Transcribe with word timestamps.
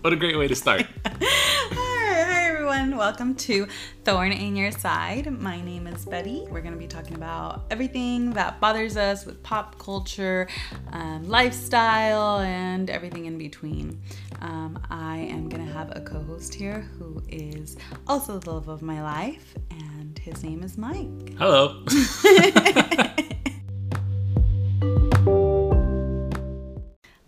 What 0.00 0.12
a 0.12 0.16
great 0.16 0.38
way 0.38 0.46
to 0.46 0.54
start. 0.54 0.86
Hi, 1.06 2.24
hi 2.24 2.46
everyone. 2.46 2.96
Welcome 2.96 3.34
to 3.36 3.66
Thorn 4.04 4.30
in 4.30 4.54
Your 4.54 4.70
Side. 4.70 5.26
My 5.40 5.60
name 5.60 5.88
is 5.88 6.04
Betty. 6.04 6.46
We're 6.48 6.60
going 6.60 6.72
to 6.74 6.78
be 6.78 6.86
talking 6.86 7.16
about 7.16 7.64
everything 7.70 8.30
that 8.34 8.60
bothers 8.60 8.96
us 8.96 9.26
with 9.26 9.42
pop 9.42 9.76
culture, 9.80 10.46
um, 10.92 11.28
lifestyle, 11.28 12.38
and 12.40 12.90
everything 12.90 13.26
in 13.26 13.38
between. 13.38 14.00
Um, 14.40 14.78
I 14.88 15.16
am 15.16 15.48
going 15.48 15.66
to 15.66 15.72
have 15.72 15.90
a 15.96 16.00
co 16.00 16.22
host 16.22 16.54
here 16.54 16.88
who 16.98 17.20
is 17.28 17.76
also 18.06 18.38
the 18.38 18.52
love 18.52 18.68
of 18.68 18.82
my 18.82 19.02
life, 19.02 19.52
and 19.70 20.16
his 20.16 20.44
name 20.44 20.62
is 20.62 20.78
Mike. 20.78 21.36
Hello. 21.38 21.84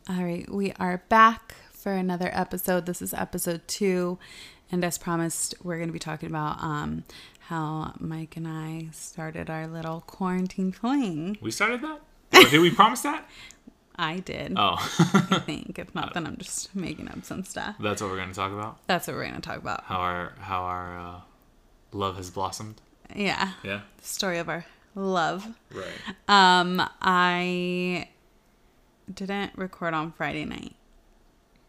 All 0.08 0.24
right, 0.24 0.48
we 0.48 0.72
are 0.78 1.02
back 1.08 1.56
for 1.80 1.92
another 1.92 2.30
episode. 2.32 2.86
This 2.86 3.00
is 3.02 3.14
episode 3.14 3.66
two, 3.66 4.18
and 4.70 4.84
as 4.84 4.98
promised, 4.98 5.54
we're 5.62 5.76
going 5.76 5.88
to 5.88 5.92
be 5.92 5.98
talking 5.98 6.28
about 6.28 6.62
um, 6.62 7.04
how 7.48 7.94
Mike 7.98 8.36
and 8.36 8.46
I 8.46 8.88
started 8.92 9.48
our 9.50 9.66
little 9.66 10.02
quarantine 10.06 10.72
fling. 10.72 11.38
we 11.40 11.50
started 11.50 11.80
that? 11.82 12.00
Or 12.34 12.48
did 12.48 12.60
we 12.60 12.70
promise 12.70 13.00
that? 13.02 13.28
I 13.96 14.20
did, 14.20 14.54
Oh, 14.56 14.76
I 14.78 15.40
think. 15.44 15.78
If 15.78 15.94
not, 15.94 16.14
then 16.14 16.26
I'm 16.26 16.38
just 16.38 16.74
making 16.74 17.08
up 17.08 17.22
some 17.24 17.44
stuff. 17.44 17.76
that's 17.78 18.00
what 18.00 18.10
we're 18.10 18.16
going 18.16 18.30
to 18.30 18.34
talk 18.34 18.52
about. 18.52 18.78
That's 18.86 19.06
what 19.06 19.16
we're 19.16 19.24
going 19.24 19.34
to 19.34 19.40
talk 19.42 19.58
about. 19.58 19.84
How 19.84 19.96
our 19.98 20.32
how 20.40 20.62
our 20.62 20.98
uh, 20.98 21.20
love 21.92 22.16
has 22.16 22.30
blossomed. 22.30 22.80
Yeah, 23.14 23.52
Yeah. 23.62 23.80
the 23.98 24.04
story 24.04 24.38
of 24.38 24.48
our 24.48 24.64
love. 24.94 25.46
Right. 25.74 25.86
Um, 26.28 26.80
I 27.02 28.08
didn't 29.12 29.52
record 29.56 29.92
on 29.92 30.12
Friday 30.12 30.44
night 30.46 30.76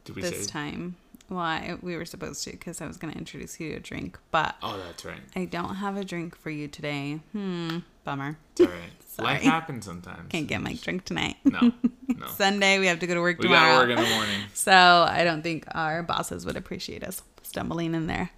this 0.06 0.46
say? 0.46 0.46
time. 0.46 0.96
Well, 1.30 1.40
I, 1.40 1.78
we 1.82 1.96
were 1.96 2.06
supposed 2.06 2.44
to 2.44 2.52
because 2.52 2.82
I 2.82 2.88
was 2.88 2.98
going 2.98 3.14
to 3.14 3.18
introduce 3.18 3.58
you 3.60 3.70
to 3.72 3.78
a 3.78 3.80
drink, 3.80 4.20
but 4.32 4.56
Oh, 4.62 4.78
that's 4.78 5.06
right. 5.06 5.22
I 5.34 5.46
don't 5.46 5.76
have 5.76 5.96
a 5.96 6.04
drink 6.04 6.36
for 6.38 6.50
you 6.50 6.68
today. 6.68 7.22
Hmm, 7.32 7.80
bummer. 8.04 8.38
It's 8.52 8.62
all 8.62 8.68
right. 8.68 8.92
Sorry. 9.08 9.34
Life 9.34 9.42
happens 9.42 9.86
sometimes. 9.86 10.30
Can't 10.30 10.48
get 10.48 10.62
my 10.62 10.74
drink 10.74 11.06
tonight. 11.06 11.38
No, 11.46 11.72
no. 12.08 12.28
Sunday, 12.36 12.80
we 12.80 12.88
have 12.88 13.00
to 13.00 13.08
go 13.08 13.14
to 13.14 13.22
work 13.22 13.40
we 13.40 13.44
tomorrow. 13.44 13.80
got 13.80 13.82
to 13.82 13.90
work 13.90 13.98
in 13.98 14.04
the 14.04 14.16
morning. 14.16 14.42
so 14.54 14.72
I 14.74 15.24
don't 15.24 15.42
think 15.42 15.66
our 15.74 16.04
bosses 16.04 16.46
would 16.46 16.58
appreciate 16.58 17.04
us 17.04 17.22
stumbling 17.44 17.94
in 17.96 18.08
there 18.08 18.32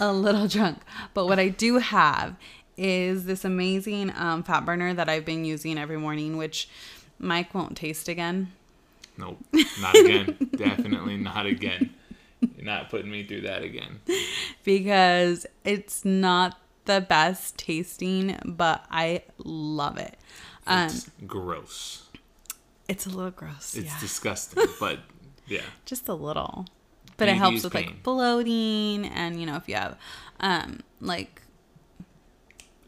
a 0.00 0.12
little 0.12 0.46
drunk. 0.48 0.78
But 1.14 1.26
what 1.26 1.38
I 1.38 1.48
do 1.48 1.78
have 1.78 2.36
is 2.76 3.24
this 3.24 3.44
amazing 3.44 4.12
um, 4.16 4.42
fat 4.42 4.64
burner 4.66 4.92
that 4.94 5.08
I've 5.08 5.24
been 5.24 5.44
using 5.44 5.78
every 5.78 5.96
morning, 5.98 6.36
which 6.36 6.68
Mike 7.18 7.54
won't 7.54 7.76
taste 7.76 8.08
again. 8.08 8.52
Nope. 9.18 9.38
Not 9.80 9.94
again. 9.96 10.36
Definitely 10.56 11.16
not 11.16 11.46
again. 11.46 11.94
You're 12.40 12.66
not 12.66 12.90
putting 12.90 13.10
me 13.10 13.24
through 13.24 13.42
that 13.42 13.62
again. 13.62 14.00
because 14.64 15.46
it's 15.64 16.04
not 16.04 16.58
the 16.84 17.00
best 17.00 17.56
tasting, 17.58 18.38
but 18.44 18.84
I 18.90 19.22
love 19.38 19.96
it. 19.98 20.16
Um, 20.66 20.86
It's 20.86 21.10
gross. 21.26 22.08
it's 22.88 23.06
a 23.06 23.08
little 23.10 23.30
gross. 23.30 23.74
It's 23.74 23.86
yeah. 23.92 24.00
disgusting, 24.00 24.64
but 24.80 25.00
yeah. 25.46 25.62
just 25.86 26.08
a 26.08 26.14
little. 26.14 26.66
But 27.16 27.28
it 27.28 27.36
helps 27.36 27.64
with 27.64 27.72
pain. 27.72 27.86
like 27.86 28.02
bloating 28.02 29.06
and 29.06 29.40
you 29.40 29.46
know 29.46 29.56
if 29.56 29.66
you 29.70 29.74
have 29.76 29.96
um 30.40 30.80
like 31.00 31.40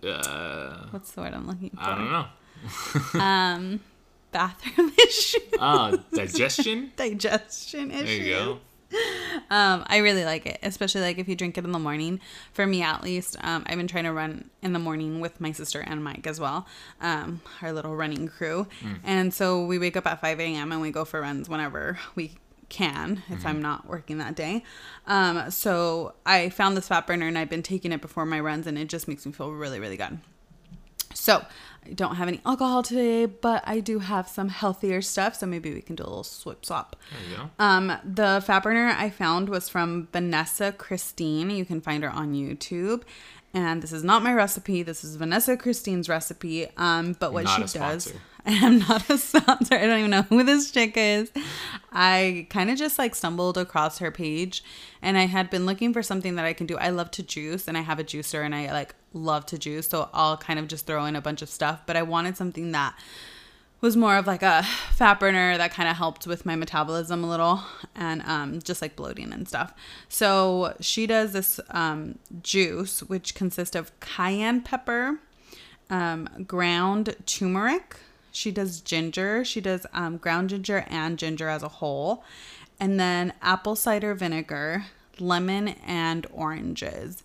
Uh, 0.05 0.87
what's 0.91 1.13
the 1.13 1.23
word 1.23 1.33
I'm 1.35 1.47
looking 1.47 1.70
for? 1.70 1.81
I 1.81 1.95
don't 1.97 2.13
know. 2.13 2.27
Um 3.20 3.81
bathroom 4.33 4.93
issues. 4.98 5.43
Oh, 5.59 5.98
digestion. 6.12 6.93
Digestion 6.97 7.91
issues. 7.91 8.07
There 8.07 8.17
you 8.17 8.35
go. 8.35 8.59
Um, 9.51 9.85
I 9.86 9.98
really 9.98 10.25
like 10.25 10.47
it, 10.47 10.58
especially 10.63 11.02
like 11.02 11.19
if 11.19 11.29
you 11.29 11.36
drink 11.36 11.58
it 11.58 11.64
in 11.64 11.73
the 11.73 11.79
morning. 11.79 12.20
For 12.55 12.67
me, 12.67 12.83
at 12.83 13.02
least, 13.02 13.36
um, 13.42 13.64
I've 13.67 13.77
been 13.77 13.86
trying 13.86 14.05
to 14.05 14.13
run 14.13 14.48
in 14.63 14.73
the 14.73 14.79
morning 14.79 15.20
with 15.20 15.41
my 15.41 15.52
sister 15.52 15.80
and 15.80 16.02
Mike 16.02 16.27
as 16.27 16.41
well, 16.41 16.67
um, 17.02 17.42
our 17.61 17.73
little 17.73 17.95
running 17.97 18.29
crew. 18.29 18.67
And 19.05 19.33
so 19.35 19.64
we 19.67 19.79
wake 19.79 19.97
up 19.97 20.07
at 20.07 20.20
5 20.23 20.41
a.m. 20.41 20.73
and 20.73 20.81
we 20.81 20.91
go 20.91 21.05
for 21.05 21.20
runs 21.20 21.48
whenever 21.51 21.98
we 22.14 22.36
can, 22.70 23.23
if 23.29 23.45
I'm 23.45 23.61
not 23.61 23.86
working 23.86 24.19
that 24.19 24.35
day. 24.35 24.64
Um, 25.07 25.51
so 25.51 26.14
I 26.25 26.48
found 26.48 26.77
this 26.77 26.89
fat 26.89 27.07
burner 27.07 27.27
and 27.27 27.36
I've 27.39 27.51
been 27.51 27.63
taking 27.63 27.92
it 27.92 28.01
before 28.01 28.25
my 28.25 28.41
runs, 28.41 28.67
and 28.67 28.79
it 28.79 28.89
just 28.89 29.07
makes 29.07 29.27
me 29.27 29.33
feel 29.33 29.52
really, 29.52 29.81
really 29.81 29.97
good. 29.98 30.19
So 31.14 31.45
I 31.89 31.93
don't 31.95 32.17
have 32.17 32.29
any 32.29 32.41
alcohol 32.45 32.83
today, 32.83 33.27
but 33.27 33.63
I 33.67 33.81
do 33.81 33.99
have 34.01 34.29
some 34.29 34.49
healthier 34.49 35.01
stuff. 35.03 35.37
So 35.37 35.47
maybe 35.47 35.73
we 35.73 35.81
can 35.81 35.97
do 35.97 36.03
a 36.03 36.09
little 36.09 36.25
swip 36.25 36.65
swap. 36.65 36.97
There 37.11 37.31
you 37.31 37.37
go. 37.37 37.51
Um, 37.59 37.93
the 38.05 38.43
fat 38.45 38.63
burner 38.63 38.95
I 38.97 39.11
found 39.11 39.49
was 39.49 39.69
from 39.69 40.09
Vanessa 40.13 40.73
Christine. 40.73 41.51
You 41.51 41.65
can 41.65 41.81
find 41.81 42.03
her 42.03 42.11
on 42.11 42.35
YouTube. 42.35 43.03
And 43.55 43.83
this 43.83 43.93
is 43.93 44.05
not 44.05 44.23
my 44.23 44.35
recipe. 44.35 44.83
This 44.83 45.03
is 45.03 45.17
Vanessa 45.17 45.57
Christine's 45.57 46.09
recipe. 46.09 46.69
Um, 46.77 47.17
but 47.19 47.33
what 47.33 47.45
Not 47.45 47.69
she 47.69 47.79
does. 47.79 48.13
I 48.47 48.53
am 48.53 48.79
not 48.79 49.09
a 49.11 49.19
sponsor. 49.19 49.75
I 49.75 49.87
don't 49.87 49.99
even 49.99 50.11
know 50.11 50.23
who 50.23 50.43
this 50.43 50.70
chick 50.70 50.95
is. 50.97 51.31
I 51.93 52.47
kind 52.49 52.70
of 52.70 52.79
just 52.79 52.99
like 52.99 53.15
stumbled 53.15 53.59
across 53.59 53.99
her 53.99 54.11
page, 54.11 54.65
and 55.03 55.19
I 55.19 55.27
had 55.27 55.51
been 55.51 55.67
looking 55.67 55.93
for 55.93 56.03
something 56.03 56.37
that 56.37 56.47
I 56.47 56.55
can 56.55 56.67
do. 56.67 56.79
I 56.79 56.89
love 56.89 57.11
to 57.13 57.23
juice, 57.23 57.69
and 57.69 57.77
I 57.77 57.83
have 57.83 57.99
a 57.99 58.05
juicer, 58.05 58.45
and 58.45 58.55
I 58.55 58.73
like 58.73 58.95
love 59.18 59.46
to 59.46 59.58
juice. 59.58 59.89
So 59.89 60.08
I'll 60.12 60.36
kind 60.36 60.58
of 60.58 60.68
just 60.68 60.86
throw 60.86 61.05
in 61.05 61.17
a 61.17 61.20
bunch 61.20 61.42
of 61.42 61.48
stuff. 61.48 61.83
But 61.86 61.96
I 61.96 62.02
wanted 62.02 62.36
something 62.36 62.73
that 62.73 62.95
was 63.80 63.96
more 63.96 64.17
of 64.17 64.27
like 64.27 64.42
a 64.42 64.62
fat 64.92 65.20
burner 65.20 65.56
that 65.56 65.73
kind 65.73 65.89
of 65.89 65.96
helped 65.96 66.27
with 66.27 66.45
my 66.45 66.56
metabolism 66.56 67.23
a 67.23 67.28
little 67.28 67.62
and 67.95 68.23
um, 68.23 68.61
just 68.61 68.83
like 68.83 68.96
bloating 68.96 69.33
and 69.33 69.46
stuff. 69.46 69.73
So 70.08 70.74
she 70.80 71.07
does 71.07 71.33
this 71.33 71.61
um, 71.70 72.18
juice, 72.42 73.02
which 73.02 73.34
consists 73.34 73.77
of 73.77 73.98
cayenne 74.01 74.62
pepper, 74.62 75.20
um, 75.90 76.28
ground 76.46 77.14
turmeric. 77.24 77.96
She 78.33 78.51
does 78.51 78.80
ginger. 78.80 79.45
She 79.45 79.61
does 79.61 79.86
um, 79.92 80.17
ground 80.17 80.51
ginger 80.51 80.84
and 80.89 81.18
ginger 81.18 81.48
as 81.48 81.62
a 81.62 81.68
whole. 81.68 82.24
And 82.80 82.98
then 82.98 83.33
apple 83.42 83.77
cider 83.77 84.14
vinegar, 84.14 84.86
lemon, 85.18 85.68
and 85.68 86.27
oranges. 86.33 87.23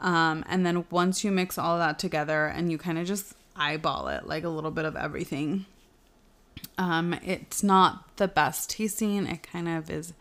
Um, 0.00 0.44
and 0.48 0.66
then 0.66 0.84
once 0.90 1.24
you 1.24 1.30
mix 1.30 1.58
all 1.58 1.78
that 1.78 1.98
together 1.98 2.46
and 2.46 2.70
you 2.70 2.78
kind 2.78 2.98
of 2.98 3.06
just 3.06 3.34
eyeball 3.56 4.08
it, 4.08 4.26
like 4.26 4.44
a 4.44 4.48
little 4.48 4.70
bit 4.70 4.84
of 4.84 4.96
everything, 4.96 5.66
um, 6.78 7.14
it's 7.24 7.62
not 7.62 8.16
the 8.16 8.28
best 8.28 8.70
tasting. 8.70 9.26
It 9.26 9.42
kind 9.42 9.68
of 9.68 9.90
is 9.90 10.12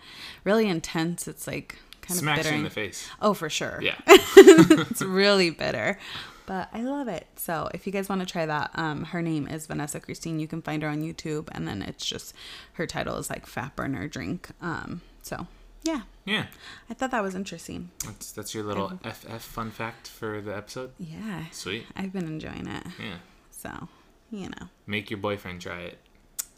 really 0.43 0.67
intense. 0.67 1.27
It's 1.27 1.47
like 1.47 1.77
kind 2.01 2.19
Smacks 2.19 2.39
of 2.39 2.45
bitter. 2.45 2.55
in 2.55 2.63
the 2.63 2.69
face. 2.69 3.09
Oh, 3.21 3.33
for 3.33 3.49
sure. 3.49 3.79
Yeah. 3.81 3.95
it's 4.07 5.01
really 5.01 5.49
bitter, 5.49 5.97
but 6.45 6.69
I 6.73 6.81
love 6.81 7.07
it. 7.07 7.27
So 7.35 7.69
if 7.73 7.85
you 7.85 7.91
guys 7.91 8.07
want 8.07 8.21
to 8.21 8.27
try 8.27 8.45
that, 8.45 8.71
um, 8.75 9.05
her 9.05 9.21
name 9.21 9.47
is 9.47 9.67
Vanessa 9.67 9.99
Christine. 9.99 10.39
You 10.39 10.47
can 10.47 10.61
find 10.61 10.83
her 10.83 10.89
on 10.89 11.01
YouTube, 11.01 11.49
and 11.51 11.67
then 11.67 11.81
it's 11.81 12.05
just 12.05 12.33
her 12.73 12.87
title 12.87 13.17
is 13.17 13.29
like 13.29 13.45
Fat 13.45 13.75
Burner 13.75 14.07
Drink. 14.07 14.49
Um, 14.61 15.01
so 15.21 15.47
yeah, 15.85 16.01
Yeah. 16.25 16.45
I 16.89 16.93
thought 16.93 17.11
that 17.11 17.23
was 17.23 17.35
interesting. 17.35 17.91
That's 18.05 18.31
that's 18.31 18.53
your 18.55 18.63
little 18.63 18.99
FF 19.03 19.41
fun 19.41 19.71
fact 19.71 20.07
for 20.07 20.41
the 20.41 20.55
episode. 20.55 20.91
Yeah, 20.99 21.45
Sweet. 21.51 21.85
I've 21.95 22.11
been 22.11 22.25
enjoying 22.27 22.67
it. 22.67 22.85
Yeah. 22.99 23.17
So 23.51 23.87
you 24.31 24.49
know. 24.49 24.67
Make 24.87 25.09
your 25.11 25.19
boyfriend 25.19 25.61
try 25.61 25.79
it. 25.81 25.97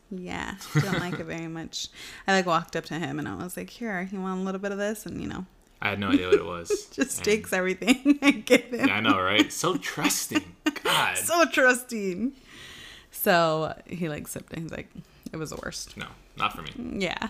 Yeah, 0.10 0.56
don't 0.74 1.00
like 1.00 1.20
it 1.20 1.26
very 1.26 1.48
much. 1.48 1.90
I 2.28 2.32
like 2.34 2.46
walked 2.46 2.76
up 2.78 2.86
to 2.86 2.94
him 2.96 3.20
and 3.20 3.28
I 3.28 3.36
was 3.36 3.58
like, 3.58 3.70
"Here, 3.70 4.08
you 4.12 4.22
want 4.22 4.40
a 4.40 4.44
little 4.44 4.62
bit 4.62 4.72
of 4.72 4.78
this?" 4.78 5.06
And 5.06 5.22
you 5.22 5.28
know, 5.28 5.46
I 5.82 5.90
had 5.90 6.00
no 6.00 6.10
idea 6.10 6.28
what 6.28 6.36
it 6.36 6.46
was. 6.46 6.70
just 6.94 7.18
And- 7.20 7.26
takes 7.26 7.52
everything 7.52 8.18
I 8.22 8.32
give 8.32 8.72
him. 8.74 8.88
Yeah, 8.88 8.96
I 8.96 9.00
know, 9.02 9.20
right? 9.20 9.52
So 9.52 9.76
trusting. 9.76 10.46
God. 10.84 11.18
so 11.18 11.44
trusting. 11.46 12.32
So 13.12 13.74
he 13.86 14.08
like 14.10 14.28
sipped 14.30 14.54
it. 14.54 14.60
He's 14.60 14.72
like, 14.72 14.90
"It 15.34 15.38
was 15.38 15.50
the 15.50 15.58
worst." 15.58 15.98
no, 15.98 16.08
not 16.38 16.54
for 16.56 16.62
me. 16.62 16.72
Yeah, 17.04 17.30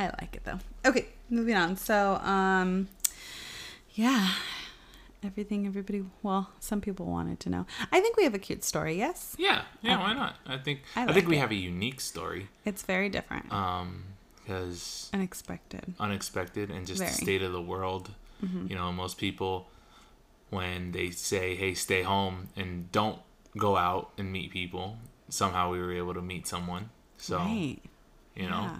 I 0.00 0.06
like 0.20 0.34
it 0.36 0.44
though. 0.44 0.58
Okay, 0.88 1.06
moving 1.28 1.56
on. 1.56 1.76
So, 1.76 2.14
um, 2.16 2.88
yeah, 3.94 4.30
everything 5.22 5.66
everybody, 5.66 6.04
well, 6.22 6.50
some 6.60 6.80
people 6.80 7.06
wanted 7.06 7.38
to 7.40 7.50
know. 7.50 7.66
I 7.92 8.00
think 8.00 8.16
we 8.16 8.24
have 8.24 8.34
a 8.34 8.38
cute 8.38 8.64
story. 8.64 8.96
Yes, 8.96 9.34
Yeah, 9.38 9.62
yeah. 9.82 9.98
Why 9.98 10.12
not? 10.14 10.36
I 10.46 10.56
think 10.58 10.82
I 10.96 11.02
I, 11.02 11.04
like 11.06 11.14
think 11.14 11.28
we 11.28 11.36
it. 11.36 11.40
have 11.40 11.50
a 11.50 11.54
unique 11.74 12.00
story. 12.00 12.48
it's 12.64 12.82
very 12.82 13.08
different, 13.08 13.52
Um, 13.52 14.04
because 14.36 15.10
unexpected. 15.12 15.94
unexpected 16.00 16.70
and 16.70 16.86
just 16.86 16.98
Very. 16.98 17.10
Mm-hmm. 17.10 17.18
the 17.20 17.24
state 17.24 17.42
of 17.42 17.52
the 17.52 17.62
world. 17.62 18.10
You 18.42 18.74
know, 18.74 18.90
most 18.90 19.18
people 19.18 19.68
when 20.48 20.92
they 20.92 21.10
say, 21.10 21.54
"Hey, 21.56 21.74
stay 21.74 22.02
home 22.02 22.48
and 22.56 22.90
don't 22.90 23.18
go 23.58 23.76
out 23.76 24.12
and 24.16 24.32
meet 24.32 24.50
people," 24.50 24.96
somehow 25.28 25.70
we 25.70 25.78
were 25.78 25.92
able 25.92 26.14
to 26.14 26.22
meet 26.22 26.46
someone. 26.46 26.88
So 27.18 27.36
right. 27.36 27.76
you 28.34 28.48
know, 28.48 28.62
Yeah. 28.62 28.76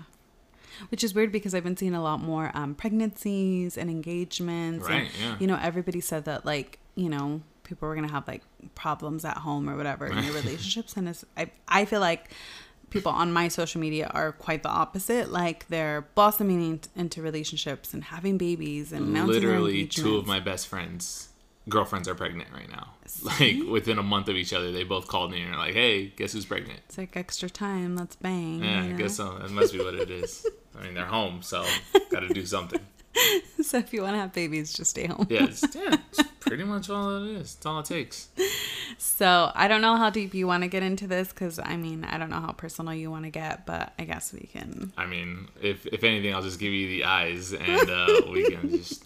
Which 0.91 1.05
is 1.05 1.15
weird 1.15 1.33
because 1.33 1.55
I've 1.55 1.65
been 1.65 1.77
seeing 1.77 1.95
a 1.95 2.03
lot 2.03 2.21
more 2.21 2.51
um, 2.55 2.75
pregnancies 2.75 3.77
and 3.77 3.91
engagements. 3.91 4.89
Right, 4.89 5.03
And, 5.03 5.11
yeah. 5.21 5.37
You 5.39 5.47
know, 5.47 5.59
everybody 5.61 6.01
said 6.01 6.25
that, 6.25 6.45
like, 6.45 6.79
you 6.95 7.09
know, 7.09 7.43
people 7.63 7.89
were 7.89 7.95
going 7.95 8.07
to 8.07 8.13
have, 8.13 8.27
like, 8.27 8.43
problems 8.75 9.25
at 9.25 9.39
home 9.39 9.69
or 9.69 9.77
whatever 9.77 10.07
in 10.07 10.21
their 10.21 10.33
relationships. 10.43 10.97
And 10.97 11.09
it's, 11.09 11.25
I, 11.37 11.51
I 11.69 11.85
feel 11.85 12.01
like 12.01 12.31
people 12.91 13.13
on 13.13 13.33
my 13.33 13.49
social 13.49 13.81
media 13.81 14.11
are 14.13 14.33
quite 14.33 14.63
the 14.63 14.69
opposite. 14.69 15.31
Like 15.31 15.67
they're 15.69 16.03
blossoming 16.15 16.81
into 16.95 17.23
relationships 17.23 17.95
and 17.95 18.05
having 18.05 18.37
babies 18.37 18.93
and 18.93 19.15
Literally, 19.15 19.87
two 19.87 20.17
of 20.17 20.27
my 20.27 20.41
best 20.41 20.69
friends, 20.69 21.30
girlfriends, 21.71 22.09
are 22.09 22.15
pregnant 22.15 22.51
right 22.53 22.71
now. 22.71 22.89
Like 23.23 23.57
within 23.69 23.99
a 23.99 24.03
month 24.03 24.29
of 24.29 24.37
each 24.37 24.53
other, 24.53 24.71
they 24.73 24.85
both 24.85 25.09
called 25.09 25.31
me 25.31 25.43
and 25.43 25.55
are 25.55 25.59
like, 25.59 25.75
"Hey, 25.75 26.07
guess 26.09 26.33
who's 26.33 26.45
pregnant?" 26.47 26.81
It's 26.87 26.99
like 26.99 27.17
extra 27.17 27.51
time. 27.51 27.97
Let's 27.97 28.17
bang. 28.17 28.63
Yeah, 28.63 28.85
you 28.85 28.95
I 28.95 28.97
guess 28.97 29.17
so. 29.17 29.39
That 29.39 29.51
must 29.51 29.73
be 29.73 29.81
what 29.83 29.95
it 29.95 30.11
is. 30.11 30.47
I 30.79 30.85
mean, 30.85 30.95
they're 30.95 31.05
home, 31.05 31.43
so 31.43 31.65
got 32.11 32.21
to 32.21 32.29
do 32.29 32.47
something. 32.47 32.81
So 33.63 33.79
if 33.79 33.93
you 33.93 34.03
want 34.03 34.15
to 34.15 34.19
have 34.19 34.33
babies, 34.33 34.73
just 34.73 34.91
stay 34.91 35.07
home. 35.07 35.27
Yeah, 35.31 35.45
it's, 35.45 35.63
yeah, 35.75 35.97
it's 36.11 36.23
pretty 36.41 36.65
much 36.65 36.89
all 36.91 37.23
it 37.23 37.31
is. 37.37 37.55
It's 37.55 37.67
all 37.67 37.79
it 37.81 37.85
takes. 37.85 38.29
So 38.99 39.53
I 39.55 39.69
don't 39.69 39.81
know 39.83 39.97
how 39.97 40.11
deep 40.11 40.35
you 40.35 40.47
want 40.47 40.63
to 40.65 40.69
get 40.69 40.83
into 40.83 41.07
this 41.07 41.29
because 41.29 41.61
I 41.63 41.77
mean 41.77 42.05
I 42.05 42.19
don't 42.19 42.31
know 42.31 42.41
how 42.41 42.53
personal 42.53 42.95
you 42.95 43.11
want 43.11 43.27
to 43.27 43.31
get, 43.31 43.67
but 43.67 43.93
I 43.99 44.05
guess 44.05 44.33
we 44.33 44.49
can 44.53 44.93
I 44.97 45.07
mean, 45.07 45.49
if 45.63 45.87
if 45.87 46.03
anything, 46.05 46.35
I'll 46.35 46.43
just 46.43 46.59
give 46.59 46.73
you 46.73 46.89
the 46.89 47.05
eyes, 47.05 47.53
and 47.53 47.91
uh, 47.91 48.23
we 48.31 48.51
can 48.51 48.71
just, 48.77 49.05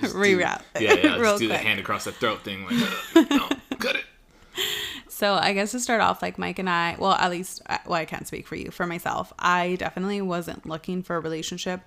just 0.00 0.12
do- 0.12 0.18
Rewrap. 0.18 0.62
Yeah, 0.78 0.92
yeah, 0.94 1.14
Real 1.16 1.32
just 1.32 1.38
do 1.38 1.48
the 1.48 1.56
hand 1.58 1.80
across 1.80 2.04
the 2.04 2.12
throat 2.12 2.44
thing, 2.44 2.66
like, 2.66 3.16
uh, 3.16 3.36
no, 3.36 3.48
cut 3.78 3.96
it. 3.96 4.04
So 5.08 5.34
I 5.34 5.54
guess 5.54 5.70
to 5.70 5.80
start 5.80 6.00
off, 6.02 6.22
like 6.22 6.38
Mike 6.38 6.58
and 6.58 6.68
I, 6.68 6.96
well, 6.98 7.12
at 7.12 7.30
least, 7.30 7.62
well, 7.86 7.94
I 7.94 8.04
can't 8.04 8.26
speak 8.26 8.46
for 8.46 8.56
you. 8.56 8.70
For 8.70 8.86
myself, 8.86 9.32
I 9.38 9.76
definitely 9.76 10.20
wasn't 10.20 10.66
looking 10.66 11.02
for 11.02 11.16
a 11.16 11.20
relationship. 11.20 11.80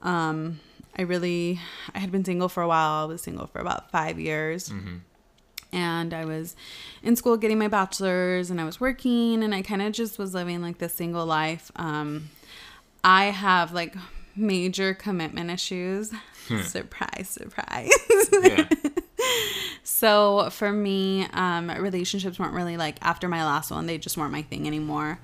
Um, 0.00 0.60
I 0.98 1.02
really, 1.02 1.60
I 1.94 1.98
had 2.00 2.10
been 2.10 2.24
single 2.24 2.48
for 2.48 2.62
a 2.62 2.68
while. 2.68 3.04
I 3.04 3.06
was 3.06 3.22
single 3.22 3.46
for 3.46 3.60
about 3.60 3.90
five 3.90 4.18
years. 4.18 4.72
And 5.72 6.14
I 6.14 6.24
was 6.24 6.56
in 7.02 7.14
school 7.14 7.36
getting 7.36 7.58
my 7.58 7.68
bachelor's 7.68 8.50
and 8.50 8.58
I 8.60 8.64
was 8.64 8.80
working 8.80 9.42
and 9.44 9.54
I 9.54 9.60
kind 9.62 9.82
of 9.82 9.92
just 9.92 10.18
was 10.18 10.32
living 10.34 10.62
like 10.62 10.78
this 10.78 10.94
single 10.94 11.26
life. 11.26 11.70
Um, 11.76 12.30
I 13.04 13.26
have 13.26 13.72
like 13.72 13.94
major 14.34 14.94
commitment 14.94 15.50
issues. 15.50 16.10
surprise, 16.62 17.28
surprise. 17.28 17.90
Yeah, 18.32 18.66
So 19.82 20.48
for 20.50 20.72
me, 20.72 21.26
um, 21.32 21.70
relationships 21.70 22.38
weren't 22.38 22.54
really 22.54 22.76
like 22.76 22.96
after 23.02 23.28
my 23.28 23.44
last 23.44 23.70
one, 23.70 23.86
they 23.86 23.98
just 23.98 24.16
weren't 24.16 24.32
my 24.32 24.42
thing 24.42 24.66
anymore. 24.66 25.18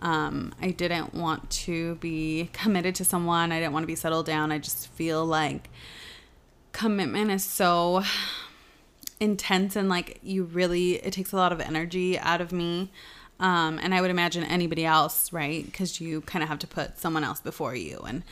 Um, 0.00 0.54
I 0.60 0.70
didn't 0.70 1.14
want 1.14 1.50
to 1.50 1.96
be 1.96 2.50
committed 2.52 2.94
to 2.96 3.04
someone. 3.04 3.52
I 3.52 3.60
didn't 3.60 3.72
want 3.72 3.82
to 3.84 3.88
be 3.88 3.96
settled 3.96 4.26
down. 4.26 4.52
I 4.52 4.58
just 4.58 4.88
feel 4.88 5.24
like 5.24 5.70
commitment 6.72 7.30
is 7.30 7.44
so 7.44 8.02
intense 9.20 9.74
and 9.74 9.88
like 9.88 10.20
you 10.22 10.44
really, 10.44 10.94
it 10.94 11.12
takes 11.12 11.32
a 11.32 11.36
lot 11.36 11.52
of 11.52 11.60
energy 11.60 12.18
out 12.18 12.40
of 12.40 12.52
me. 12.52 12.90
Um, 13.40 13.78
and 13.82 13.94
I 13.94 14.00
would 14.00 14.10
imagine 14.10 14.44
anybody 14.44 14.84
else, 14.84 15.32
right? 15.32 15.64
Because 15.64 16.00
you 16.00 16.22
kind 16.22 16.42
of 16.42 16.48
have 16.48 16.58
to 16.60 16.66
put 16.66 16.98
someone 16.98 17.24
else 17.24 17.40
before 17.40 17.74
you 17.74 17.98
and 18.06 18.22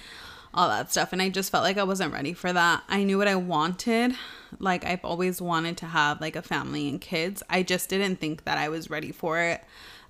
all 0.52 0.68
that 0.68 0.90
stuff. 0.90 1.12
And 1.12 1.20
I 1.20 1.28
just 1.28 1.52
felt 1.52 1.62
like 1.62 1.78
I 1.78 1.84
wasn't 1.84 2.12
ready 2.12 2.32
for 2.32 2.52
that. 2.52 2.82
I 2.88 3.04
knew 3.04 3.18
what 3.18 3.28
I 3.28 3.36
wanted. 3.36 4.16
Like 4.58 4.84
I've 4.84 5.04
always 5.04 5.40
wanted 5.40 5.76
to 5.78 5.86
have 5.86 6.20
like 6.20 6.34
a 6.34 6.42
family 6.42 6.88
and 6.88 7.00
kids. 7.00 7.42
I 7.48 7.62
just 7.62 7.88
didn't 7.88 8.16
think 8.16 8.44
that 8.44 8.58
I 8.58 8.68
was 8.68 8.90
ready 8.90 9.12
for 9.12 9.40
it. 9.40 9.62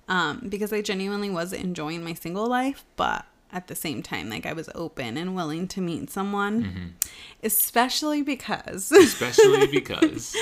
Um, 0.07 0.45
because 0.47 0.71
I 0.71 0.81
genuinely 0.81 1.29
was 1.29 1.51
enjoying 1.51 2.03
my 2.03 2.13
single 2.13 2.47
life, 2.47 2.85
but 2.95 3.25
at 3.51 3.67
the 3.67 3.75
same 3.75 4.01
time, 4.03 4.29
like 4.29 4.45
I 4.45 4.53
was 4.53 4.69
open 4.75 5.17
and 5.17 5.35
willing 5.35 5.67
to 5.69 5.81
meet 5.81 6.09
someone. 6.09 6.95
Especially 7.43 8.21
because 8.21 8.91
especially 8.91 9.67
because 9.71 10.35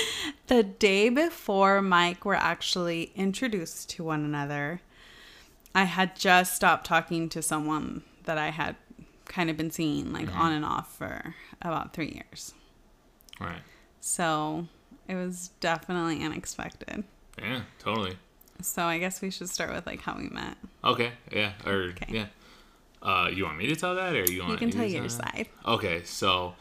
the 0.48 0.64
day 0.64 1.10
before 1.10 1.82
Mike 1.82 2.26
were 2.26 2.36
actually 2.36 3.12
introduced 3.16 3.90
to 3.92 4.04
one 4.04 4.24
another, 4.24 4.82
I 5.74 5.84
had 5.84 6.16
just 6.16 6.56
stopped 6.56 6.86
talking 6.86 7.30
to 7.30 7.42
someone 7.42 8.04
that 8.24 8.38
I 8.38 8.50
had 8.50 8.76
kind 9.26 9.50
of 9.50 9.58
been 9.58 9.72
seeing 9.72 10.14
like 10.14 10.34
on 10.36 10.52
and 10.52 10.64
off 10.64 10.96
for 10.96 11.36
about 11.62 11.94
three 11.94 12.12
years. 12.14 12.54
right. 13.40 13.62
So 14.00 14.68
it 15.08 15.16
was 15.16 15.50
definitely 15.60 16.24
unexpected. 16.24 17.04
Yeah, 17.40 17.62
totally. 17.80 18.18
So 18.62 18.84
I 18.84 18.98
guess 19.00 19.22
we 19.22 19.30
should 19.32 19.50
start 19.50 19.74
with 19.74 19.86
like 19.86 20.02
how 20.02 20.18
we 20.18 20.30
met. 20.30 20.58
Okay, 20.84 21.12
yeah, 21.32 21.54
or 21.66 21.90
Okay. 21.92 22.06
yeah. 22.10 22.26
Uh, 23.02 23.30
you 23.32 23.44
want 23.46 23.58
me 23.58 23.68
to 23.68 23.76
tell 23.76 23.96
that, 23.96 24.16
or 24.16 24.24
you 24.32 24.40
want 24.42 24.52
You 24.54 24.58
can 24.58 24.72
tell 24.72 24.86
your 24.86 25.10
side. 25.10 25.48
Okay, 25.66 26.04
so 26.04 26.56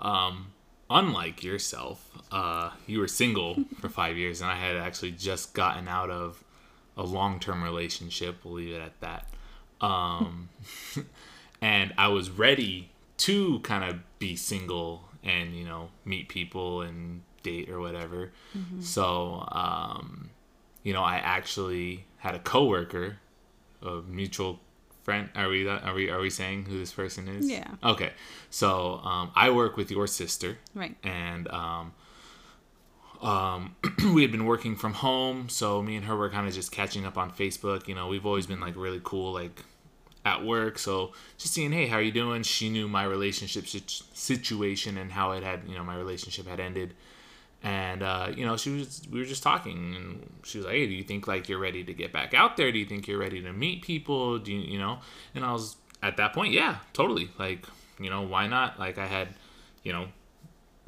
um, 0.00 0.52
unlike 0.88 1.42
yourself, 1.42 2.08
uh, 2.30 2.70
you 2.86 2.98
were 2.98 3.08
single 3.08 3.64
for 3.80 3.88
five 3.88 4.16
years, 4.16 4.40
and 4.40 4.50
I 4.50 4.56
had 4.56 4.76
actually 4.76 5.12
just 5.12 5.52
gotten 5.52 5.88
out 5.88 6.08
of 6.10 6.42
a 6.96 7.02
long 7.02 7.40
term 7.40 7.62
relationship. 7.62 8.44
We'll 8.44 8.54
leave 8.54 8.74
it 8.74 8.80
at 8.80 9.00
that. 9.00 9.28
Um, 9.80 10.48
and 11.60 11.92
I 11.98 12.08
was 12.08 12.30
ready 12.30 12.90
to 13.18 13.60
kind 13.60 13.84
of 13.84 14.00
be 14.18 14.36
single 14.36 15.08
and 15.22 15.54
you 15.54 15.64
know 15.64 15.90
meet 16.04 16.28
people 16.28 16.80
and 16.82 17.22
date 17.42 17.68
or 17.68 17.80
whatever. 17.80 18.32
So 18.80 19.46
um, 19.52 20.30
you 20.82 20.92
know, 20.92 21.02
I 21.02 21.16
actually 21.16 22.06
had 22.18 22.34
a 22.34 22.38
coworker, 22.38 23.16
a 23.82 24.00
mutual 24.08 24.60
friend. 25.02 25.28
Are 25.34 25.48
we 25.48 25.66
are 25.68 25.94
we 25.94 26.10
are 26.10 26.20
we 26.20 26.30
saying 26.30 26.64
who 26.66 26.78
this 26.78 26.92
person 26.92 27.28
is? 27.28 27.48
Yeah. 27.50 27.68
Okay. 27.82 28.12
So 28.50 28.98
um, 29.04 29.30
I 29.34 29.50
work 29.50 29.76
with 29.76 29.90
your 29.90 30.06
sister, 30.06 30.58
Right. 30.74 30.96
and 31.02 31.48
um, 31.48 31.92
um, 33.20 33.76
we 34.14 34.22
had 34.22 34.32
been 34.32 34.46
working 34.46 34.76
from 34.76 34.94
home, 34.94 35.48
so 35.48 35.82
me 35.82 35.96
and 35.96 36.04
her 36.06 36.16
were 36.16 36.30
kind 36.30 36.46
of 36.48 36.54
just 36.54 36.72
catching 36.72 37.06
up 37.06 37.16
on 37.16 37.30
Facebook. 37.30 37.86
You 37.88 37.94
know, 37.94 38.08
we've 38.08 38.26
always 38.26 38.46
been 38.46 38.60
like 38.60 38.74
really 38.76 39.00
cool, 39.04 39.32
like 39.32 39.62
at 40.24 40.44
work. 40.44 40.78
So 40.78 41.12
just 41.38 41.52
seeing, 41.54 41.72
hey, 41.72 41.86
how 41.86 41.96
are 41.96 42.02
you 42.02 42.12
doing? 42.12 42.42
She 42.44 42.68
knew 42.70 42.86
my 42.88 43.04
relationship 43.04 43.66
situation 43.66 44.96
and 44.98 45.10
how 45.12 45.32
it 45.32 45.42
had, 45.42 45.62
you 45.68 45.74
know, 45.74 45.82
my 45.84 45.96
relationship 45.96 46.46
had 46.46 46.60
ended. 46.60 46.94
And 47.64 48.02
uh, 48.02 48.32
you 48.34 48.44
know, 48.44 48.56
she 48.56 48.70
was 48.70 49.02
we 49.10 49.20
were 49.20 49.24
just 49.24 49.42
talking, 49.42 49.94
and 49.94 50.32
she 50.42 50.58
was 50.58 50.66
like, 50.66 50.74
"Hey, 50.74 50.86
do 50.86 50.92
you 50.92 51.04
think 51.04 51.28
like 51.28 51.48
you're 51.48 51.60
ready 51.60 51.84
to 51.84 51.94
get 51.94 52.12
back 52.12 52.34
out 52.34 52.56
there? 52.56 52.72
Do 52.72 52.78
you 52.78 52.86
think 52.86 53.06
you're 53.06 53.18
ready 53.18 53.40
to 53.42 53.52
meet 53.52 53.82
people? 53.82 54.38
Do 54.38 54.52
you, 54.52 54.60
you 54.60 54.78
know?" 54.78 54.98
And 55.34 55.44
I 55.44 55.52
was 55.52 55.76
at 56.02 56.16
that 56.16 56.32
point, 56.32 56.52
yeah, 56.52 56.78
totally. 56.92 57.30
Like, 57.38 57.66
you 58.00 58.10
know, 58.10 58.22
why 58.22 58.48
not? 58.48 58.78
Like, 58.78 58.98
I 58.98 59.06
had, 59.06 59.28
you 59.84 59.92
know, 59.92 60.08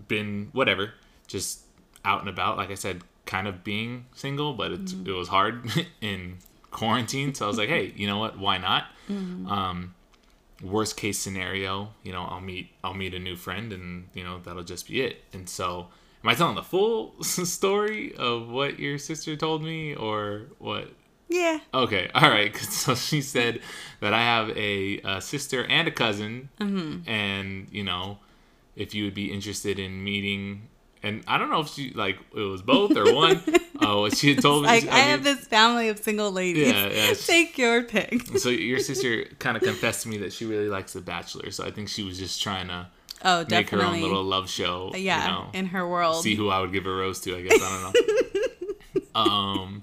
been 0.08 0.48
whatever, 0.52 0.94
just 1.28 1.60
out 2.04 2.20
and 2.20 2.28
about. 2.28 2.56
Like 2.56 2.70
I 2.70 2.74
said, 2.74 3.02
kind 3.24 3.46
of 3.46 3.62
being 3.62 4.06
single, 4.14 4.54
but 4.54 4.72
it, 4.72 4.92
it 5.06 5.12
was 5.12 5.28
hard 5.28 5.70
in 6.00 6.38
quarantine. 6.72 7.34
So 7.34 7.44
I 7.44 7.48
was 7.48 7.58
like, 7.58 7.68
hey, 7.68 7.92
you 7.96 8.06
know 8.06 8.18
what? 8.18 8.38
Why 8.38 8.58
not? 8.58 8.86
Um, 9.08 9.94
worst 10.62 10.96
case 10.96 11.18
scenario, 11.18 11.90
you 12.02 12.12
know, 12.12 12.22
I'll 12.22 12.40
meet 12.40 12.70
I'll 12.82 12.94
meet 12.94 13.14
a 13.14 13.18
new 13.18 13.36
friend, 13.36 13.72
and 13.72 14.08
you 14.14 14.24
know 14.24 14.40
that'll 14.40 14.64
just 14.64 14.88
be 14.88 15.02
it. 15.02 15.22
And 15.32 15.48
so, 15.48 15.88
am 16.24 16.30
I 16.30 16.34
telling 16.34 16.56
the 16.56 16.62
full 16.62 17.14
story 17.22 18.14
of 18.16 18.48
what 18.48 18.78
your 18.80 18.98
sister 18.98 19.36
told 19.36 19.62
me, 19.62 19.94
or 19.94 20.46
what? 20.58 20.90
Yeah. 21.28 21.58
Okay, 21.72 22.10
All 22.14 22.30
right. 22.30 22.56
So 22.56 22.94
she 22.94 23.20
said 23.20 23.60
that 24.00 24.12
I 24.14 24.20
have 24.20 24.50
a, 24.56 25.00
a 25.04 25.20
sister 25.20 25.64
and 25.64 25.86
a 25.88 25.90
cousin, 25.92 26.48
Mm-hmm. 26.60 27.08
and 27.08 27.68
you 27.70 27.84
know, 27.84 28.18
if 28.76 28.94
you 28.94 29.04
would 29.04 29.14
be 29.14 29.32
interested 29.32 29.78
in 29.78 30.02
meeting, 30.04 30.68
and 31.02 31.22
I 31.28 31.38
don't 31.38 31.50
know 31.50 31.60
if 31.60 31.68
she 31.68 31.90
like 31.92 32.18
it 32.34 32.40
was 32.40 32.62
both 32.62 32.96
or 32.96 33.14
one. 33.14 33.42
Oh, 33.80 34.00
what 34.02 34.16
she 34.16 34.34
had 34.34 34.42
told 34.42 34.62
me. 34.62 34.68
Like 34.68 34.86
I, 34.88 34.96
I 34.96 35.00
have 35.00 35.22
this 35.24 35.46
family 35.46 35.88
of 35.88 35.98
single 35.98 36.30
ladies. 36.32 36.68
Yeah, 36.72 36.88
yeah. 36.88 37.14
Take 37.14 37.58
your 37.58 37.82
pick. 37.84 38.38
So 38.38 38.48
your 38.48 38.78
sister 38.80 39.24
kind 39.38 39.56
of 39.56 39.62
confessed 39.62 40.02
to 40.04 40.08
me 40.08 40.16
that 40.18 40.32
she 40.32 40.44
really 40.46 40.68
likes 40.68 40.92
The 40.94 41.00
Bachelor. 41.00 41.50
So 41.50 41.64
I 41.66 41.70
think 41.70 41.88
she 41.88 42.02
was 42.02 42.18
just 42.18 42.40
trying 42.42 42.68
to 42.68 42.86
Oh, 43.24 43.42
definitely. 43.44 43.56
make 43.56 43.70
her 43.70 43.82
own 43.82 44.00
little 44.02 44.22
love 44.24 44.50
show. 44.50 44.92
yeah, 44.94 45.24
You 45.24 45.30
know, 45.32 45.50
in 45.54 45.66
her 45.66 45.88
world. 45.88 46.22
see 46.22 46.34
who 46.34 46.50
I 46.50 46.60
would 46.60 46.72
give 46.72 46.86
a 46.86 46.92
rose 46.94 47.20
to. 47.22 47.36
I 47.36 47.42
guess 47.42 47.60
I 47.62 47.92
don't 47.92 49.14
know. 49.14 49.20
um, 49.20 49.82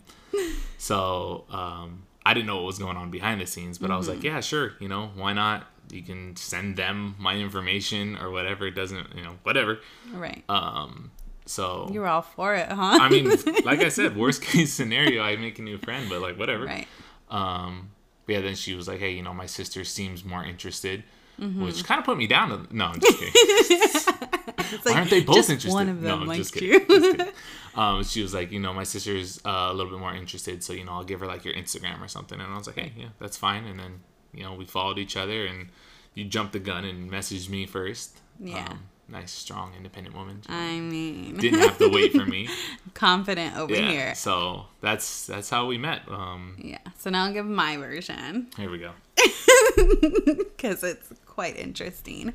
so 0.77 1.45
um, 1.50 2.03
I 2.25 2.33
didn't 2.33 2.48
know 2.48 2.57
what 2.57 2.65
was 2.65 2.79
going 2.79 2.98
on 2.98 3.12
behind 3.12 3.41
the 3.41 3.45
scenes, 3.45 3.77
but 3.77 3.91
I 3.91 3.98
was 3.98 4.07
Mm-hmm. 4.07 4.15
like, 4.17 4.24
yeah, 4.24 4.39
sure. 4.41 4.74
You 4.79 4.88
know, 4.88 5.12
why 5.15 5.33
not? 5.33 5.67
You 5.91 6.01
can 6.01 6.36
send 6.38 6.77
them 6.77 7.15
my 7.19 7.36
information 7.36 8.17
or 8.17 8.29
whatever. 8.31 8.65
It 8.67 8.75
doesn't, 8.75 9.07
you 9.15 9.24
know, 9.24 9.36
whatever. 9.43 9.79
right. 10.13 10.43
Um, 10.48 11.12
so 11.45 11.89
you 11.91 12.00
were 12.00 12.07
all 12.07 12.21
for 12.21 12.55
it, 12.55 12.69
huh? 12.71 13.00
I 13.01 13.10
mean, 13.10 13.29
like 13.65 13.79
I 13.81 13.89
said, 13.98 14.15
worst 14.15 14.41
case 14.41 14.71
scenario, 14.74 15.21
I 15.24 15.36
make 15.36 15.60
a 15.60 15.62
new 15.62 15.77
friend, 15.77 16.07
but 16.10 16.21
like 16.21 16.38
whatever. 16.39 16.65
right. 16.65 16.88
Um, 17.29 17.91
but 18.25 18.33
yeah, 18.36 18.41
then 18.41 18.55
she 18.55 18.74
was 18.75 18.88
like, 18.88 19.00
"Hey, 19.00 19.12
you 19.12 19.24
know, 19.24 19.33
my 19.33 19.48
sister 19.48 19.83
seems 19.83 20.24
more 20.24 20.43
interested," 20.45 21.03
Mm-hmm. 21.41 21.63
which 21.63 21.83
kind 21.83 21.98
of 22.00 22.05
put 22.05 22.17
me 22.17 22.27
down. 22.27 22.50
To, 22.50 22.75
no, 22.75 22.86
I'm 22.86 23.00
just 23.00 23.17
kidding. 23.17 23.33
It's 24.74 24.86
Why 24.86 24.93
aren't 24.93 25.10
they 25.10 25.21
both 25.21 25.36
just 25.36 25.50
interested? 25.50 25.74
One 25.74 25.89
of 25.89 26.01
them 26.01 26.19
no, 26.21 26.25
likes 26.25 26.38
just 26.38 26.53
kidding. 26.53 26.88
just 26.88 27.17
kidding. 27.17 27.33
Um, 27.75 28.03
she 28.03 28.21
was 28.21 28.33
like, 28.33 28.51
you 28.51 28.60
know, 28.60 28.74
my 28.74 28.83
sister's 28.83 29.41
uh, 29.45 29.67
a 29.69 29.74
little 29.74 29.91
bit 29.91 30.00
more 30.00 30.13
interested, 30.13 30.63
so 30.63 30.71
you 30.71 30.86
know, 30.86 30.93
I'll 30.93 31.03
give 31.03 31.19
her 31.19 31.25
like 31.25 31.43
your 31.43 31.53
Instagram 31.55 32.01
or 32.01 32.07
something. 32.07 32.39
And 32.39 32.53
I 32.53 32.57
was 32.57 32.67
like, 32.67 32.77
hey, 32.77 32.93
yeah, 32.95 33.07
that's 33.19 33.36
fine. 33.36 33.65
And 33.65 33.79
then 33.79 34.00
you 34.33 34.43
know, 34.43 34.53
we 34.53 34.65
followed 34.65 34.98
each 34.98 35.17
other, 35.17 35.45
and 35.45 35.69
you 36.13 36.24
jumped 36.25 36.53
the 36.53 36.60
gun 36.60 36.86
and 36.86 37.12
messaged 37.12 37.50
me 37.50 37.65
first. 37.65 38.17
Yeah. 38.39 38.65
Um, 38.69 38.83
nice, 39.10 39.31
strong, 39.31 39.74
independent 39.75 40.15
woman. 40.15 40.41
She 40.45 40.53
I 40.53 40.79
mean, 40.79 41.36
didn't 41.38 41.60
have 41.60 41.77
to 41.79 41.89
wait 41.89 42.13
for 42.13 42.25
me. 42.25 42.48
confident 42.93 43.57
over 43.57 43.74
Yeah. 43.74 43.89
here. 43.91 44.15
So 44.15 44.67
that's 44.79 45.25
that's 45.25 45.50
how 45.50 45.65
we 45.65 45.77
met. 45.77 46.01
Um, 46.07 46.55
Yeah. 46.63 46.77
So 46.98 47.10
now 47.10 47.25
I'll 47.25 47.33
give 47.33 47.45
my 47.45 47.75
version 47.77 48.48
here 48.57 48.69
we 48.69 48.77
go. 48.77 48.91
because 49.75 50.83
it's 50.83 51.10
quite 51.31 51.57
interesting. 51.57 52.33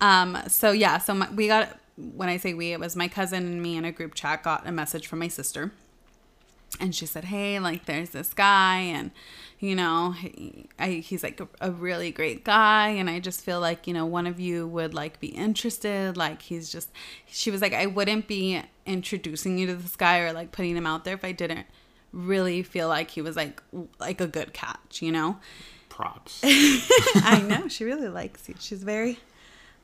Um. 0.00 0.36
So 0.48 0.72
yeah. 0.72 0.98
So 0.98 1.14
my, 1.14 1.30
we 1.30 1.46
got 1.46 1.78
when 1.96 2.28
I 2.28 2.36
say 2.36 2.54
we, 2.54 2.72
it 2.72 2.80
was 2.80 2.96
my 2.96 3.08
cousin 3.08 3.46
and 3.46 3.62
me 3.62 3.76
in 3.76 3.84
a 3.84 3.92
group 3.92 4.14
chat 4.14 4.42
got 4.42 4.66
a 4.66 4.72
message 4.72 5.06
from 5.06 5.20
my 5.20 5.28
sister, 5.28 5.72
and 6.80 6.94
she 6.94 7.06
said, 7.06 7.24
"Hey, 7.24 7.58
like 7.60 7.86
there's 7.86 8.10
this 8.10 8.34
guy, 8.34 8.78
and 8.78 9.10
you 9.60 9.74
know, 9.74 10.12
he, 10.12 10.66
I, 10.78 10.88
he's 10.88 11.22
like 11.22 11.40
a, 11.40 11.48
a 11.60 11.70
really 11.70 12.10
great 12.10 12.44
guy, 12.44 12.88
and 12.88 13.08
I 13.08 13.20
just 13.20 13.42
feel 13.42 13.60
like 13.60 13.86
you 13.86 13.94
know 13.94 14.06
one 14.06 14.26
of 14.26 14.40
you 14.40 14.66
would 14.66 14.92
like 14.94 15.20
be 15.20 15.28
interested. 15.28 16.16
Like 16.16 16.42
he's 16.42 16.70
just." 16.70 16.90
She 17.26 17.50
was 17.50 17.60
like, 17.62 17.74
"I 17.74 17.86
wouldn't 17.86 18.26
be 18.26 18.62
introducing 18.86 19.58
you 19.58 19.66
to 19.68 19.74
this 19.74 19.96
guy 19.96 20.20
or 20.20 20.32
like 20.32 20.50
putting 20.50 20.76
him 20.76 20.86
out 20.86 21.04
there 21.04 21.14
if 21.14 21.24
I 21.24 21.32
didn't." 21.32 21.66
really 22.12 22.60
feel 22.60 22.88
like 22.88 23.08
he 23.10 23.22
was 23.22 23.36
like 23.36 23.62
like 24.00 24.20
a 24.20 24.26
good 24.26 24.52
catch 24.52 25.00
you 25.00 25.12
know 25.12 25.38
Props. 26.00 26.40
I 26.44 27.44
know 27.46 27.68
she 27.68 27.84
really 27.84 28.08
likes 28.08 28.48
you. 28.48 28.54
She's 28.58 28.82
very, 28.82 29.18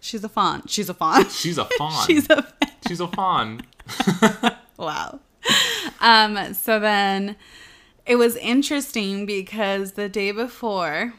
she's 0.00 0.24
a 0.24 0.28
fawn. 0.28 0.62
She's 0.66 0.88
a 0.88 0.94
fawn. 0.94 1.28
She's 1.28 1.58
a 1.58 1.64
fawn. 1.78 2.06
She's 2.06 2.28
a 2.30 2.46
She's 2.88 3.00
a 3.00 3.08
fawn. 3.08 3.60
wow. 4.78 5.20
Um. 6.00 6.54
So 6.54 6.78
then, 6.80 7.36
it 8.06 8.16
was 8.16 8.36
interesting 8.36 9.26
because 9.26 9.92
the 9.92 10.08
day 10.08 10.30
before 10.32 11.12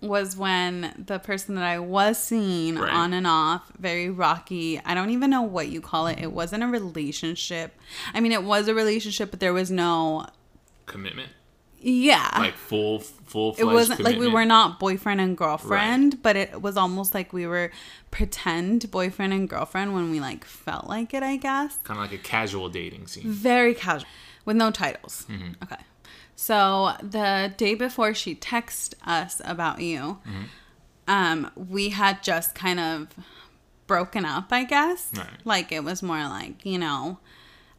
was 0.00 0.36
when 0.36 0.92
the 1.06 1.18
person 1.18 1.54
that 1.54 1.64
I 1.64 1.78
was 1.78 2.18
seeing 2.22 2.76
Right. 2.76 2.92
on 2.92 3.12
and 3.14 3.26
off, 3.26 3.72
very 3.78 4.10
rocky. 4.10 4.78
I 4.84 4.94
don't 4.94 5.10
even 5.10 5.30
know 5.30 5.42
what 5.42 5.68
you 5.68 5.80
call 5.80 6.06
it. 6.08 6.18
It 6.20 6.30
wasn't 6.32 6.62
a 6.62 6.66
relationship. 6.68 7.74
I 8.12 8.20
mean, 8.20 8.32
it 8.32 8.42
was 8.44 8.68
a 8.68 8.74
relationship, 8.74 9.30
but 9.30 9.40
there 9.40 9.52
was 9.54 9.70
no. 9.70 10.26
Commitment. 10.86 11.30
Yeah. 11.86 12.30
Like 12.38 12.54
full 12.54 13.00
full 13.00 13.54
it 13.58 13.64
wasn't 13.64 14.00
like 14.00 14.18
we 14.18 14.28
were 14.28 14.44
not 14.46 14.80
boyfriend 14.80 15.20
and 15.20 15.36
girlfriend 15.36 16.22
but 16.22 16.36
it 16.36 16.62
was 16.62 16.76
almost 16.76 17.14
like 17.14 17.32
we 17.32 17.46
were 17.46 17.70
pretend 18.10 18.90
boyfriend 18.90 19.32
and 19.32 19.48
girlfriend 19.48 19.92
when 19.92 20.10
we 20.10 20.20
like 20.20 20.44
felt 20.44 20.86
like 20.86 21.12
it 21.12 21.22
i 21.24 21.34
guess 21.36 21.76
kind 21.82 21.98
of 21.98 22.04
like 22.08 22.12
a 22.18 22.22
casual 22.22 22.68
dating 22.68 23.06
scene. 23.08 23.24
very 23.28 23.74
casual 23.74 24.08
with 24.44 24.56
no 24.56 24.70
titles 24.70 25.26
Mm-hmm. 25.28 25.52
okay 25.64 25.82
so 26.36 26.92
the 27.02 27.52
day 27.56 27.74
before 27.74 28.14
she 28.14 28.34
texted 28.36 28.94
us 29.04 29.40
about 29.44 29.80
you 29.80 30.18
Mm-hmm. 30.28 30.42
um 31.08 31.50
we 31.56 31.88
had 31.90 32.22
just 32.22 32.54
kind 32.54 32.78
of 32.78 33.08
broken 33.88 34.24
up 34.24 34.46
i 34.52 34.62
guess 34.64 35.10
Right. 35.16 35.26
like 35.44 35.72
it 35.72 35.82
was 35.82 36.02
more 36.02 36.22
like 36.22 36.64
you 36.64 36.78
know 36.78 37.18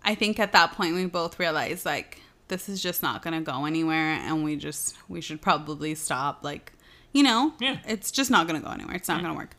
i 0.03 0.15
think 0.15 0.37
at 0.39 0.51
that 0.51 0.73
point 0.73 0.95
we 0.95 1.05
both 1.05 1.39
realized 1.39 1.85
like 1.85 2.19
this 2.47 2.69
is 2.69 2.81
just 2.81 3.01
not 3.01 3.21
gonna 3.21 3.41
go 3.41 3.65
anywhere 3.65 4.13
and 4.13 4.43
we 4.43 4.55
just 4.55 4.95
we 5.09 5.21
should 5.21 5.41
probably 5.41 5.95
stop 5.95 6.43
like 6.43 6.71
you 7.13 7.23
know? 7.23 7.53
Yeah. 7.61 7.77
it's 7.87 8.11
just 8.11 8.29
not 8.29 8.45
gonna 8.45 8.59
go 8.59 8.69
anywhere. 8.69 8.95
It's 8.95 9.07
not 9.07 9.21
gonna 9.21 9.33
work. 9.35 9.55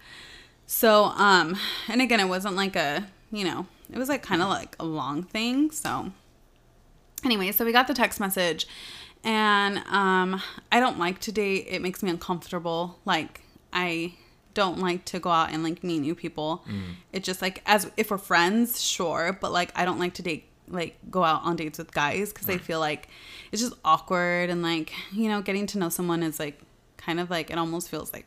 So 0.67 1.05
um 1.05 1.57
and 1.89 2.03
again 2.03 2.21
it 2.21 2.29
wasn't 2.29 2.57
like 2.57 2.77
a 2.77 3.07
you 3.31 3.45
know 3.45 3.67
it 3.93 3.99
was 3.99 4.09
like 4.09 4.23
kind 4.23 4.43
of 4.43 4.49
like 4.49 4.77
a 4.79 4.85
long 4.85 5.23
thing 5.23 5.71
so. 5.71 6.13
Anyway 7.25 7.53
so 7.53 7.65
we 7.65 7.73
got 7.73 7.87
the 7.87 7.95
text 7.95 8.21
message 8.21 8.67
and 9.25 9.79
um 9.89 10.41
i 10.71 10.79
don't 10.79 10.99
like 10.99 11.19
to 11.21 11.33
date. 11.33 11.67
It 11.69 11.81
makes 11.83 12.03
me 12.03 12.11
uncomfortable. 12.11 12.99
Like 13.05 13.41
i 13.73 14.15
don't 14.55 14.79
like 14.79 15.05
to 15.05 15.19
go 15.19 15.29
out 15.31 15.51
and 15.51 15.63
like 15.63 15.83
meet 15.85 16.01
new 16.01 16.15
people. 16.15 16.65
It's 17.13 17.27
just 17.27 17.43
like 17.43 17.63
as 17.67 17.91
if 17.97 18.11
we're 18.11 18.19
friends 18.19 18.81
sure 18.83 19.37
but 19.41 19.51
like 19.53 19.71
i 19.75 19.85
don't 19.85 19.99
like 19.99 20.15
to 20.15 20.23
date 20.23 20.49
like 20.69 20.97
go 21.11 21.23
out 21.23 21.43
on 21.45 21.57
dates 21.57 21.79
with 21.79 21.93
guys 21.93 22.33
because 22.33 22.49
i 22.49 22.59
feel 22.59 22.81
like 22.81 23.09
it's 23.53 23.63
just 23.63 23.75
awkward 23.85 24.51
and 24.51 24.63
like 24.63 24.93
you 25.13 25.29
know 25.29 25.41
getting 25.41 25.67
to 25.67 25.79
know 25.79 25.89
someone 25.89 26.23
is 26.23 26.39
like 26.41 26.61
kind 26.97 27.21
of 27.21 27.31
like 27.31 27.51
it 27.51 27.59
almost 27.59 27.89
feels 27.89 28.13
like 28.13 28.27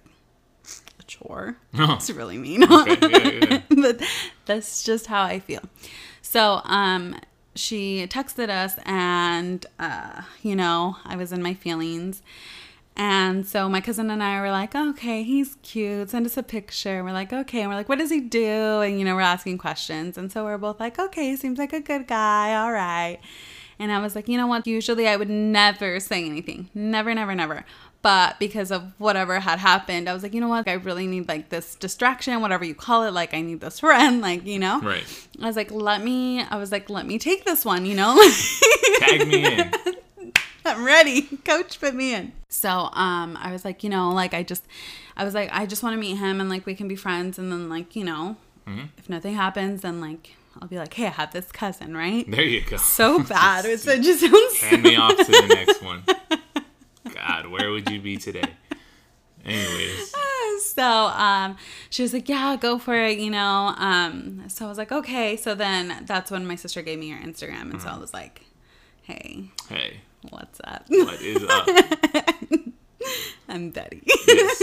a 1.00 1.04
chore 1.04 1.58
Oh. 1.78 1.94
it's 1.96 2.10
really 2.10 2.38
mean 2.38 2.64
Okay, 2.64 2.98
yeah, 3.02 3.48
yeah. 3.50 3.62
but 3.82 4.02
that's 4.46 4.84
just 4.84 5.08
how 5.08 5.24
I 5.24 5.40
feel. 5.40 5.62
So, 6.22 6.62
um, 6.66 7.16
she 7.56 8.06
texted 8.08 8.50
us, 8.50 8.76
and 8.86 9.66
uh, 9.80 10.22
you 10.44 10.56
know, 10.56 10.96
I 11.06 11.16
was 11.16 11.32
in 11.32 11.42
my 11.42 11.54
feelings. 11.54 12.22
And 12.96 13.48
so 13.48 13.70
my 13.70 13.80
cousin 13.80 14.10
and 14.10 14.22
I 14.22 14.42
were 14.42 14.52
like, 14.52 14.76
okay, 14.76 15.24
he's 15.24 15.56
cute. 15.64 16.10
Send 16.10 16.26
us 16.26 16.36
a 16.36 16.44
picture. 16.44 16.98
And 16.98 17.06
We're 17.06 17.14
like, 17.14 17.32
okay. 17.32 17.62
And 17.62 17.70
we're 17.70 17.76
like, 17.76 17.88
what 17.88 17.98
does 17.98 18.10
he 18.10 18.20
do? 18.20 18.82
And, 18.82 19.00
you 19.00 19.06
know, 19.06 19.16
we're 19.16 19.22
asking 19.22 19.58
questions. 19.58 20.18
And 20.18 20.32
so 20.32 20.44
we're 20.44 20.58
both 20.58 20.80
like, 20.80 21.00
okay, 21.00 21.36
seems 21.38 21.58
like 21.58 21.72
a 21.72 21.80
good 21.80 22.08
guy. 22.08 22.56
All 22.56 22.74
right. 22.74 23.20
And 23.80 23.94
I 23.94 24.00
was 24.00 24.14
like, 24.16 24.28
you 24.28 24.36
know 24.36 24.48
what? 24.48 24.68
Usually 24.68 25.08
I 25.08 25.16
would 25.16 25.30
never 25.30 26.02
say 26.02 26.26
anything. 26.26 26.70
Never, 26.74 27.16
never, 27.16 27.34
never. 27.34 27.64
But 28.02 28.40
because 28.40 28.72
of 28.72 28.94
whatever 28.98 29.40
had 29.40 29.60
happened, 29.60 30.10
I 30.10 30.14
was 30.14 30.24
like, 30.24 30.34
you 30.34 30.42
know 30.42 30.48
what? 30.48 30.68
I 30.68 30.74
really 30.74 31.08
need 31.08 31.28
like 31.28 31.50
this 31.50 31.76
distraction, 31.76 32.40
whatever 32.42 32.66
you 32.66 32.76
call 32.76 33.04
it. 33.04 33.12
Like, 33.12 33.34
I 33.34 33.42
need 33.42 33.62
this 33.62 33.80
friend, 33.82 34.22
like, 34.22 34.46
you 34.46 34.60
know? 34.60 34.82
Right. 34.82 35.04
I 35.42 35.48
was 35.48 35.56
like, 35.56 35.72
let 35.72 36.04
me, 36.04 36.42
I 36.42 36.58
was 36.58 36.72
like, 36.72 36.90
let 36.90 37.06
me 37.06 37.18
take 37.18 37.46
this 37.46 37.64
one, 37.64 37.86
you 37.86 37.96
know? 37.96 38.22
Tag 39.00 39.28
me 39.28 39.46
in. 39.46 39.72
I'm 40.70 40.84
ready. 40.84 41.22
Coach, 41.46 41.80
put 41.80 41.96
me 41.96 42.14
in. 42.14 42.34
So, 42.50 42.70
um, 42.70 43.38
I 43.40 43.52
was 43.52 43.64
like, 43.66 43.84
you 43.84 43.90
know, 43.90 44.12
like 44.12 44.34
I 44.34 44.44
just, 44.44 44.64
I 45.16 45.24
was 45.24 45.34
like, 45.34 45.50
I 45.52 45.66
just 45.66 45.84
want 45.84 45.94
to 45.94 46.00
meet 46.00 46.16
him 46.16 46.40
and 46.40 46.50
like 46.50 46.66
we 46.66 46.76
can 46.76 46.88
be 46.88 46.96
friends. 46.96 47.38
And 47.38 47.52
then 47.52 47.70
like, 47.70 47.96
you 47.96 48.04
know, 48.04 48.38
if 48.98 49.10
nothing 49.10 49.34
happens, 49.34 49.82
then 49.82 50.00
like 50.00 50.36
I'll 50.62 50.68
be 50.68 50.78
like, 50.78 50.94
hey, 50.94 51.08
I 51.08 51.10
have 51.10 51.32
this 51.32 51.52
cousin, 51.52 51.96
right? 51.96 52.30
There 52.30 52.44
you 52.44 52.62
go. 52.62 52.78
So 52.78 53.24
bad. 53.24 53.66
It's 53.66 53.88
it 53.88 54.02
just 54.02 54.22
sounds. 54.22 54.62
Hand 54.62 54.84
me 54.84 54.96
off 54.96 55.18
to 55.18 55.24
the 55.24 55.48
next 55.56 55.82
one. 55.82 56.04
God, 57.16 57.48
where 57.48 57.72
would 57.72 57.90
you 57.90 58.00
be 58.00 58.18
today? 58.18 58.44
Anyways, 59.46 60.14
so 60.62 60.84
um 60.84 61.56
she 61.90 62.02
was 62.02 62.14
like 62.14 62.28
yeah 62.28 62.56
go 62.60 62.78
for 62.78 62.96
it 62.96 63.18
you 63.18 63.30
know 63.30 63.74
um 63.78 64.44
so 64.50 64.66
i 64.66 64.70
was 64.70 64.78
like 64.78 64.92
okay 64.92 65.36
so 65.36 65.56
then 65.56 66.04
that's 66.06 66.30
when 66.30 66.46
my 66.46 66.56
sister 66.56 66.82
gave 66.82 67.00
me 67.00 67.10
her 67.10 67.26
instagram 67.26 67.72
and 67.72 67.82
so 67.82 67.88
i 67.88 67.98
was 67.98 68.14
like 68.14 68.42
hey 69.04 69.46
hey, 69.70 70.02
what's 70.30 70.60
up 70.66 70.86
what 70.90 71.22
is 71.22 71.44
up? 71.50 71.68
i'm 73.48 73.70
betty 73.72 74.04
Yes. 74.28 74.62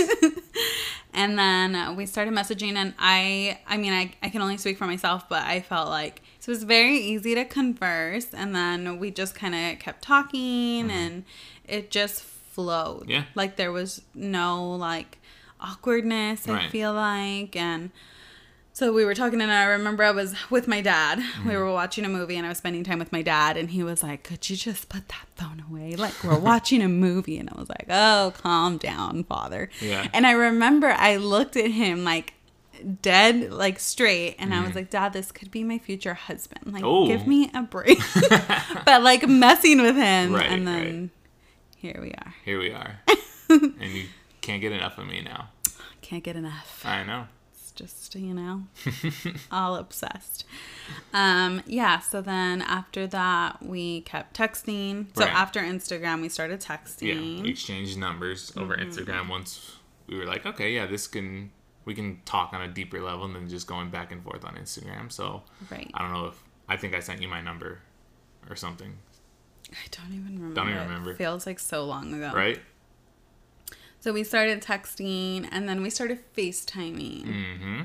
and 1.14 1.38
then 1.38 1.96
we 1.96 2.04
started 2.06 2.34
messaging 2.34 2.74
and 2.76 2.92
i 2.98 3.58
i 3.66 3.76
mean 3.76 3.92
I, 3.92 4.12
I 4.22 4.28
can 4.28 4.42
only 4.42 4.58
speak 4.58 4.76
for 4.78 4.86
myself 4.86 5.28
but 5.28 5.42
i 5.44 5.60
felt 5.60 5.88
like 5.88 6.22
so 6.40 6.50
it 6.50 6.54
was 6.56 6.64
very 6.64 6.98
easy 6.98 7.34
to 7.34 7.44
converse 7.44 8.28
and 8.34 8.54
then 8.54 8.98
we 8.98 9.10
just 9.10 9.34
kind 9.34 9.54
of 9.54 9.78
kept 9.80 10.02
talking 10.02 10.90
and 10.90 11.24
it 11.64 11.90
just 11.90 12.22
flowed 12.22 13.02
Mm-hmm. 13.02 13.10
Yeah. 13.10 13.24
like 13.34 13.56
there 13.56 13.72
was 13.72 14.02
no 14.14 14.70
like 14.76 15.18
awkwardness 15.60 16.48
i 16.48 16.68
feel 16.68 16.92
like 16.92 17.56
and 17.56 17.90
so 18.78 18.92
we 18.92 19.04
were 19.06 19.14
talking 19.14 19.40
and 19.40 19.50
i 19.50 19.64
remember 19.64 20.02
i 20.04 20.10
was 20.10 20.34
with 20.50 20.68
my 20.68 20.80
dad 20.82 21.18
Mm-hmm. 21.18 21.48
we 21.48 21.56
were 21.56 21.72
watching 21.72 22.04
a 22.04 22.08
movie 22.08 22.36
and 22.36 22.44
i 22.44 22.48
was 22.50 22.58
spending 22.58 22.84
time 22.84 22.98
with 22.98 23.10
my 23.10 23.22
dad 23.22 23.56
and 23.56 23.70
he 23.70 23.82
was 23.82 24.02
like 24.02 24.22
could 24.22 24.48
you 24.50 24.56
just 24.56 24.88
put 24.88 25.08
that 25.08 25.26
phone 25.34 25.64
away 25.68 25.96
like 25.96 26.12
we're 26.22 26.38
watching 26.52 26.82
a 26.82 26.88
movie 26.88 27.38
and 27.38 27.48
i 27.50 27.58
was 27.58 27.68
like 27.68 27.86
oh 27.88 28.32
calm 28.42 28.76
down 28.76 29.24
father 29.24 29.70
Yeah. 29.80 30.08
and 30.12 30.26
I 30.26 30.32
remember 30.32 30.88
I 30.88 31.16
looked 31.16 31.56
at 31.56 31.70
him 31.70 32.04
like 32.04 32.34
dead, 33.00 33.50
like 33.52 33.78
straight, 33.78 34.36
and 34.38 34.52
I 34.52 34.62
was 34.62 34.74
like, 34.74 34.90
Dad, 34.90 35.14
this 35.14 35.32
could 35.32 35.50
be 35.50 35.64
my 35.64 35.78
future 35.78 36.12
husband. 36.12 36.74
Like, 36.74 36.82
Mm-hmm. 36.82 36.86
Oh. 36.86 37.06
give 37.06 37.26
me 37.26 37.50
a 37.54 37.62
break. 37.62 37.98
but 38.84 39.02
like 39.02 39.26
messing 39.26 39.80
with 39.80 39.96
him. 39.96 40.34
Right, 40.34 40.50
and 40.50 40.68
then 40.68 41.10
here 41.78 41.98
we 42.02 42.10
are. 42.12 42.34
Here 42.44 42.58
we 42.58 42.72
are. 42.72 43.00
and 43.48 43.80
you 43.94 44.04
can't 44.42 44.60
get 44.60 44.72
enough 44.72 44.98
of 44.98 45.06
me 45.06 45.22
now. 45.22 45.48
Can't 46.02 46.22
get 46.22 46.36
enough. 46.36 46.82
I 46.84 47.02
know. 47.02 47.28
Just, 47.76 48.14
you 48.14 48.34
know, 48.34 48.64
all 49.52 49.76
obsessed. 49.76 50.44
Um, 51.12 51.62
yeah, 51.66 51.98
so 52.00 52.20
then 52.22 52.62
after 52.62 53.06
that, 53.06 53.62
we 53.62 54.00
kept 54.02 54.36
texting. 54.36 55.06
So 55.16 55.24
Right. 55.24 55.34
after 55.34 55.60
Instagram, 55.60 56.22
we 56.22 56.28
started 56.28 56.60
texting. 56.60 57.36
Yeah. 57.36 57.42
We 57.42 57.50
exchanged 57.50 57.98
numbers 57.98 58.52
over 58.56 58.74
Mm-hmm. 58.76 58.90
Instagram 58.90 59.28
once 59.28 59.76
we 60.06 60.16
were 60.18 60.24
like, 60.26 60.46
okay, 60.46 60.72
yeah, 60.72 60.86
this 60.86 61.06
can 61.06 61.50
we 61.84 61.94
can 61.94 62.20
talk 62.24 62.52
on 62.52 62.62
a 62.62 62.68
deeper 62.68 63.00
level 63.00 63.28
than 63.28 63.48
just 63.48 63.66
going 63.68 63.90
back 63.90 64.10
and 64.10 64.22
forth 64.24 64.44
on 64.44 64.56
Instagram. 64.56 65.12
So 65.12 65.42
Right. 65.70 65.90
I 65.94 66.02
don't 66.02 66.12
know 66.12 66.26
if 66.26 66.42
I 66.68 66.76
think 66.76 66.94
I 66.94 67.00
sent 67.00 67.22
you 67.22 67.28
my 67.28 67.40
number 67.40 67.80
or 68.50 68.56
something, 68.56 68.96
I 69.70 69.76
don't 69.90 70.12
even 70.12 70.34
remember. 70.36 70.54
Don't 70.54 70.68
even 70.68 70.80
remember. 70.82 70.92
It 70.92 70.98
remember. 70.98 71.14
feels 71.16 71.46
like 71.46 71.58
so 71.58 71.84
long 71.84 72.12
ago. 72.14 72.32
right? 72.34 72.58
So 74.06 74.12
we 74.12 74.22
started 74.22 74.62
texting 74.62 75.48
and 75.50 75.68
then 75.68 75.82
we 75.82 75.90
started 75.90 76.20
FaceTiming. 76.36 77.24
Mm-hmm. 77.24 77.80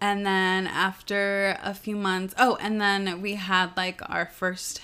And 0.00 0.24
then 0.24 0.68
after 0.68 1.58
a 1.60 1.74
few 1.74 1.96
months, 1.96 2.36
oh, 2.38 2.56
and 2.60 2.80
then 2.80 3.20
we 3.20 3.34
had 3.34 3.76
like 3.76 4.00
our 4.08 4.26
first 4.26 4.80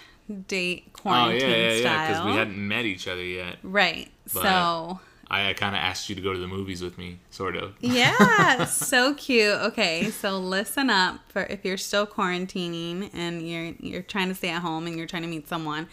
date 0.49 0.87
Oh 0.88 0.91
quarantine 0.99 1.41
yeah, 1.41 1.57
yeah, 1.57 1.69
yeah. 1.75 1.81
style. 1.83 2.09
Because 2.09 2.26
we 2.26 2.33
hadn't 2.37 2.67
met 2.67 2.85
each 2.85 3.07
other 3.07 3.23
yet. 3.23 3.59
right. 3.62 4.11
But- 4.25 4.43
so 4.43 5.00
I, 5.31 5.50
I 5.50 5.53
kind 5.53 5.76
of 5.76 5.81
asked 5.81 6.09
you 6.09 6.17
to 6.17 6.21
go 6.21 6.33
to 6.33 6.38
the 6.41 6.49
movies 6.49 6.83
with 6.83 6.99
me, 6.99 7.21
sort 7.31 7.55
of. 7.55 7.75
Yeah, 7.79 8.64
so 8.64 9.14
cute. 9.14 9.55
Okay, 9.55 10.11
so 10.11 10.38
listen 10.41 10.91
up 10.91 11.21
for 11.29 11.45
if 11.45 11.64
you're 11.64 11.76
still 11.76 12.09
quarantining 12.09 13.09
and 13.14 13.49
you're 13.49 13.75
you're 13.79 14.03
trying 14.03 14.31
to 14.31 14.35
stay 14.35 14.50
at 14.50 14.62
home 14.62 14.88
and 14.88 14.97
you're 14.97 15.07
trying 15.07 15.23
to 15.23 15.29
meet 15.29 15.49
someone. 15.49 15.87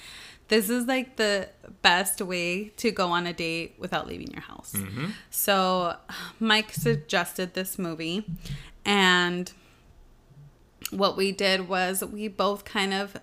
This 0.52 0.70
is 0.70 0.86
like 0.86 1.16
the 1.16 1.48
best 1.82 2.22
way 2.22 2.66
to 2.76 2.92
go 2.92 3.08
on 3.08 3.26
a 3.26 3.32
date 3.32 3.76
without 3.80 4.06
leaving 4.06 4.28
your 4.32 4.42
house. 4.42 4.74
Mm-hmm. 4.76 5.12
So, 5.30 5.96
Mike 6.42 6.74
suggested 6.74 7.54
this 7.54 7.80
movie, 7.80 8.26
and 8.84 9.50
what 10.90 11.16
we 11.16 11.32
did 11.32 11.70
was 11.70 12.04
we 12.04 12.28
both 12.28 12.66
kind 12.66 12.94
of 12.94 13.16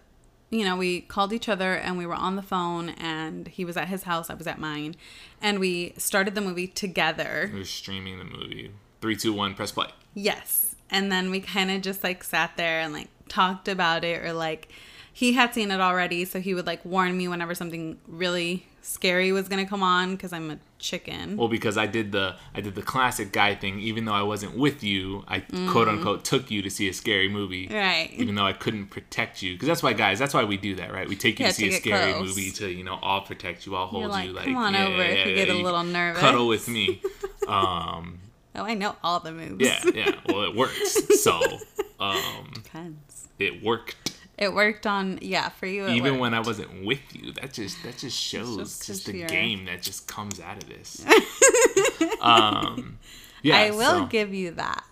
you 0.48 0.64
know 0.64 0.74
we 0.74 1.02
called 1.02 1.34
each 1.34 1.50
other 1.50 1.74
and 1.74 1.98
we 1.98 2.06
were 2.06 2.14
on 2.14 2.36
the 2.36 2.42
phone 2.42 2.88
and 2.88 3.48
he 3.48 3.62
was 3.66 3.76
at 3.76 3.88
his 3.88 4.04
house 4.04 4.30
i 4.30 4.34
was 4.34 4.46
at 4.46 4.58
mine 4.58 4.96
and 5.42 5.58
we 5.58 5.92
started 5.98 6.34
the 6.34 6.40
movie 6.40 6.66
together 6.66 7.50
We 7.52 7.58
were 7.58 7.64
streaming 7.66 8.18
the 8.18 8.24
movie. 8.24 8.70
Three, 9.02 9.16
two, 9.16 9.34
one, 9.34 9.54
press 9.54 9.72
play. 9.72 9.88
yes 10.14 10.74
and 10.88 11.12
then 11.12 11.30
we 11.30 11.40
kind 11.40 11.70
of 11.70 11.82
just 11.82 12.02
like 12.02 12.24
sat 12.24 12.56
there 12.56 12.80
and 12.80 12.94
like 12.94 13.08
talked 13.28 13.68
about 13.68 14.02
it 14.04 14.24
or 14.24 14.32
like 14.32 14.72
he 15.18 15.32
had 15.32 15.52
seen 15.54 15.70
it 15.70 15.80
already 15.80 16.24
so 16.24 16.40
he 16.40 16.52
would 16.54 16.66
like 16.66 16.84
warn 16.84 17.16
me 17.16 17.26
whenever 17.28 17.54
something 17.54 17.98
really 18.06 18.64
scary 18.82 19.32
was 19.32 19.48
gonna 19.48 19.66
come 19.66 19.82
on 19.82 20.06
because 20.14 20.32
i'm 20.32 20.50
a 20.50 20.58
chicken 20.78 21.36
Well, 21.36 21.48
because 21.48 21.76
I 21.76 21.86
did 21.86 22.12
the 22.12 22.36
I 22.54 22.60
did 22.60 22.74
the 22.76 22.82
classic 22.82 23.32
guy 23.32 23.56
thing. 23.56 23.80
Even 23.80 24.04
though 24.04 24.12
I 24.12 24.22
wasn't 24.22 24.56
with 24.56 24.84
you, 24.84 25.24
I 25.26 25.40
quote 25.72 25.88
unquote 25.88 26.24
took 26.24 26.52
you 26.52 26.62
to 26.62 26.70
see 26.70 26.88
a 26.88 26.92
scary 26.92 27.28
movie. 27.28 27.66
Mm. 27.66 27.74
Right. 27.74 28.10
Even 28.14 28.36
though 28.36 28.46
I 28.46 28.52
couldn't 28.52 28.86
protect 28.86 29.42
you, 29.42 29.54
because 29.54 29.66
that's 29.66 29.82
why 29.82 29.92
guys, 29.92 30.20
that's 30.20 30.34
why 30.34 30.44
we 30.44 30.56
do 30.56 30.76
that, 30.76 30.92
right? 30.92 31.08
We 31.08 31.16
take 31.16 31.40
you 31.40 31.46
Yeah, 31.46 31.50
to 31.50 31.56
see 31.56 31.68
to 31.70 31.74
a 31.74 31.80
scary 31.80 32.12
close. 32.12 32.28
movie 32.28 32.50
to 32.52 32.70
you 32.70 32.84
know 32.84 32.96
I'll 33.02 33.22
protect 33.22 33.66
you, 33.66 33.74
I'll 33.74 33.88
hold 33.88 34.02
You're 34.02 34.10
like, 34.12 34.26
you, 34.28 34.32
like 34.34 34.44
"Come 34.44 34.56
on 34.56 34.74
yeah, 34.74 34.86
over 34.86 35.02
if 35.02 35.26
you 35.26 35.34
get 35.34 35.48
a 35.48 35.54
little 35.54 35.82
nervous." 35.82 36.20
Cuddle 36.20 36.46
with 36.46 36.68
me. 36.68 37.02
Um, 37.48 38.20
oh 38.56 38.64
i 38.64 38.74
know 38.74 38.94
all 39.02 39.20
the 39.20 39.32
moves 39.32 39.64
yeah, 39.64 39.82
yeah. 39.94 40.12
Well, 40.28 40.42
it 40.44 40.54
works. 40.54 41.22
So 41.22 41.40
um, 42.00 42.50
Depends. 42.54 43.28
it 43.38 43.62
worked. 43.64 44.07
It 44.38 44.54
worked 44.54 44.86
on 44.86 45.18
yeah 45.20 45.48
for 45.48 45.66
you 45.66 45.86
Even 45.88 46.12
worked. 46.12 46.20
when 46.20 46.34
I 46.34 46.40
wasn't 46.40 46.84
with 46.84 47.00
you, 47.12 47.32
that 47.32 47.52
just 47.52 47.82
that 47.82 47.98
just 47.98 48.16
shows 48.16 48.56
just 48.56 48.86
just, 48.86 49.06
the 49.06 49.24
game 49.24 49.64
that 49.66 49.82
just 49.82 50.06
comes 50.06 50.40
out 50.40 50.62
of 50.62 50.68
this. 50.68 51.04
um, 52.20 52.98
yeah, 53.42 53.56
i 53.56 53.70
will 53.70 54.00
so 54.00 54.06
give 54.06 54.34
you 54.34 54.52
that 54.52 54.84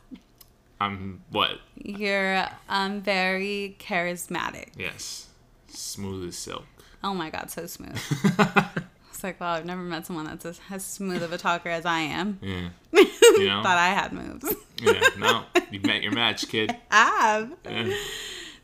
I'm 0.81 1.23
what? 1.31 1.61
You're 1.77 2.47
um 2.69 3.01
very 3.01 3.77
charismatic. 3.79 4.69
Yes, 4.77 5.29
smooth 5.69 6.29
as 6.29 6.37
silk. 6.37 6.65
Oh 7.03 7.15
my 7.15 7.31
god, 7.31 7.51
so 7.51 7.67
smooth. 7.67 7.99
it's 9.11 9.25
like 9.25 9.41
wow, 9.41 9.53
I've 9.53 9.65
never 9.65 9.83
met 9.83 10.07
someone 10.07 10.27
that's 10.27 10.45
as, 10.45 10.61
as 10.71 10.85
smooth 10.85 11.23
of 11.23 11.33
a 11.33 11.39
talker 11.39 11.71
as 11.71 11.87
I 11.87 12.01
am. 12.01 12.39
Yeah, 12.43 12.69
you 12.93 13.49
know. 13.49 13.63
Thought 13.63 13.79
I 13.79 13.89
had 13.89 14.13
moves. 14.13 14.55
yeah, 14.83 15.01
no, 15.17 15.45
you 15.71 15.81
met 15.81 16.03
your 16.03 16.13
match, 16.13 16.49
kid. 16.49 16.77
I 16.91 17.05
have. 17.21 17.53
Yeah. 17.65 17.97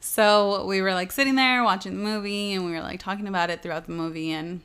So 0.04 0.66
we 0.66 0.82
were 0.82 0.92
like 0.94 1.12
sitting 1.12 1.36
there 1.36 1.62
watching 1.62 1.92
the 1.96 2.02
movie, 2.02 2.52
and 2.52 2.64
we 2.66 2.72
were 2.72 2.80
like 2.80 3.00
talking 3.00 3.28
about 3.28 3.50
it 3.50 3.62
throughout 3.62 3.86
the 3.86 3.92
movie. 3.92 4.32
And 4.32 4.60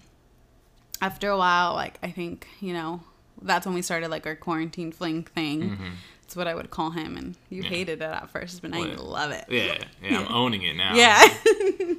after 1.02 1.30
a 1.30 1.38
while, 1.38 1.74
like 1.76 2.00
I 2.02 2.10
think 2.12 2.48
you 2.60 2.74
know, 2.74 3.02
that's 3.42 3.66
when 3.66 3.76
we 3.76 3.82
started 3.84 4.10
like 4.10 4.26
our 4.26 4.36
quarantine 4.36 4.92
fling 4.92 5.24
thing. 5.24 5.78
That's 6.24 6.36
what 6.36 6.48
I 6.48 6.56
would 6.56 6.72
call 6.72 6.90
him, 6.92 7.16
and 7.16 7.36
you 7.50 7.62
Mm-hmm. 7.62 7.72
Yeah. 7.72 7.78
hated 7.78 8.02
it 8.02 8.06
at 8.06 8.30
first, 8.30 8.62
but 8.62 8.72
now 8.72 8.80
you 8.84 8.96
love 8.96 9.32
it. 9.32 9.46
Yeah, 9.50 9.78
yeah, 10.04 10.20
I'm 10.20 10.28
owning 10.34 10.64
it 10.64 10.76
now. 10.76 10.94
Yeah. 10.96 11.24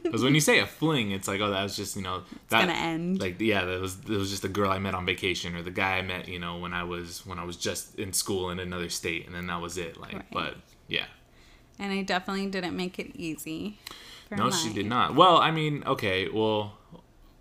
Because 0.08 0.22
when 0.24 0.34
you 0.34 0.40
say 0.40 0.58
a 0.60 0.66
fling, 0.66 1.10
it's 1.10 1.28
like, 1.28 1.38
oh, 1.42 1.50
that 1.50 1.62
was 1.62 1.76
just, 1.76 1.94
you 1.94 2.00
know, 2.00 2.22
that's 2.48 2.64
gonna 2.64 2.72
end. 2.78 3.20
Like, 3.20 3.38
yeah, 3.42 3.64
that 3.66 3.78
was 3.78 3.98
that 4.00 4.16
was 4.16 4.30
just 4.30 4.42
a 4.42 4.48
girl 4.48 4.70
I 4.70 4.78
met 4.78 4.94
on 4.94 5.04
vacation, 5.04 5.54
or 5.54 5.62
the 5.62 5.70
guy 5.70 5.98
I 5.98 6.02
met, 6.02 6.28
you 6.28 6.38
know, 6.38 6.56
when 6.56 6.72
I 6.72 6.82
was 6.84 7.26
when 7.26 7.38
I 7.38 7.44
was 7.44 7.58
just 7.58 7.98
in 7.98 8.14
school 8.14 8.48
in 8.48 8.58
another 8.58 8.88
state, 8.88 9.26
and 9.26 9.34
then 9.34 9.48
that 9.48 9.60
was 9.60 9.76
it. 9.76 9.98
Like, 10.00 10.14
Right. 10.14 10.30
but 10.32 10.54
yeah, 10.88 11.04
and 11.78 11.92
I 11.92 12.02
definitely 12.02 12.46
didn't 12.46 12.76
make 12.76 12.98
it 12.98 13.12
easy. 13.14 13.78
No, 14.30 14.50
she 14.50 14.72
did 14.72 14.86
not. 14.86 15.14
Well, 15.14 15.38
I 15.38 15.50
mean, 15.50 15.82
okay, 15.86 16.28
well, 16.28 16.74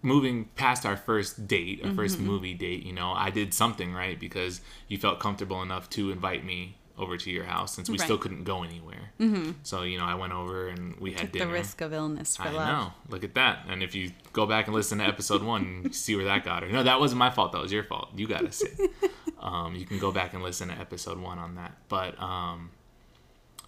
moving 0.02 0.46
past 0.56 0.86
our 0.86 0.96
first 0.98 1.48
date, 1.48 1.82
our 1.82 1.88
Mm-hmm. 1.90 1.96
first 1.98 2.20
movie 2.20 2.54
date, 2.54 2.84
you 2.86 2.94
know, 2.94 3.12
I 3.12 3.30
did 3.30 3.54
something 3.54 3.94
right 3.94 4.18
because 4.20 4.62
you 4.88 4.98
felt 4.98 5.20
comfortable 5.20 5.62
enough 5.62 5.90
to 5.92 6.12
invite 6.12 6.46
me 6.46 6.78
over 6.98 7.16
to 7.18 7.30
your 7.30 7.44
house 7.44 7.76
since 7.76 7.90
we 7.90 7.98
Right. 7.98 8.06
still 8.06 8.18
couldn't 8.18 8.44
go 8.46 8.64
anywhere. 8.64 9.12
Mm-hmm. 9.20 9.52
So 9.64 9.84
you 9.84 9.98
know, 10.00 10.06
I 10.06 10.16
went 10.16 10.34
over 10.34 10.68
and 10.70 10.96
we 11.00 11.12
had 11.12 11.32
Took 11.34 11.42
the 11.42 11.48
risk 11.48 11.82
of 11.82 11.94
illness 11.94 12.38
for 12.38 12.44
I 12.44 12.52
love. 12.52 12.68
know. 12.68 12.94
Look 13.10 13.24
at 13.24 13.36
that. 13.36 13.66
And 13.68 13.84
if 13.84 13.94
you 13.94 14.12
go 14.34 14.46
back 14.48 14.66
and 14.68 14.74
listen 14.76 14.98
to 15.00 15.04
episode 15.04 15.44
one, 15.44 15.92
see 15.92 16.16
where 16.16 16.26
that 16.26 16.44
got 16.46 16.64
her. 16.64 16.70
No, 16.70 16.84
that 16.84 17.00
wasn't 17.00 17.20
my 17.20 17.30
fault. 17.30 17.52
That 17.52 17.62
was 17.62 17.72
your 17.72 17.84
fault. 17.84 18.10
You 18.16 18.28
got 18.28 18.42
to 18.42 18.52
say. 18.52 18.70
Um, 19.40 19.76
you 19.76 19.86
can 19.86 20.00
go 20.00 20.12
back 20.12 20.34
and 20.34 20.42
listen 20.42 20.68
to 20.70 20.74
episode 20.74 21.20
one 21.20 21.38
on 21.38 21.56
that. 21.56 21.72
But 21.88 22.20
um, 22.20 22.72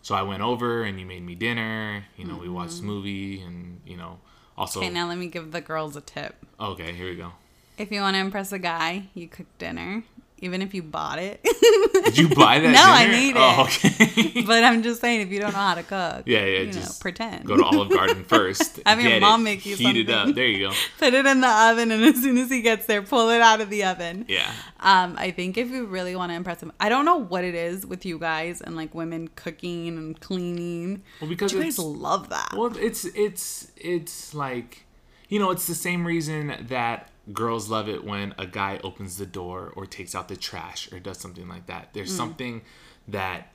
so 0.01 0.15
I 0.15 0.21
went 0.21 0.41
over 0.41 0.83
and 0.83 0.99
you 0.99 1.05
made 1.05 1.23
me 1.23 1.35
dinner. 1.35 2.05
You 2.17 2.25
know, 2.25 2.35
we 2.35 2.45
mm-hmm. 2.45 2.55
watched 2.55 2.79
a 2.79 2.83
movie 2.83 3.41
and 3.41 3.81
you 3.85 3.97
know 3.97 4.19
also. 4.57 4.79
Okay, 4.79 4.89
now 4.89 5.07
let 5.07 5.17
me 5.17 5.27
give 5.27 5.51
the 5.51 5.61
girls 5.61 5.95
a 5.95 6.01
tip. 6.01 6.35
okay, 6.59 6.93
here 6.93 7.09
we 7.09 7.15
go. 7.15 7.33
If 7.77 7.91
you 7.91 8.01
want 8.01 8.15
to 8.15 8.19
impress 8.19 8.51
a 8.51 8.59
guy, 8.59 9.07
you 9.13 9.27
cook 9.27 9.47
dinner, 9.57 10.03
even 10.41 10.61
if 10.61 10.73
you 10.73 10.83
bought 10.83 11.19
it. 11.19 11.41
Did 11.43 12.17
you 12.17 12.29
buy 12.29 12.59
that? 12.59 12.69
No, 12.73 12.81
I 12.83 13.05
dinner? 13.05 13.17
need 13.17 13.35
Oh, 13.37 13.67
it. 13.69 13.85
okay. 13.85 14.41
but 14.47 14.63
I'm 14.63 14.83
just 14.83 15.01
saying, 15.01 15.21
if 15.21 15.29
you 15.29 15.39
don't 15.39 15.51
know 15.53 15.59
how 15.59 15.75
to 15.75 15.83
cook, 15.83 16.23
yeah, 16.25 16.45
yeah. 16.45 16.59
you 16.59 16.65
know, 16.67 16.71
just 16.71 17.01
pretend. 17.01 17.45
go 17.45 17.57
to 17.57 17.63
Olive 17.63 17.89
Garden 17.89 18.23
first. 18.23 18.79
Have 18.85 19.01
your 19.01 19.19
mom 19.19 19.41
it, 19.41 19.43
make 19.43 19.65
you 19.65 19.75
heat 19.75 19.97
it 19.97 20.09
up. 20.09 20.33
There 20.35 20.45
you 20.45 20.69
go. 20.69 20.73
Put 20.97 21.13
it 21.13 21.25
in 21.25 21.41
the 21.41 21.47
oven, 21.47 21.91
and 21.91 22.03
as 22.03 22.21
soon 22.21 22.37
as 22.37 22.49
he 22.49 22.61
gets 22.61 22.85
there, 22.85 23.01
pull 23.01 23.29
it 23.29 23.41
out 23.41 23.61
of 23.61 23.69
the 23.69 23.83
oven. 23.83 24.25
Yeah. 24.27 24.51
Um, 24.79 25.15
I 25.17 25.31
think 25.31 25.57
if 25.57 25.69
you 25.69 25.85
really 25.85 26.15
want 26.15 26.31
to 26.31 26.35
impress 26.35 26.61
him, 26.61 26.71
I 26.79 26.89
don't 26.89 27.05
know 27.05 27.17
what 27.17 27.43
it 27.43 27.55
is 27.55 27.85
with 27.85 28.05
you 28.05 28.17
guys 28.19 28.61
and 28.61 28.75
like 28.75 28.93
women 28.95 29.29
cooking 29.35 29.97
and 29.97 30.19
cleaning. 30.19 31.03
Well, 31.21 31.29
because 31.29 31.53
you 31.53 31.61
guys 31.61 31.77
love 31.79 32.29
that. 32.29 32.53
Well, 32.55 32.75
it's 32.77 33.05
it's 33.05 33.71
it's 33.75 34.33
like, 34.33 34.85
you 35.27 35.39
know, 35.39 35.51
it's 35.51 35.67
the 35.67 35.75
same 35.75 36.05
reason 36.05 36.55
that 36.69 37.09
girls 37.33 37.69
love 37.69 37.87
it 37.87 38.03
when 38.03 38.33
a 38.37 38.45
guy 38.47 38.79
opens 38.83 39.17
the 39.17 39.25
door 39.25 39.71
or 39.75 39.85
takes 39.85 40.15
out 40.15 40.27
the 40.27 40.35
trash 40.35 40.91
or 40.91 40.99
does 40.99 41.17
something 41.19 41.47
like 41.47 41.67
that. 41.67 41.89
Mm. 41.89 41.93
There's 41.93 42.15
something 42.15 42.61
that 43.07 43.51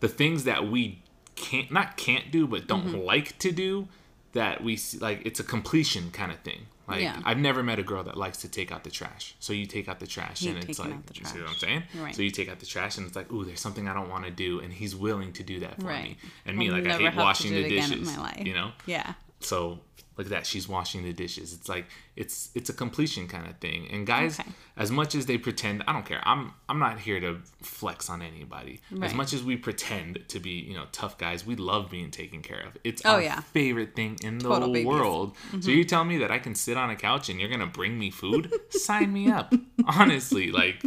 the 0.00 0.08
things 0.08 0.44
that 0.44 0.68
we 0.68 1.02
can't 1.36 1.70
not 1.70 1.96
can't 1.96 2.30
do 2.30 2.46
but 2.46 2.66
don't 2.66 2.86
Mm-hmm. 2.86 3.00
like 3.02 3.38
to 3.38 3.52
do 3.52 3.88
that 4.32 4.62
we 4.62 4.76
see, 4.76 4.98
like 4.98 5.22
it's 5.24 5.40
a 5.40 5.44
completion 5.44 6.10
kind 6.10 6.30
of 6.32 6.38
thing. 6.40 6.66
Like 6.88 7.02
Yeah. 7.02 7.20
I've 7.24 7.38
never 7.38 7.62
met 7.62 7.78
a 7.78 7.82
girl 7.82 8.02
that 8.04 8.16
likes 8.16 8.38
to 8.38 8.48
take 8.48 8.72
out 8.72 8.82
the 8.84 8.90
trash. 8.90 9.34
So 9.40 9.52
you 9.52 9.66
take 9.66 9.88
out 9.88 10.00
the 10.00 10.06
trash 10.06 10.40
Hate 10.40 10.54
and 10.56 10.64
it's 10.68 10.78
like 10.78 10.92
you 11.14 11.24
see 11.24 11.38
what 11.40 11.48
I'm 11.50 11.56
saying? 11.56 11.82
Right. 12.00 12.14
So 12.14 12.22
you 12.22 12.30
take 12.30 12.48
out 12.48 12.58
the 12.58 12.66
trash 12.66 12.96
and 12.98 13.06
it's 13.06 13.14
like, 13.16 13.32
ooh, 13.32 13.44
there's 13.44 13.60
something 13.60 13.88
I 13.88 13.94
don't 13.94 14.08
want 14.08 14.24
to 14.24 14.30
do 14.30 14.60
and 14.60 14.72
he's 14.72 14.96
willing 14.96 15.32
to 15.34 15.42
do 15.42 15.60
that 15.60 15.80
for 15.80 15.86
Right. 15.86 16.04
me. 16.04 16.16
And 16.46 16.56
me 16.58 16.68
I'll 16.68 16.74
like 16.82 16.86
I 16.88 16.98
hate 16.98 17.14
washing 17.16 17.52
the 17.52 17.68
dishes. 17.68 17.92
in 17.92 18.04
my 18.04 18.18
life. 18.18 18.42
You 18.46 18.54
know? 18.54 18.72
Yeah. 18.86 19.14
So 19.40 19.80
look 20.16 20.26
at 20.26 20.30
that, 20.30 20.44
she's 20.46 20.68
washing 20.68 21.02
the 21.02 21.14
dishes. 21.14 21.54
It's 21.54 21.68
like 21.68 21.86
it's 22.14 22.50
it's 22.54 22.68
a 22.68 22.74
completion 22.74 23.26
kind 23.26 23.46
of 23.48 23.56
thing. 23.58 23.88
And 23.90 24.06
guys, 24.06 24.38
Okay. 24.38 24.50
as 24.76 24.90
much 24.90 25.14
as 25.14 25.24
they 25.26 25.38
pretend, 25.38 25.82
I 25.88 25.92
don't 25.94 26.04
care. 26.04 26.20
I'm 26.26 26.52
I'm 26.68 26.78
not 26.78 27.00
here 27.00 27.18
to 27.20 27.38
flex 27.62 28.10
on 28.10 28.20
anybody. 28.20 28.80
As 29.00 29.14
much 29.14 29.32
as 29.32 29.42
we 29.42 29.56
pretend 29.56 30.22
to 30.28 30.38
be, 30.38 30.50
you 30.50 30.74
know, 30.74 30.84
tough 30.92 31.16
guys, 31.16 31.46
we 31.46 31.56
love 31.56 31.90
being 31.90 32.10
taken 32.10 32.42
care 32.42 32.60
of. 32.66 32.76
It's 32.84 33.00
Oh, 33.04 33.12
our 33.14 33.22
yeah. 33.22 33.40
favorite 33.40 33.96
thing 33.96 34.18
in 34.22 34.38
the 34.38 34.48
Total 34.48 34.68
babies. 34.68 34.86
Mm-hmm. 34.86 34.98
world. 34.98 35.36
So 35.60 35.70
you 35.70 35.84
tell 35.84 36.04
me 36.04 36.18
that 36.18 36.30
I 36.30 36.38
can 36.38 36.54
sit 36.54 36.76
on 36.76 36.90
a 36.90 36.96
couch 36.96 37.28
and 37.30 37.40
you're 37.40 37.48
gonna 37.50 37.66
bring 37.66 37.98
me 37.98 38.10
food? 38.10 38.52
Sign 38.70 39.12
me 39.12 39.30
up. 39.30 39.54
Honestly, 39.86 40.50
like 40.52 40.82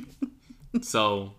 so 0.81 1.33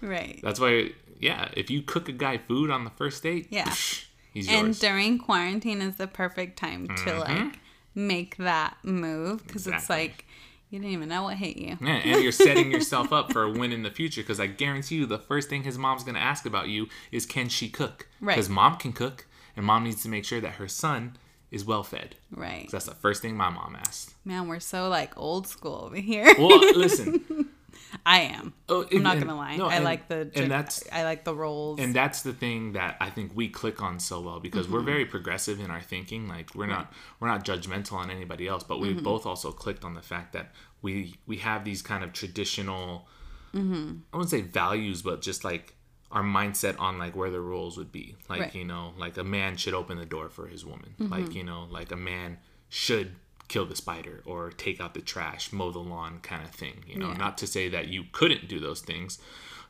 Right. 0.00 0.40
that's 0.42 0.60
why 0.60 0.90
yeah, 1.18 1.48
if 1.56 1.70
you 1.70 1.82
cook 1.82 2.08
a 2.08 2.12
guy 2.12 2.38
food 2.38 2.70
on 2.70 2.84
the 2.84 2.90
first 2.90 3.22
date, 3.22 3.48
Yeah. 3.50 3.64
psh, 3.68 4.04
he's 4.36 4.48
and 4.48 4.68
yours. 4.68 4.78
during 4.78 5.18
quarantine 5.18 5.80
is 5.80 5.96
the 5.96 6.06
perfect 6.06 6.58
time 6.58 6.88
to 7.04 7.18
like 7.18 7.58
make 7.94 8.36
that 8.36 8.76
move 8.82 9.46
because 9.46 9.66
it's 9.66 9.84
Mm-hmm. 9.84 9.92
Like 9.92 10.26
you 10.70 10.80
didn't 10.80 10.92
even 10.92 11.08
know 11.08 11.22
what 11.24 11.36
hit 11.36 11.56
you. 11.56 11.78
Yeah, 11.80 11.94
and 11.94 12.22
you're 12.22 12.32
setting 12.32 12.72
yourself 12.72 13.12
up 13.12 13.32
for 13.32 13.44
a 13.44 13.50
win 13.50 13.72
in 13.72 13.82
the 13.82 13.90
future 13.90 14.20
because 14.22 14.40
I 14.40 14.46
guarantee 14.46 14.96
you 14.96 15.06
the 15.06 15.18
first 15.18 15.48
thing 15.48 15.62
his 15.62 15.78
mom's 15.78 16.02
going 16.02 16.16
to 16.16 16.20
ask 16.20 16.44
about 16.44 16.68
you 16.68 16.88
is 17.12 17.24
can 17.24 17.48
she 17.48 17.68
cook? 17.68 18.08
Right. 18.20 18.34
Because 18.34 18.48
mom 18.48 18.76
can 18.76 18.92
cook 18.92 19.26
and 19.56 19.64
mom 19.64 19.84
needs 19.84 20.02
to 20.02 20.08
make 20.08 20.24
sure 20.24 20.40
that 20.40 20.54
her 20.54 20.66
son 20.68 21.16
is 21.50 21.64
well 21.64 21.84
fed. 21.84 22.16
Right. 22.32 22.68
That's 22.70 22.86
the 22.86 22.94
first 22.94 23.22
thing 23.22 23.36
my 23.36 23.48
mom 23.48 23.76
asked. 23.76 24.14
Man, 24.24 24.48
we're 24.48 24.60
so 24.60 24.88
like 24.88 25.16
old 25.16 25.46
school 25.46 25.82
over 25.84 25.96
here. 25.96 26.34
Well, 26.38 26.58
listen. 26.74 27.48
I 28.04 28.20
am. 28.20 28.52
Oh, 28.68 28.84
I'm 28.92 29.02
not 29.02 29.16
and- 29.16 29.26
gonna 29.26 29.38
lie. 29.38 29.56
no, 29.56 29.66
I 29.66 29.76
and- 29.76 29.84
like 29.84 30.08
the 30.08 30.30
and 30.34 30.50
that's 30.50 30.84
I 30.92 31.04
like 31.04 31.24
the 31.24 31.34
roles. 31.34 31.78
and 31.80 31.94
that's 31.94 32.22
the 32.22 32.32
thing 32.32 32.72
that 32.72 32.96
I 33.00 33.10
think 33.10 33.32
we 33.34 33.48
click 33.48 33.80
on 33.82 33.98
so 34.00 34.20
well 34.20 34.40
because 34.40 34.66
Mm-hmm. 34.66 34.74
we're 34.74 34.80
very 34.82 35.06
progressive 35.06 35.60
in 35.60 35.70
our 35.70 35.80
thinking. 35.80 36.28
Like 36.28 36.54
we're 36.54 36.66
not 36.66 36.92
we're 37.20 37.28
not 37.28 37.44
judgmental 37.44 37.94
on 37.94 38.10
anybody 38.10 38.46
else, 38.48 38.64
but 38.64 38.80
we 38.80 38.90
Mm-hmm. 38.94 39.02
both 39.04 39.26
also 39.26 39.52
clicked 39.52 39.84
on 39.84 39.94
the 39.94 40.02
fact 40.02 40.32
that 40.34 40.52
we 40.82 41.14
we 41.26 41.36
have 41.38 41.64
these 41.64 41.82
kind 41.82 42.02
of 42.04 42.12
traditional 42.12 43.06
Mm-hmm. 43.54 43.92
I 44.12 44.16
wouldn't 44.16 44.30
say 44.30 44.42
values, 44.42 45.00
but 45.02 45.22
just 45.22 45.42
like 45.44 45.74
our 46.12 46.22
mindset 46.22 46.78
on 46.78 46.98
like 46.98 47.16
where 47.16 47.30
the 47.30 47.40
rules 47.40 47.78
would 47.78 47.90
be. 47.90 48.16
Like, 48.28 48.40
Right. 48.40 48.48
Mm-hmm. 48.50 48.58
you 48.58 48.64
know, 48.64 48.92
like 48.98 49.16
a 49.16 49.24
man 49.24 49.56
should 49.56 49.72
open 49.74 49.96
the 49.98 50.04
door 50.06 50.28
for 50.28 50.46
his 50.46 50.64
woman. 50.64 50.94
Like, 50.98 51.34
you 51.34 51.42
know, 51.42 51.66
like 51.70 51.90
a 51.90 51.96
man 51.96 52.38
should 52.68 53.12
kill 53.48 53.66
the 53.66 53.76
spider 53.76 54.22
or 54.24 54.50
take 54.50 54.80
out 54.80 54.94
the 54.94 55.00
trash, 55.00 55.52
mow 55.52 55.70
the 55.70 55.78
lawn 55.78 56.20
kind 56.20 56.44
of 56.44 56.50
thing. 56.50 56.84
You 56.86 56.98
know, 56.98 57.10
Yeah. 57.10 57.16
not 57.16 57.38
to 57.38 57.46
say 57.46 57.68
that 57.68 57.88
you 57.88 58.04
couldn't 58.12 58.48
do 58.48 58.60
those 58.60 58.80
things. 58.80 59.18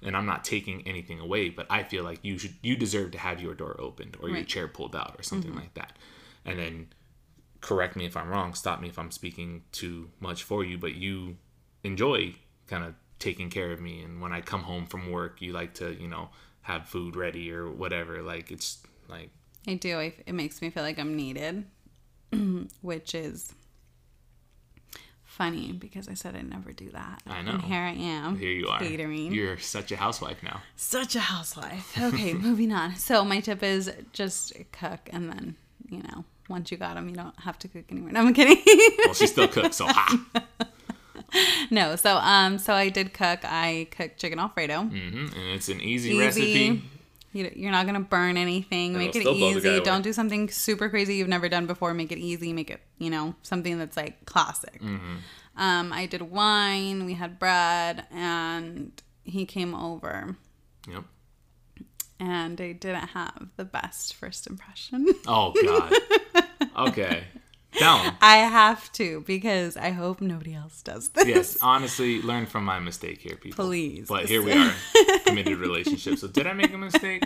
And 0.02 0.16
I'm 0.16 0.26
not 0.26 0.44
taking 0.44 0.86
anything 0.86 1.20
away, 1.20 1.48
but 1.48 1.66
I 1.70 1.82
feel 1.82 2.04
like 2.04 2.20
you 2.22 2.38
should 2.38 2.54
you 2.62 2.76
deserve 2.76 3.12
to 3.12 3.18
have 3.18 3.40
your 3.40 3.54
door 3.54 3.80
opened 3.80 4.16
or 4.20 4.28
your 4.28 4.44
chair 4.44 4.68
pulled 4.68 4.94
out 4.94 5.16
or 5.18 5.22
something 5.22 5.50
mm-hmm. 5.50 5.60
like 5.60 5.74
that. 5.74 5.96
And 6.44 6.58
then 6.58 6.88
correct 7.60 7.96
me 7.96 8.04
if 8.04 8.16
I'm 8.16 8.28
wrong, 8.28 8.54
stop 8.54 8.80
me 8.80 8.88
if 8.88 8.98
I'm 8.98 9.10
speaking 9.10 9.64
too 9.72 10.10
much 10.20 10.42
for 10.42 10.64
you, 10.64 10.76
but 10.76 10.94
you 10.94 11.38
enjoy 11.82 12.34
kind 12.66 12.84
of 12.84 12.94
taking 13.18 13.48
care 13.48 13.72
of 13.72 13.80
me 13.80 14.02
and 14.02 14.20
when 14.20 14.32
I 14.32 14.42
come 14.42 14.64
home 14.64 14.86
from 14.86 15.10
work, 15.10 15.40
you 15.40 15.52
like 15.52 15.74
to, 15.74 15.94
you 15.94 16.08
know, 16.08 16.28
have 16.60 16.88
food 16.88 17.16
ready 17.16 17.50
or 17.50 17.70
whatever. 17.70 18.22
Like 18.22 18.50
it's 18.50 18.78
like 19.08 19.30
I 19.66 19.74
do. 19.74 19.98
It 19.98 20.32
makes 20.34 20.60
me 20.60 20.70
feel 20.70 20.82
like 20.82 20.98
I'm 20.98 21.16
needed, 21.16 21.64
which 22.82 23.14
is 23.14 23.52
funny 25.36 25.72
because 25.72 26.08
I 26.08 26.14
said 26.14 26.34
I'd 26.34 26.48
never 26.48 26.72
do 26.72 26.90
that. 26.90 27.22
I 27.26 27.42
know. 27.42 27.52
And 27.52 27.62
here 27.62 27.80
I 27.80 27.92
am. 27.92 28.38
here 28.38 28.50
you 28.50 28.68
are. 28.68 28.78
Catering. 28.80 29.32
You're 29.32 29.58
such 29.58 29.92
a 29.92 29.96
housewife 29.96 30.42
now. 30.42 30.62
Such 30.76 31.14
a 31.14 31.20
housewife. 31.20 31.96
Okay, 32.06 32.32
moving 32.34 32.72
on. 32.72 32.96
So 32.96 33.24
my 33.24 33.40
tip 33.40 33.62
is 33.62 33.92
just 34.12 34.52
cook, 34.72 35.08
and 35.12 35.28
then 35.30 35.56
you 35.88 36.02
know, 36.02 36.24
once 36.48 36.70
you 36.70 36.76
got 36.78 36.94
them, 36.94 37.08
you 37.08 37.14
don't 37.14 37.38
have 37.40 37.58
to 37.60 37.68
cook 37.68 37.84
anymore. 37.90 38.12
No, 38.12 38.20
I'm 38.20 38.34
kidding. 38.34 38.62
Well, 39.04 39.14
she 39.14 39.26
still 39.26 39.48
cooks, 39.48 39.76
so 39.76 39.86
ha. 39.86 40.26
no, 41.70 41.96
so 41.96 42.16
um, 42.16 42.58
so 42.58 42.72
I 42.74 42.88
did 42.88 43.12
cook. 43.12 43.40
I 43.44 43.88
cooked 43.90 44.18
chicken 44.18 44.38
alfredo. 44.38 44.82
Mm-hmm. 44.82 45.18
And 45.38 45.50
it's 45.54 45.68
an 45.68 45.80
easy, 45.80 46.10
Easy. 46.10 46.18
recipe. 46.18 46.82
You, 47.36 47.52
you're 47.54 47.70
not 47.70 47.84
gonna 47.86 48.00
burn 48.00 48.36
anything. 48.36 48.94
Make 48.94 49.14
it 49.14 49.20
still 49.20 49.34
blow 49.34 49.52
the 49.54 49.60
guy 49.60 49.74
easy. 49.74 49.84
Don't 49.84 50.02
do 50.02 50.12
something 50.12 50.48
super 50.48 50.88
crazy 50.88 51.16
you've 51.16 51.28
never 51.28 51.48
done 51.48 51.66
before. 51.66 51.92
Make 51.92 52.10
it 52.10 52.18
easy. 52.18 52.52
Make 52.52 52.70
it 52.70 52.80
you 52.98 53.10
know 53.10 53.34
something 53.42 53.78
that's 53.78 53.96
like 53.96 54.24
classic. 54.24 54.80
Mm-hmm. 54.80 55.16
Um, 55.58 55.92
I 55.92 56.06
did 56.06 56.22
wine. 56.22 57.04
We 57.04 57.14
had 57.14 57.38
bread, 57.38 58.06
and 58.10 58.92
he 59.24 59.44
came 59.46 59.74
over, 59.74 60.36
Yep. 60.88 61.04
and 62.20 62.60
I 62.60 62.72
didn't 62.72 63.08
have 63.08 63.48
the 63.56 63.64
best 63.64 64.14
first 64.14 64.46
impression. 64.46 65.06
Oh 65.26 65.52
God. 65.62 65.92
okay. 66.88 67.24
Him. 67.70 68.14
I 68.20 68.38
have 68.38 68.90
to 68.92 69.22
because 69.26 69.76
I 69.76 69.90
hope 69.90 70.20
nobody 70.20 70.54
else 70.54 70.82
does 70.82 71.08
this. 71.10 71.26
Yes, 71.26 71.58
honestly, 71.60 72.22
learn 72.22 72.46
from 72.46 72.64
my 72.64 72.78
mistake 72.78 73.20
here, 73.20 73.36
people. 73.36 73.66
Please. 73.66 74.08
But 74.08 74.26
here 74.26 74.42
we 74.42 74.52
are, 74.52 74.72
committed 75.26 75.58
relationship. 75.58 76.18
So 76.18 76.28
did 76.28 76.46
I 76.46 76.52
make 76.52 76.72
a 76.72 76.78
mistake? 76.78 77.24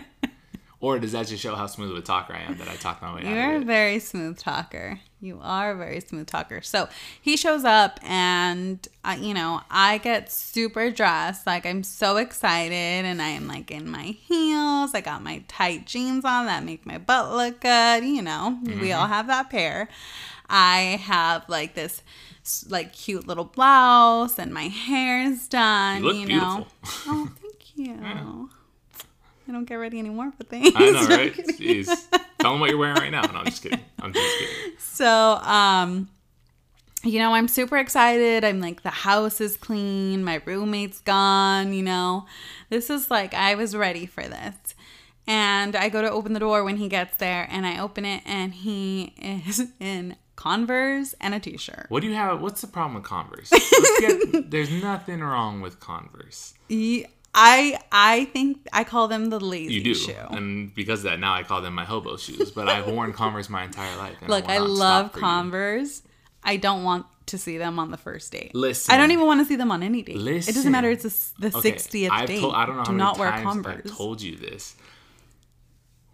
Or 0.82 0.98
does 0.98 1.12
that 1.12 1.26
just 1.26 1.42
show 1.42 1.54
how 1.54 1.66
smooth 1.66 1.90
of 1.90 1.96
a 1.98 2.00
talker 2.00 2.32
I 2.32 2.40
am 2.40 2.56
that 2.56 2.66
I 2.66 2.76
talk 2.76 3.02
my 3.02 3.14
way 3.14 3.20
out? 3.20 3.26
You're 3.26 3.38
out 3.42 3.52
a 3.52 3.56
of 3.56 3.62
it? 3.62 3.66
very 3.66 3.98
smooth 3.98 4.38
talker. 4.38 4.98
You 5.20 5.38
are 5.42 5.72
a 5.72 5.76
very 5.76 6.00
smooth 6.00 6.26
talker. 6.26 6.62
So 6.62 6.88
he 7.20 7.36
shows 7.36 7.64
up, 7.64 8.00
and 8.02 8.88
uh, 9.04 9.16
you 9.20 9.34
know, 9.34 9.60
I 9.70 9.98
get 9.98 10.32
super 10.32 10.90
dressed. 10.90 11.46
Like 11.46 11.66
I'm 11.66 11.82
so 11.82 12.16
excited, 12.16 12.72
and 13.04 13.20
I 13.20 13.28
am 13.28 13.46
like 13.46 13.70
in 13.70 13.90
my 13.90 14.04
heels. 14.04 14.94
I 14.94 15.02
got 15.02 15.22
my 15.22 15.44
tight 15.48 15.86
jeans 15.86 16.24
on 16.24 16.46
that 16.46 16.64
make 16.64 16.86
my 16.86 16.96
butt 16.96 17.30
look 17.32 17.60
good. 17.60 18.02
You 18.02 18.22
know, 18.22 18.58
we 18.64 18.92
all 18.92 19.04
Mm-hmm. 19.04 19.12
have 19.12 19.26
that 19.26 19.50
pair. 19.50 19.88
I 20.48 20.98
have 21.02 21.46
like 21.50 21.74
this 21.74 22.02
like 22.70 22.94
cute 22.94 23.26
little 23.26 23.44
blouse, 23.44 24.38
and 24.38 24.54
my 24.54 24.68
hair's 24.68 25.46
done. 25.46 26.02
You 26.04 26.08
look 26.08 26.16
know. 26.16 26.24
beautiful. 26.26 26.66
Oh, 27.06 27.28
thank 27.42 27.76
you. 27.76 28.48
I 29.50 29.52
don't 29.52 29.64
get 29.64 29.74
ready 29.74 29.98
anymore 29.98 30.30
for 30.30 30.44
things. 30.44 30.70
I 30.76 30.90
know, 30.90 31.06
right? 31.08 31.34
Jeez. 31.34 31.86
Tell 32.38 32.52
them 32.52 32.60
what 32.60 32.70
you're 32.70 32.78
wearing 32.78 32.98
right 32.98 33.10
now. 33.10 33.22
No, 33.22 33.40
I'm 33.40 33.46
just 33.46 33.60
kidding. 33.64 33.80
I'm 34.00 34.12
just 34.12 34.38
kidding. 34.38 34.74
So, 34.78 35.08
um, 35.08 36.08
you 37.02 37.18
know, 37.18 37.34
I'm 37.34 37.48
super 37.48 37.76
excited. 37.76 38.44
I'm 38.44 38.60
like, 38.60 38.82
the 38.82 38.90
house 38.90 39.40
is 39.40 39.56
clean, 39.56 40.22
my 40.22 40.40
roommate's 40.44 41.00
gone, 41.00 41.72
you 41.72 41.82
know. 41.82 42.26
This 42.68 42.90
is 42.90 43.10
like, 43.10 43.34
I 43.34 43.56
was 43.56 43.74
ready 43.74 44.06
for 44.06 44.22
this. 44.22 44.54
And 45.26 45.74
I 45.74 45.88
go 45.88 46.00
to 46.00 46.08
open 46.08 46.32
the 46.32 46.40
door 46.40 46.62
when 46.62 46.76
he 46.76 46.88
gets 46.88 47.16
there, 47.16 47.48
and 47.50 47.66
I 47.66 47.80
open 47.80 48.04
it, 48.04 48.22
and 48.24 48.54
he 48.54 49.14
is 49.20 49.66
in 49.80 50.14
Converse 50.36 51.16
and 51.20 51.34
a 51.34 51.40
t 51.40 51.56
shirt. 51.56 51.86
What 51.88 52.02
do 52.02 52.08
you 52.08 52.14
have? 52.14 52.40
What's 52.40 52.60
the 52.60 52.68
problem 52.68 52.94
with 52.94 53.04
Converse? 53.04 53.50
Get, 53.50 54.50
there's 54.50 54.70
nothing 54.70 55.20
wrong 55.20 55.60
with 55.60 55.80
Converse. 55.80 56.54
I 57.34 57.78
I 57.92 58.24
think 58.26 58.66
I 58.72 58.82
call 58.84 59.06
them 59.08 59.30
the 59.30 59.38
lazy 59.38 59.74
You 59.74 59.82
do, 59.84 59.94
shoe. 59.94 60.14
and 60.30 60.74
because 60.74 61.00
of 61.04 61.10
that, 61.10 61.20
now 61.20 61.32
I 61.34 61.42
call 61.44 61.62
them 61.62 61.74
my 61.74 61.84
hobo 61.84 62.16
shoes. 62.16 62.50
But 62.50 62.68
I've 62.68 62.86
worn 62.88 63.12
Converse 63.12 63.48
my 63.48 63.64
entire 63.64 63.96
life. 63.96 64.16
And 64.20 64.28
Look, 64.30 64.46
will 64.46 64.52
I 64.52 64.58
love. 64.58 65.12
Converse. 65.12 66.02
I 66.42 66.56
don't 66.56 66.82
want 66.82 67.06
to 67.26 67.38
see 67.38 67.58
them 67.58 67.78
on 67.78 67.92
the 67.92 67.96
first 67.96 68.32
date. 68.32 68.52
Listen. 68.54 68.92
I 68.92 68.98
don't 68.98 69.12
even 69.12 69.26
want 69.26 69.40
to 69.40 69.44
see 69.44 69.54
them 69.54 69.70
on 69.70 69.82
any 69.84 70.02
date. 70.02 70.16
Listen, 70.16 70.50
it 70.50 70.54
doesn't 70.56 70.72
matter. 70.72 70.90
It's 70.90 71.04
a 71.04 71.40
the 71.40 71.56
Okay, 71.56 71.72
60th 71.72 72.10
I've 72.10 72.26
date. 72.26 72.40
told- 72.40 72.54
I 72.54 72.66
don't 72.66 72.76
know 72.78 72.82
Do 72.82 72.86
how 72.90 72.92
many 72.92 73.04
not 73.04 73.18
wear 73.18 73.30
times 73.30 73.44
Converse. 73.44 73.82
I've 73.84 73.96
told 73.96 74.22
you 74.22 74.36
this. 74.36 74.74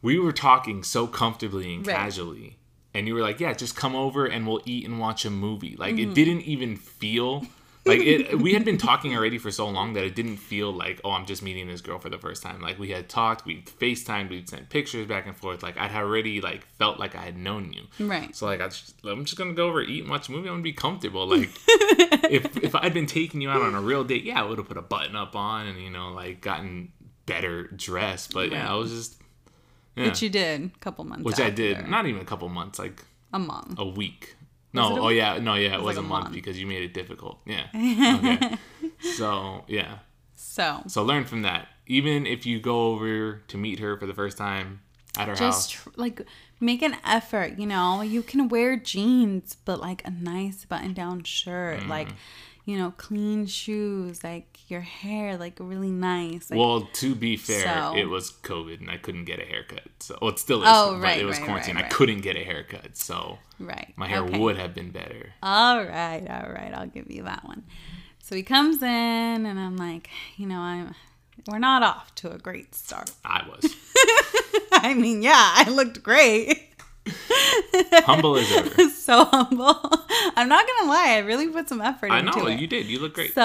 We 0.02 0.18
were 0.18 0.33
talking 0.33 0.83
so 0.83 1.07
comfortably 1.07 1.74
and 1.74 1.87
Right. 1.87 1.96
casually, 1.96 2.59
and 2.92 3.07
you 3.09 3.14
were 3.14 3.22
like, 3.22 3.40
"Yeah, 3.40 3.55
just 3.55 3.74
come 3.74 3.94
over 3.96 4.26
and 4.26 4.46
we'll 4.46 4.61
eat 4.66 4.85
and 4.85 4.98
watch 5.00 5.24
a 5.24 5.31
movie." 5.31 5.76
Like 5.79 5.94
Mm-hmm. 5.96 6.11
it 6.11 6.14
didn't 6.14 6.42
even 6.42 6.76
feel 6.76 7.46
like 7.87 8.01
it. 8.01 8.40
We 8.40 8.55
had 8.55 8.64
been 8.64 8.79
talking 8.79 9.16
already 9.16 9.38
for 9.38 9.51
so 9.51 9.68
long 9.68 9.92
that 9.94 10.05
it 10.05 10.14
didn't 10.14 10.37
feel 10.38 10.72
like, 10.72 11.01
"Oh, 11.05 11.12
I'm 11.12 11.27
just 11.27 11.42
meeting 11.42 11.66
this 11.68 11.81
girl 11.81 11.99
for 11.99 12.09
the 12.09 12.18
first 12.18 12.42
time." 12.42 12.61
Like 12.61 12.79
we 12.79 12.90
had 12.90 13.09
talked, 13.09 13.46
we 13.46 13.62
Facetimed, 13.62 14.31
we'd 14.31 14.49
sent 14.49 14.68
pictures 14.68 15.07
back 15.07 15.27
and 15.27 15.37
forth. 15.37 15.62
Like 15.62 15.79
I'd 15.79 15.94
already 15.94 16.40
like 16.40 16.66
felt 16.79 16.99
like 16.99 17.14
I 17.14 17.22
had 17.22 17.37
known 17.37 17.72
you. 17.72 17.83
Right. 18.07 18.35
So 18.35 18.46
like 18.46 18.61
I 18.61 18.66
just, 18.68 18.94
I'm 19.05 19.25
just 19.25 19.38
gonna 19.38 19.55
go 19.55 19.68
over 19.68 19.81
eat 19.83 20.03
and 20.03 20.11
watch 20.11 20.29
a 20.29 20.33
movie. 20.33 20.49
I'm 20.49 20.55
gonna 20.55 20.62
be 20.62 20.72
comfortable. 20.72 21.27
Like 21.27 21.51
if 22.31 22.57
if 22.57 22.75
I'd 22.75 22.94
been 22.94 23.07
taking 23.07 23.40
you 23.40 23.51
out 23.51 23.62
on 23.62 23.75
a 23.75 23.81
real 23.81 24.05
date, 24.05 24.25
yeah, 24.25 24.40
I 24.40 24.44
would 24.44 24.59
have 24.59 24.68
put 24.68 24.77
a 24.77 24.83
button 24.83 25.16
up 25.16 25.37
on 25.37 25.66
and 25.66 25.81
you 25.81 25.90
know 25.90 26.12
like 26.12 26.40
gotten 26.40 26.92
better 27.27 27.64
dressed. 27.68 28.33
But 28.33 28.51
yeah, 28.53 28.70
I 28.70 28.75
was 28.75 28.90
just 28.90 29.20
yeah, 29.96 30.07
Which 30.07 30.22
you 30.22 30.29
did 30.29 30.72
a 30.75 30.79
couple 30.81 31.05
months 31.05 31.25
which 31.25 31.40
I 31.40 31.51
did. 31.51 31.88
Not 31.88 32.07
even 32.07 32.20
a 32.20 32.25
couple 32.25 32.49
months, 32.49 32.79
like 32.79 33.03
a 33.33 33.38
month. 33.38 33.79
a 33.79 33.87
week. 33.87 34.37
Was 34.76 34.96
No, 34.96 35.04
oh 35.04 35.08
yeah, 35.08 35.38
no, 35.38 35.54
yeah, 35.54 35.74
it 35.74 35.82
was, 35.82 35.96
like 35.96 36.04
a 36.04 36.08
month 36.08 36.24
month. 36.24 36.34
because 36.34 36.58
you 36.60 36.66
made 36.66 36.82
it 36.82 36.94
difficult. 36.94 37.40
Yeah. 37.46 37.66
Okay. 37.74 38.56
so 39.16 39.64
yeah, 39.68 39.98
So 40.34 40.82
so 40.86 41.02
learn 41.02 41.24
from 41.24 41.42
that. 41.42 41.68
Even 41.86 42.26
if 42.26 42.46
you 42.46 42.60
go 42.60 42.88
over 42.88 43.42
to 43.48 43.56
meet 43.56 43.78
her 43.78 43.96
for 43.98 44.06
the 44.06 44.14
first 44.14 44.36
time 44.38 44.80
at 45.16 45.28
her 45.28 45.34
just 45.34 45.74
house, 45.74 45.82
tr- 45.84 45.88
like 45.96 46.22
make 46.60 46.82
an 46.82 46.96
effort. 47.04 47.58
You 47.58 47.66
know, 47.66 48.02
you 48.02 48.22
can 48.22 48.48
wear 48.48 48.76
jeans, 48.76 49.56
but 49.64 49.80
like 49.80 50.02
a 50.06 50.10
nice 50.10 50.64
button-down 50.64 51.24
shirt, 51.24 51.80
Mm-hmm. 51.80 51.90
like 51.90 52.08
you 52.66 52.76
know, 52.76 52.92
clean 52.96 53.46
shoes, 53.46 54.24
like 54.24 54.59
your 54.68 54.81
hair, 54.81 55.38
like 55.38 55.55
really 55.61 55.92
nice. 55.92 56.50
Like, 56.50 56.59
Well, 56.59 56.83
to 56.94 57.14
be 57.14 57.37
fair, 57.37 57.62
So- 57.62 57.96
it 57.96 58.07
was 58.07 58.33
COVID 58.33 58.81
and 58.81 58.90
I 58.90 58.96
couldn't 58.96 59.24
get 59.24 59.38
a 59.38 59.44
haircut. 59.44 59.88
So, 60.00 60.18
well, 60.20 60.33
it 60.33 60.40
still 60.40 60.62
is. 60.62 60.68
Oh, 60.70 60.94
but 60.94 61.02
right, 61.02 61.20
it 61.20 61.24
was 61.24 61.38
right, 61.38 61.46
quarantine. 61.46 61.76
right, 61.76 61.85
I 61.85 61.88
couldn't 61.88 62.22
get 62.22 62.37
a 62.37 62.44
haircut, 62.44 62.96
so 62.96 63.38
right. 63.61 63.94
my 63.96 64.09
hair 64.09 64.22
okay. 64.24 64.37
would 64.37 64.57
have 64.59 64.74
been 64.74 64.90
better. 64.90 65.33
All 65.44 65.79
right, 65.79 66.26
all 66.29 66.52
right, 66.52 66.72
I'll 66.74 66.88
give 66.88 67.09
you 67.09 67.22
that 67.22 67.44
one. 67.44 67.62
So 68.20 68.35
he 68.35 68.42
comes 68.42 68.83
in, 68.83 68.88
and 69.46 69.59
I'm 69.59 69.76
like, 69.76 70.11
you 70.37 70.46
know, 70.46 70.59
I'm. 70.59 70.94
We're 71.48 71.59
not 71.61 71.85
off 71.85 72.12
to 72.16 72.33
a 72.33 72.38
great 72.38 72.74
start. 72.74 73.12
I 73.24 73.46
was 73.48 73.72
I 74.72 74.94
mean, 74.94 75.22
yeah, 75.22 75.52
I 75.55 75.70
looked 75.70 76.02
great. 76.02 76.65
Humble 78.04 78.36
as 78.36 78.50
ever. 78.52 78.90
so 78.90 79.24
humble. 79.24 79.74
I'm 80.36 80.48
not 80.48 80.66
gonna 80.66 80.90
lie, 80.90 81.12
I 81.14 81.18
really 81.18 81.48
put 81.48 81.68
some 81.68 81.80
effort 81.80 82.06
into 82.06 82.16
it. 82.16 82.18
I 82.18 82.26
into 82.26 82.38
know 82.40 82.46
it. 82.48 82.60
you 82.60 82.66
did. 82.66 82.86
You 82.86 82.98
look 83.00 83.14
great. 83.14 83.34
So 83.34 83.42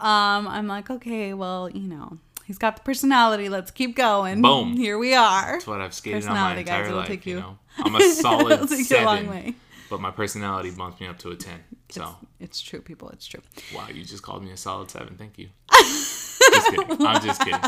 um, 0.00 0.48
I'm 0.48 0.66
like, 0.66 0.90
okay, 0.90 1.34
well, 1.34 1.68
you 1.70 1.88
know, 1.88 2.18
he's 2.44 2.58
got 2.58 2.76
the 2.76 2.82
personality. 2.82 3.48
Let's 3.48 3.70
keep 3.70 3.96
going. 3.96 4.42
Boom. 4.42 4.76
Here 4.76 4.98
we 4.98 5.14
are. 5.14 5.52
That's 5.52 5.66
what 5.66 5.80
I've 5.80 5.94
skated 5.94 6.26
on 6.26 6.34
my 6.34 6.50
guys, 6.54 6.58
entire 6.60 6.84
it'll 6.84 6.96
life. 6.98 7.08
take 7.08 7.26
you 7.26 7.34
you- 7.36 7.40
know, 7.40 7.58
I'm 7.78 7.94
a 7.94 8.00
solid 8.14 8.52
It'll 8.52 8.66
take 8.66 8.88
you 8.90 8.98
a 8.98 9.04
long 9.04 9.26
way. 9.28 9.54
But 9.90 10.00
my 10.00 10.10
personality 10.10 10.70
bumps 10.70 11.00
me 11.00 11.06
up 11.06 11.18
to 11.20 11.30
a 11.30 11.36
ten. 11.36 11.60
So 11.90 12.16
It's 12.40 12.60
true, 12.60 12.80
people. 12.80 13.08
It's 13.10 13.26
true. 13.26 13.40
wow, 13.74 13.86
you 13.92 14.04
just 14.04 14.22
called 14.22 14.42
me 14.44 14.50
a 14.52 14.56
solid 14.56 14.90
seven. 14.90 15.16
Thank 15.16 15.38
you. 15.38 15.48
just 15.72 16.70
kidding. 16.70 17.06
I'm 17.06 17.22
just 17.22 17.40
kidding. 17.40 17.60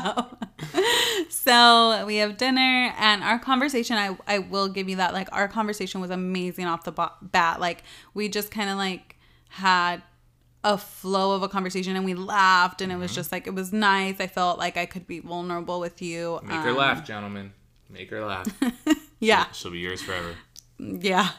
So 1.31 2.05
we 2.07 2.17
have 2.17 2.37
dinner, 2.37 2.93
and 2.99 3.23
our 3.23 3.39
conversation. 3.39 3.97
I 3.97 4.17
I 4.27 4.39
will 4.39 4.69
give 4.69 4.89
you 4.89 4.97
that. 4.97 5.13
Like 5.13 5.29
our 5.33 5.49
conversation 5.49 6.01
was 6.01 6.11
amazing 6.11 6.67
off 6.67 6.85
the 6.85 6.93
bat. 7.23 7.61
Like 7.61 7.83
we 8.15 8.29
just 8.29 8.51
kind 8.51 8.71
of 8.71 8.77
like 8.77 9.17
had 9.49 10.03
a 10.65 10.77
flow 10.79 11.33
of 11.35 11.43
a 11.43 11.49
conversation, 11.49 11.97
and 11.97 12.05
we 12.05 12.15
laughed, 12.15 12.81
and 12.83 12.91
it 12.91 12.95
Mm-hmm. 12.97 13.03
was 13.03 13.15
just 13.15 13.33
like 13.33 13.47
it 13.47 13.55
was 13.55 13.73
nice. 13.73 14.17
I 14.21 14.27
felt 14.27 14.59
like 14.59 14.77
I 14.77 14.87
could 14.87 15.07
be 15.07 15.21
vulnerable 15.21 15.81
with 15.81 16.03
you. 16.03 16.41
Make 16.43 16.61
her 16.61 16.71
Um, 16.71 16.77
laugh, 16.77 17.07
gentlemen. 17.07 17.53
Make 17.89 18.11
her 18.11 18.25
laugh. 18.25 18.47
Yeah. 19.21 19.51
She'll 19.51 19.73
be 19.73 19.79
yours 19.81 20.01
forever. 20.01 20.37
Yeah. 20.79 21.31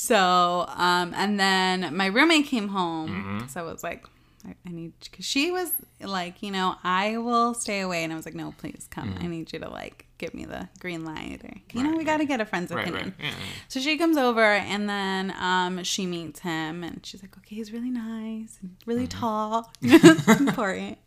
So, 0.00 0.64
um, 0.76 1.12
and 1.16 1.40
then 1.40 1.96
my 1.96 2.06
roommate 2.06 2.46
came 2.46 2.68
home. 2.68 3.10
Mm-hmm. 3.10 3.46
So 3.48 3.60
I 3.60 3.64
was 3.64 3.82
like, 3.82 4.06
I, 4.46 4.54
I 4.64 4.70
need 4.70 4.92
because 5.02 5.24
she 5.24 5.50
was 5.50 5.72
like, 6.00 6.40
you 6.40 6.52
know, 6.52 6.76
I 6.84 7.18
will 7.18 7.52
stay 7.52 7.80
away, 7.80 8.04
and 8.04 8.12
I 8.12 8.16
was 8.16 8.24
like, 8.24 8.36
no, 8.36 8.54
please 8.58 8.86
come. 8.90 9.16
I 9.20 9.26
need 9.26 9.52
you 9.52 9.58
to 9.58 9.68
like 9.68 10.04
give 10.18 10.34
me 10.34 10.44
the 10.44 10.68
green 10.78 11.04
light, 11.04 11.40
or 11.42 11.50
you 11.72 11.82
know, 11.82 11.88
Mm-hmm. 11.88 11.88
Right, 11.90 11.98
we 11.98 12.04
got 12.04 12.18
to 12.18 12.26
get 12.26 12.40
a 12.40 12.44
friend's 12.44 12.70
Right, 12.70 12.82
opinion. 12.86 13.14
right. 13.18 13.24
Yeah, 13.26 13.30
yeah. 13.30 13.44
So 13.66 13.80
she 13.80 13.98
comes 13.98 14.16
over, 14.16 14.40
and 14.44 14.88
then 14.88 15.32
um, 15.36 15.82
she 15.82 16.06
meets 16.06 16.38
him, 16.40 16.84
and 16.84 17.04
she's 17.04 17.20
like, 17.20 17.36
okay, 17.38 17.56
he's 17.56 17.72
really 17.72 17.90
nice 17.90 18.56
and 18.62 18.76
really 18.86 19.08
Mm-hmm. 19.08 19.18
tall, 19.18 19.72
important. 20.38 20.98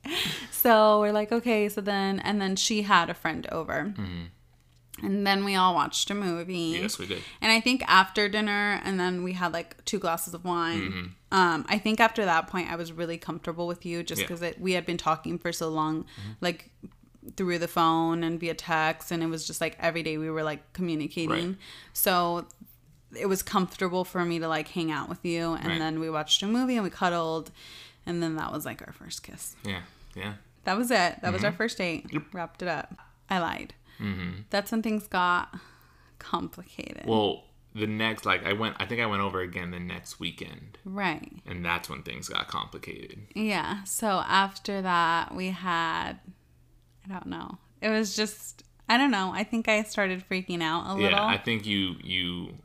So 0.52 1.00
we're 1.00 1.14
like, 1.14 1.32
okay. 1.32 1.70
So 1.70 1.80
then, 1.80 2.20
and 2.20 2.42
then 2.42 2.58
she 2.58 2.82
had 2.82 3.10
a 3.10 3.14
friend 3.14 3.48
over. 3.54 3.94
And 5.04 5.26
then 5.26 5.44
we 5.46 5.56
all 5.56 5.74
watched 5.74 6.10
a 6.12 6.14
movie. 6.16 6.74
Mm-hmm. 6.74 6.84
Yes, 6.84 7.00
we 7.00 7.06
did. 7.08 7.22
And 7.42 7.52
I 7.52 7.60
think 7.60 7.84
after 7.88 8.30
dinner, 8.30 8.80
and 8.84 9.00
then 9.00 9.24
we 9.24 9.34
had 9.34 9.52
like 9.54 9.84
two 9.86 10.00
glasses 10.00 10.34
of 10.34 10.44
wine. 10.46 10.82
Mm-hmm. 10.82 11.06
Um, 11.38 11.66
I 11.70 11.78
think 11.78 12.00
after 12.00 12.26
that 12.26 12.48
point, 12.48 12.72
I 12.72 12.76
was 12.76 12.92
really 12.92 13.18
comfortable 13.18 13.68
with 13.68 13.86
you 13.86 14.04
just 14.04 14.22
Yeah. 14.22 14.28
Mm-hmm. 14.28 14.36
because 14.36 14.60
we 14.60 14.74
had 14.74 14.86
been 14.86 14.98
talking 14.98 15.38
for 15.40 15.52
so 15.52 15.70
long, 15.70 16.06
like 16.42 16.70
through 17.38 17.60
the 17.60 17.68
phone 17.68 18.24
and 18.24 18.40
via 18.40 18.54
text, 18.56 19.12
and 19.12 19.22
it 19.24 19.28
was 19.28 19.46
just 19.48 19.62
like 19.62 19.78
every 19.80 20.04
day 20.04 20.18
we 20.18 20.30
were 20.30 20.44
like 20.44 20.74
communicating. 20.74 21.30
Right. 21.50 21.58
So 21.94 22.48
it 23.18 23.26
was 23.28 23.44
comfortable 23.44 24.04
for 24.06 24.24
me 24.26 24.40
to 24.40 24.48
like 24.48 24.68
hang 24.70 24.92
out 24.92 25.10
with 25.10 25.24
you, 25.26 25.54
and 25.54 25.68
Right. 25.68 25.80
then 25.80 26.00
we 26.00 26.10
watched 26.10 26.42
a 26.44 26.48
movie 26.48 26.76
and 26.76 26.84
we 26.84 26.90
cuddled, 26.90 27.52
and 28.06 28.22
then 28.24 28.36
that 28.38 28.52
was 28.52 28.66
like 28.66 28.82
our 28.88 28.94
first 28.94 29.22
kiss. 29.24 29.56
Yeah, 29.64 29.82
yeah. 30.16 30.34
That 30.64 30.78
was 30.78 30.92
it. 30.92 31.22
That 31.22 31.32
was 31.32 31.38
Mm-hmm. 31.42 31.46
our 31.46 31.52
first 31.54 31.78
date. 31.78 32.06
Wrapped 32.34 32.62
it 32.62 32.68
up. 32.68 32.94
I 33.30 33.40
lied. 33.40 33.74
Mm-hmm. 34.02 34.42
That's 34.50 34.72
when 34.72 34.82
things 34.82 35.08
got 35.08 35.56
complicated. 36.20 37.04
Well, 37.06 37.44
the 37.74 37.88
next, 37.88 38.26
like, 38.26 38.46
I 38.46 38.54
went. 38.54 38.76
I 38.80 38.86
think 38.86 39.02
I 39.02 39.06
went 39.06 39.22
over 39.22 39.40
again 39.40 39.72
the 39.72 39.80
next 39.80 40.20
weekend, 40.20 40.78
right. 40.84 41.32
and 41.46 41.64
that's 41.64 41.90
when 41.90 42.04
things 42.04 42.28
got 42.28 42.48
complicated. 42.48 43.20
Yeah. 43.34 43.84
So 43.84 44.08
after 44.28 44.82
that, 44.82 45.34
we 45.34 45.50
had, 45.50 46.20
I 47.06 47.14
don't 47.14 47.28
know. 47.28 47.60
It 47.82 47.90
was 47.90 48.16
just, 48.16 48.64
I 48.90 48.98
don't 48.98 49.12
know. 49.12 49.32
I 49.34 49.44
think 49.44 49.68
I 49.70 49.84
started 49.84 50.24
freaking 50.30 50.62
out 50.62 50.86
a 50.88 50.94
little. 50.96 51.12
Yeah, 51.12 51.26
I 51.26 51.38
think 51.38 51.66
you 51.66 51.96
you 52.04 52.56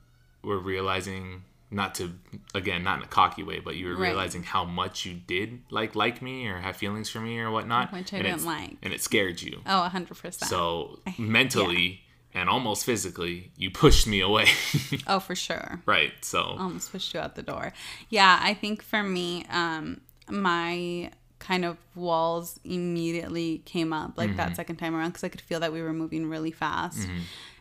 were 0.42 0.58
realizing 0.58 1.42
not 1.70 1.94
to 1.96 2.12
again 2.54 2.84
not 2.84 2.98
in 2.98 3.04
a 3.04 3.08
cocky 3.08 3.42
way, 3.42 3.58
but 3.60 3.74
you 3.76 3.86
were 3.88 3.96
Right. 3.96 4.08
realizing 4.08 4.42
how 4.44 4.64
much 4.64 5.04
you 5.04 5.14
did 5.14 5.62
like 5.70 5.94
like 5.96 6.22
me 6.22 6.46
or 6.46 6.58
have 6.58 6.76
feelings 6.76 7.08
for 7.08 7.20
me 7.20 7.38
or 7.38 7.50
whatnot, 7.50 7.92
Which 7.92 8.12
I 8.12 8.18
and 8.18 8.26
didn't 8.26 8.44
like. 8.44 8.76
and 8.82 8.92
it 8.92 9.00
scared 9.00 9.42
you. 9.42 9.60
oh, 9.66 9.90
100%. 9.92 10.34
So 10.44 11.00
mentally 11.18 12.02
and 12.34 12.48
almost 12.48 12.84
physically, 12.84 13.50
you 13.56 13.70
pushed 13.70 14.06
me 14.06 14.20
away. 14.20 14.46
oh, 15.06 15.18
for 15.20 15.34
sure. 15.34 15.80
right. 15.86 16.12
So 16.22 16.40
almost 16.58 16.92
pushed 16.92 17.14
you 17.14 17.20
out 17.20 17.34
the 17.34 17.42
door. 17.42 17.72
Yeah, 18.10 18.38
I 18.42 18.54
think 18.54 18.82
for 18.82 19.02
me, 19.02 19.44
um, 19.50 20.00
my 20.30 21.10
kind 21.38 21.64
of 21.64 21.76
walls 21.94 22.58
immediately 22.64 23.58
came 23.64 23.92
up 23.92 24.16
like 24.16 24.28
Mm-hmm. 24.30 24.36
that 24.38 24.56
second 24.56 24.76
time 24.76 24.94
around 24.94 25.10
because 25.10 25.24
I 25.24 25.28
could 25.28 25.40
feel 25.40 25.60
that 25.60 25.72
we 25.72 25.82
were 25.82 25.92
moving 25.92 26.28
really 26.28 26.50
fast. 26.50 27.08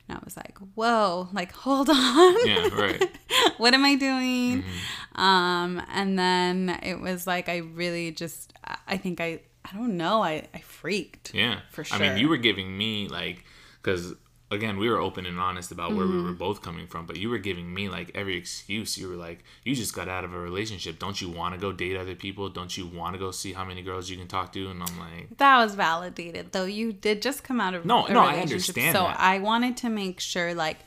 And 0.08 0.18
I 0.18 0.22
was 0.24 0.38
like, 0.38 0.58
whoa, 0.76 1.30
like, 1.34 1.52
hold 1.52 1.90
on. 1.92 2.48
yeah, 2.48 2.68
right. 2.76 3.10
what 3.58 3.74
am 3.74 3.84
I 3.86 3.96
doing? 3.96 4.64
Mm-hmm. 4.64 5.22
Um, 5.22 5.82
and 5.92 6.18
then 6.20 6.80
it 6.84 7.00
was 7.00 7.26
like, 7.26 7.50
I 7.50 7.58
really 7.58 8.12
just, 8.12 8.54
I- 8.88 8.98
think 8.98 9.20
I, 9.20 9.40
I 9.64 9.76
don't 9.76 9.98
know, 9.98 10.22
I, 10.22 10.48
I 10.54 10.60
freaked. 10.60 11.34
Yeah, 11.34 11.60
For 11.72 11.84
sure. 11.84 11.98
I 11.98 12.02
mean, 12.10 12.18
you 12.18 12.30
were 12.30 12.38
giving 12.38 12.78
me 12.78 13.08
like, 13.08 13.44
because 13.82 14.14
again, 14.56 14.78
we 14.78 14.90
were 14.90 14.98
open 15.00 15.26
and 15.28 15.40
honest 15.40 15.72
about 15.72 15.94
where 15.96 16.08
we 16.08 16.16
were 16.16 16.30
Mm-hmm. 16.30 16.34
both 16.48 16.62
coming 16.64 16.88
from, 16.88 17.06
but 17.06 17.18
you 17.18 17.30
were 17.30 17.38
giving 17.38 17.72
me 17.74 17.88
like 17.90 18.10
every 18.16 18.36
excuse. 18.38 18.98
You 18.98 19.08
were 19.10 19.16
like, 19.16 19.44
you 19.64 19.76
just 19.76 19.94
got 19.94 20.08
out 20.10 20.24
of 20.26 20.34
a 20.34 20.40
relationship. 20.40 20.98
Don't 20.98 21.22
you 21.22 21.30
want 21.30 21.54
to 21.54 21.60
go 21.62 21.72
date 21.72 21.96
other 21.96 22.16
people? 22.16 22.50
Don't 22.50 22.76
you 22.76 22.88
want 22.88 23.14
to 23.14 23.20
go 23.20 23.30
see 23.32 23.54
how 23.54 23.64
many 23.66 23.84
girls 23.84 24.10
you 24.10 24.18
can 24.18 24.28
talk 24.28 24.52
to? 24.54 24.68
And 24.70 24.82
I'm 24.82 24.98
like, 25.00 25.38
That 25.38 25.58
was 25.64 25.76
validated, 25.76 26.52
though. 26.54 26.66
You 26.66 26.92
did 26.94 27.22
just 27.22 27.44
come 27.44 27.62
out 27.62 27.74
of 27.76 27.86
No, 27.86 28.06
no, 28.08 28.22
I 28.22 28.38
understand 28.40 28.96
So 28.96 29.04
that. 29.04 29.20
I 29.20 29.40
wanted 29.40 29.78
to 29.78 29.90
make 29.90 30.20
sure, 30.20 30.54
like, 30.56 30.80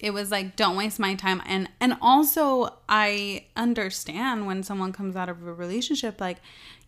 it 0.00 0.12
was 0.12 0.30
like, 0.30 0.56
don't 0.56 0.76
waste 0.76 0.98
my 0.98 1.14
time, 1.14 1.40
and 1.46 1.68
and 1.80 1.96
also 2.02 2.74
I 2.88 3.46
understand 3.56 4.46
when 4.46 4.62
someone 4.62 4.92
comes 4.92 5.16
out 5.16 5.28
of 5.28 5.46
a 5.46 5.52
relationship, 5.52 6.20
like, 6.20 6.38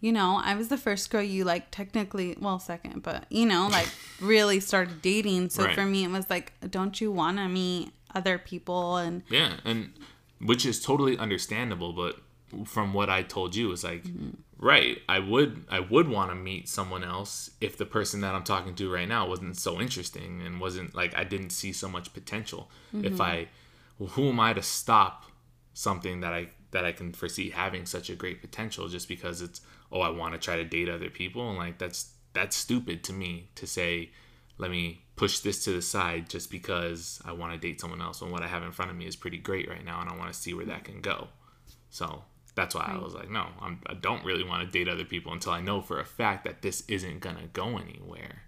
you 0.01 0.13
know, 0.13 0.41
I 0.43 0.55
was 0.55 0.69
the 0.69 0.77
first 0.77 1.11
girl 1.11 1.23
you 1.23 1.45
like 1.45 1.71
technically, 1.71 2.37
well, 2.39 2.59
second, 2.59 3.03
but 3.03 3.25
you 3.31 3.47
know, 3.47 3.69
like 3.69 3.89
really 4.21 4.61
started 4.61 5.03
dating. 5.03 5.51
So 5.51 5.65
Right. 5.65 5.75
for 5.75 5.85
me, 5.85 6.05
it 6.05 6.11
was 6.11 6.29
like, 6.29 6.53
don't 6.71 7.01
you 7.01 7.11
want 7.11 7.39
to 7.39 7.49
meet 7.49 7.93
other 8.15 8.39
people 8.39 8.97
and 8.97 9.23
yeah, 9.29 9.55
and 9.65 9.93
which 10.41 10.67
is 10.67 10.81
totally 10.81 11.19
understandable. 11.19 11.93
But 11.93 12.17
from 12.65 12.93
what 12.93 13.11
I 13.11 13.23
told 13.23 13.57
you, 13.57 13.73
it's 13.73 13.85
like, 13.85 14.05
mm-hmm. 14.05 14.31
right, 14.59 14.99
I 15.09 15.19
would, 15.19 15.65
I 15.69 15.81
would 15.81 16.09
want 16.09 16.31
to 16.31 16.35
meet 16.35 16.69
someone 16.69 17.03
else 17.03 17.51
if 17.61 17.77
the 17.77 17.87
person 17.87 18.21
that 18.21 18.35
I'm 18.35 18.45
talking 18.45 18.75
to 18.77 18.93
right 18.93 19.09
now 19.09 19.29
wasn't 19.29 19.59
so 19.59 19.81
interesting 19.81 20.43
and 20.45 20.61
wasn't 20.61 20.95
like 20.95 21.17
I 21.17 21.25
didn't 21.25 21.51
see 21.51 21.73
so 21.73 21.89
much 21.89 22.13
potential. 22.13 22.71
If 22.93 23.15
mm-hmm. 23.15 23.23
I, 23.23 23.49
well, 23.99 24.11
who 24.11 24.29
am 24.29 24.41
I 24.41 24.53
to 24.53 24.63
stop 24.63 25.25
something 25.73 26.21
that 26.21 26.33
I 26.33 26.49
that 26.71 26.85
I 26.85 26.93
can 26.93 27.13
foresee 27.13 27.51
having 27.51 27.87
such 27.87 28.11
a 28.11 28.15
great 28.15 28.41
potential 28.41 28.89
just 28.89 29.09
because 29.09 29.41
it's 29.41 29.61
oh 29.93 30.01
I 30.01 30.11
want 30.11 30.35
to 30.35 30.41
try 30.41 30.57
to 30.57 30.65
date 30.65 30.89
other 30.89 31.11
people 31.11 31.49
and 31.49 31.59
like 31.59 31.79
that's 31.79 32.13
that's 32.33 32.57
stupid 32.57 33.03
to 33.05 33.13
me 33.13 33.51
to 33.55 33.67
say 33.67 34.11
let 34.59 34.71
me 34.71 35.03
push 35.17 35.41
this 35.41 35.65
to 35.65 35.71
the 35.71 35.83
side 35.83 36.29
just 36.29 36.51
because 36.51 37.21
I 37.25 37.33
want 37.33 37.53
to 37.53 37.59
date 37.59 37.81
someone 37.81 38.03
else 38.03 38.21
and 38.23 38.31
what 38.31 38.43
I 38.43 38.47
have 38.47 38.63
in 38.63 38.73
front 38.73 38.91
of 38.91 38.97
me 38.97 39.07
is 39.07 39.17
pretty 39.17 39.39
great 39.39 39.69
right 39.69 39.85
now 39.85 40.01
and 40.01 40.11
I 40.11 40.17
want 40.17 40.33
to 40.33 40.39
see 40.39 40.55
where 40.55 40.67
that 40.67 40.85
can 40.85 41.01
go. 41.01 41.29
So 41.91 42.25
that's 42.55 42.75
why 42.75 42.91
I 42.95 42.99
was 43.03 43.15
like, 43.15 43.31
no, 43.31 43.47
I'm, 43.61 43.81
I 43.87 43.95
don't 43.95 44.25
really 44.25 44.45
want 44.45 44.65
to 44.65 44.71
date 44.71 44.89
other 44.89 45.05
people 45.05 45.33
until 45.33 45.53
I 45.53 45.61
know 45.61 45.81
for 45.83 46.01
a 46.01 46.05
fact 46.05 46.45
that 46.45 46.63
this 46.63 46.83
isn't 46.89 47.21
gonna 47.21 47.49
go 47.53 47.79
anywhere. 47.79 48.43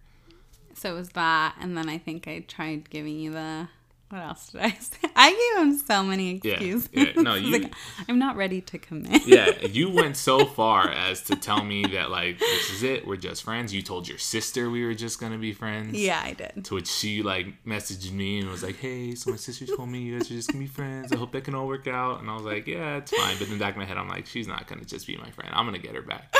so 0.74 0.90
it 0.94 0.98
was 0.98 1.10
that. 1.10 1.56
And 1.60 1.76
then 1.76 1.88
I 1.88 1.98
think 1.98 2.26
I 2.26 2.40
tried 2.40 2.90
giving 2.90 3.18
you 3.18 3.32
the. 3.32 3.68
What 4.10 4.22
else 4.22 4.48
did 4.48 4.62
I 4.62 4.70
say? 4.80 4.96
I 5.14 5.30
gave 5.56 5.62
him 5.66 5.76
so 5.78 6.02
many 6.02 6.36
excuses. 6.36 6.88
yeah, 6.92 7.12
no, 7.16 7.34
you- 7.34 7.52
like, 7.58 7.74
I'm 8.08 8.18
not 8.18 8.36
ready 8.36 8.60
to 8.62 8.78
commit. 8.78 9.22
Yeah, 9.26 9.50
you 9.66 9.90
went 9.90 10.16
so 10.16 10.46
far 10.46 10.88
as 10.88 11.22
to 11.24 11.36
tell 11.36 11.62
me 11.62 11.84
that 11.92 12.10
like 12.10 12.38
this 12.38 12.72
is 12.72 12.82
it, 12.82 13.06
we're 13.06 13.16
just 13.16 13.42
friends. 13.44 13.74
You 13.74 13.82
told 13.82 14.08
your 14.08 14.16
sister 14.18 14.70
we 14.70 14.84
were 14.86 14.94
just 14.94 15.20
gonna 15.20 15.36
be 15.36 15.52
friends. 15.52 15.92
Yeah, 15.98 16.20
I 16.24 16.32
did. 16.32 16.64
To 16.64 16.74
which 16.76 16.88
she 16.88 17.22
like 17.22 17.46
messaged 17.66 18.10
me 18.12 18.40
and 18.40 18.48
was 18.48 18.62
like, 18.62 18.76
"Hey, 18.78 19.14
so 19.14 19.30
my 19.30 19.36
sister 19.36 19.66
told 19.66 19.90
me 19.90 20.00
you 20.00 20.18
guys 20.18 20.30
are 20.30 20.34
just 20.34 20.50
gonna 20.50 20.64
be 20.64 20.68
friends. 20.68 21.12
I 21.12 21.16
hope 21.16 21.32
that 21.32 21.44
can 21.44 21.54
all 21.54 21.66
work 21.66 21.86
out." 21.86 22.20
And 22.20 22.30
I 22.30 22.34
was 22.34 22.44
like, 22.44 22.66
"Yeah, 22.66 22.96
it's 22.96 23.14
fine." 23.14 23.36
But 23.38 23.48
in 23.48 23.54
the 23.54 23.58
back 23.58 23.74
of 23.74 23.78
my 23.78 23.84
head, 23.84 23.98
I'm 23.98 24.08
like, 24.08 24.26
"She's 24.26 24.48
not 24.48 24.66
gonna 24.66 24.84
just 24.84 25.06
be 25.06 25.16
my 25.18 25.30
friend. 25.30 25.50
I'm 25.52 25.66
gonna 25.66 25.78
get 25.78 25.94
her 25.94 26.02
back." 26.02 26.32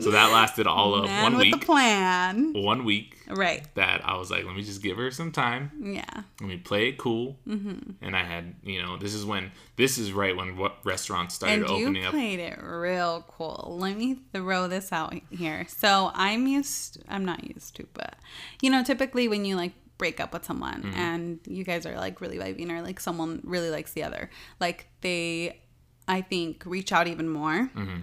So 0.00 0.10
that 0.10 0.32
lasted 0.32 0.66
all 0.66 0.94
of 0.94 1.04
Man 1.06 1.22
one 1.22 1.32
with 1.36 1.42
week. 1.42 1.60
the 1.60 1.66
plan. 1.66 2.52
One 2.54 2.84
week 2.84 3.16
Right. 3.28 3.66
that 3.74 4.02
I 4.08 4.16
was 4.16 4.30
like, 4.30 4.44
"Let 4.44 4.54
me 4.54 4.62
just 4.62 4.82
give 4.82 4.96
her 4.98 5.10
some 5.10 5.32
time. 5.32 5.70
Yeah. 5.80 6.04
Let 6.40 6.48
me 6.48 6.56
play 6.58 6.88
it 6.88 6.98
cool." 6.98 7.38
Mm-hmm. 7.46 7.92
And 8.02 8.14
I 8.16 8.22
had, 8.24 8.54
you 8.62 8.82
know, 8.82 8.96
this 8.96 9.14
is 9.14 9.24
when 9.24 9.52
this 9.76 9.98
is 9.98 10.12
right 10.12 10.36
when 10.36 10.56
what 10.56 10.76
restaurants 10.84 11.34
started 11.34 11.62
And 11.62 11.70
you 11.78 11.84
opening 11.86 12.04
up. 12.06 12.12
played 12.12 12.38
it 12.40 12.58
real 12.62 13.24
cool. 13.28 13.76
Let 13.80 13.96
me 13.96 14.18
throw 14.32 14.68
this 14.68 14.92
out 14.92 15.14
here. 15.30 15.66
So 15.68 16.10
I'm 16.14 16.46
used, 16.46 17.02
I'm 17.08 17.24
not 17.24 17.44
used 17.44 17.76
to, 17.76 17.86
but 17.92 18.16
you 18.62 18.70
know, 18.70 18.82
typically 18.84 19.28
when 19.28 19.44
you 19.44 19.56
like 19.56 19.72
break 19.98 20.20
up 20.20 20.32
with 20.34 20.44
someone 20.44 20.82
Mm-hmm. 20.82 20.98
and 21.00 21.40
you 21.46 21.64
guys 21.64 21.86
are 21.86 21.96
like 21.96 22.20
really 22.20 22.36
vibing 22.38 22.70
or 22.70 22.82
like 22.82 23.00
someone 23.00 23.40
really 23.44 23.70
likes 23.70 23.92
the 23.92 24.02
other, 24.02 24.28
like 24.60 24.88
they, 25.00 25.60
I 26.06 26.20
think, 26.20 26.62
reach 26.66 26.92
out 26.92 27.06
even 27.08 27.28
more, 27.28 27.70
Mm-hmm. 27.74 28.00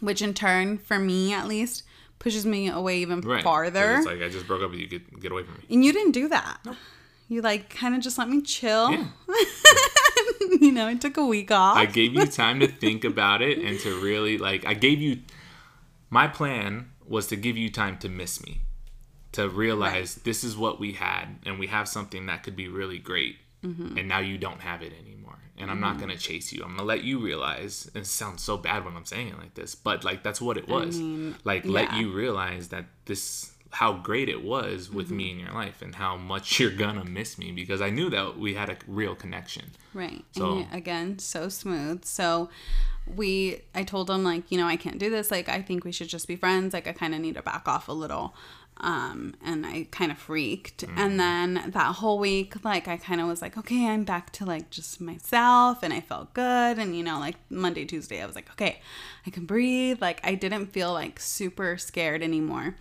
Which 0.00 0.22
in 0.22 0.34
turn, 0.34 0.78
for 0.78 0.98
me 0.98 1.32
at 1.32 1.46
least, 1.48 1.82
pushes 2.18 2.44
me 2.46 2.68
away 2.68 2.98
even 2.98 3.20
Right. 3.20 3.42
farther. 3.42 3.96
It's 3.96 4.06
like 4.06 4.22
I 4.22 4.28
just 4.28 4.46
broke 4.46 4.62
up 4.62 4.70
with 4.70 4.80
you. 4.80 4.86
Get 4.86 5.20
get 5.20 5.32
away 5.32 5.42
from 5.44 5.54
me. 5.54 5.60
and 5.70 5.84
you 5.84 5.92
didn't 5.92 6.12
do 6.12 6.28
that. 6.28 6.58
You 7.28 7.40
like 7.42 7.70
kind 7.70 7.94
of 7.94 8.00
just 8.02 8.18
let 8.18 8.28
me 8.28 8.42
chill. 8.42 8.90
Yeah. 8.92 9.06
you 10.60 10.72
know, 10.72 10.86
I 10.86 10.94
took 10.94 11.16
a 11.16 11.24
week 11.26 11.50
off. 11.50 11.76
I 11.76 11.86
gave 11.86 12.14
you 12.14 12.26
time 12.26 12.60
to 12.60 12.66
think 12.68 13.04
about 13.12 13.42
it 13.42 13.58
and 13.58 13.78
to 13.80 14.00
really 14.00 14.38
like. 14.38 14.64
I 14.66 14.74
gave 14.74 15.00
you. 15.00 15.20
My 16.10 16.28
plan 16.28 16.90
was 17.06 17.26
to 17.28 17.36
give 17.36 17.56
you 17.56 17.70
time 17.70 17.98
to 17.98 18.08
miss 18.08 18.42
me, 18.44 18.60
to 19.32 19.48
realize 19.48 20.16
this 20.16 20.44
is 20.44 20.56
what 20.56 20.78
we 20.78 20.92
had, 20.92 21.26
and 21.44 21.58
we 21.58 21.66
have 21.68 21.88
something 21.88 22.26
that 22.26 22.42
could 22.42 22.56
be 22.56 22.68
really 22.68 22.98
great, 22.98 23.36
Mm-hmm. 23.64 23.96
and 23.98 24.06
now 24.08 24.18
you 24.18 24.36
don't 24.38 24.60
have 24.60 24.82
it 24.82 24.92
anymore. 25.02 25.23
And 25.56 25.70
I'm 25.70 25.80
not 25.80 26.00
gonna 26.00 26.16
chase 26.16 26.52
you. 26.52 26.62
I'm 26.64 26.70
gonna 26.76 26.82
let 26.82 27.04
you 27.04 27.18
realize. 27.20 27.88
And 27.94 28.02
it 28.02 28.06
sounds 28.08 28.42
so 28.42 28.56
bad 28.56 28.84
when 28.84 28.96
I'm 28.96 29.04
saying 29.04 29.28
it 29.28 29.38
like 29.38 29.54
this, 29.54 29.74
but 29.76 30.02
like 30.04 30.22
that's 30.24 30.40
what 30.40 30.56
it 30.56 30.66
was. 30.68 30.98
mean, 30.98 31.36
like 31.44 31.64
let 31.64 31.92
you 31.94 32.12
realize 32.12 32.68
that 32.68 32.86
this 33.06 33.52
how 33.70 33.92
great 33.92 34.28
it 34.28 34.42
was 34.44 34.88
with 34.90 35.06
Mm-hmm. 35.06 35.16
me 35.16 35.30
in 35.32 35.38
your 35.40 35.50
life 35.52 35.82
and 35.82 35.94
how 35.96 36.16
much 36.16 36.58
you're 36.60 36.70
gonna 36.70 37.04
miss 37.04 37.38
me 37.38 37.52
because 37.52 37.80
I 37.80 37.90
knew 37.90 38.10
that 38.10 38.38
we 38.38 38.54
had 38.54 38.68
a 38.68 38.76
real 38.86 39.14
connection. 39.14 39.70
Right. 39.92 40.24
So- 40.32 40.58
and 40.58 40.72
again, 40.74 41.18
so 41.18 41.48
smooth. 41.48 42.04
So 42.04 42.50
we 43.16 43.60
I 43.74 43.82
told 43.84 44.08
him 44.10 44.24
like, 44.24 44.50
you 44.50 44.58
know, 44.58 44.66
I 44.66 44.76
can't 44.76 44.98
do 44.98 45.10
this. 45.10 45.30
Like 45.30 45.48
I 45.48 45.62
think 45.62 45.84
we 45.84 45.92
should 45.92 46.08
just 46.08 46.26
be 46.26 46.36
friends. 46.36 46.72
Like 46.72 46.88
I 46.88 46.92
kind 46.92 47.14
of 47.14 47.20
need 47.20 47.34
to 47.34 47.42
back 47.42 47.68
off 47.68 47.88
a 47.88 47.92
little. 47.92 48.34
Um, 48.78 49.34
and 49.42 49.64
I 49.64 49.86
kind 49.90 50.10
of 50.10 50.18
freaked. 50.18 50.84
And 50.96 51.18
then 51.18 51.70
that 51.72 51.96
whole 51.96 52.18
week, 52.18 52.64
like, 52.64 52.88
I 52.88 52.96
kind 52.96 53.20
of 53.20 53.28
was 53.28 53.40
like, 53.40 53.56
okay, 53.56 53.86
I'm 53.86 54.04
back 54.04 54.30
to 54.32 54.44
like 54.44 54.70
just 54.70 55.00
myself. 55.00 55.82
And 55.82 55.92
I 55.92 56.00
felt 56.00 56.34
good. 56.34 56.78
And, 56.78 56.96
you 56.96 57.02
know, 57.02 57.18
like 57.18 57.36
Monday, 57.50 57.84
Tuesday, 57.84 58.20
I 58.20 58.26
was 58.26 58.34
like, 58.34 58.50
okay, 58.50 58.80
I 59.26 59.30
can 59.30 59.46
breathe. 59.46 60.02
Like, 60.02 60.20
I 60.24 60.34
didn't 60.34 60.66
feel 60.66 60.92
like 60.92 61.20
super 61.20 61.76
scared 61.76 62.22
anymore. 62.22 62.74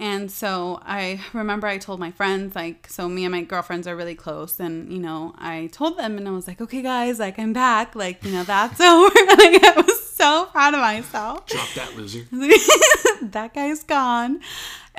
And 0.00 0.30
so 0.30 0.80
I 0.84 1.20
remember 1.32 1.66
I 1.66 1.78
told 1.78 1.98
my 1.98 2.12
friends, 2.12 2.54
like, 2.54 2.88
so 2.88 3.08
me 3.08 3.24
and 3.24 3.32
my 3.32 3.42
girlfriends 3.42 3.88
are 3.88 3.96
really 3.96 4.14
close. 4.14 4.60
And, 4.60 4.92
you 4.92 5.00
know, 5.00 5.34
I 5.36 5.68
told 5.72 5.98
them 5.98 6.16
and 6.16 6.28
I 6.28 6.30
was 6.30 6.46
like, 6.46 6.60
okay, 6.60 6.82
guys, 6.82 7.18
like, 7.18 7.36
I'm 7.36 7.52
back. 7.52 7.96
Like, 7.96 8.24
you 8.24 8.30
know, 8.30 8.44
that's 8.44 8.80
over. 8.80 9.08
like, 9.08 9.64
I 9.64 9.74
was 9.76 10.08
so 10.10 10.46
proud 10.46 10.74
of 10.74 10.80
myself. 10.80 11.46
Drop 11.46 11.68
that 11.74 11.96
loser. 11.96 12.24
that 13.22 13.54
guy's 13.54 13.82
gone. 13.82 14.40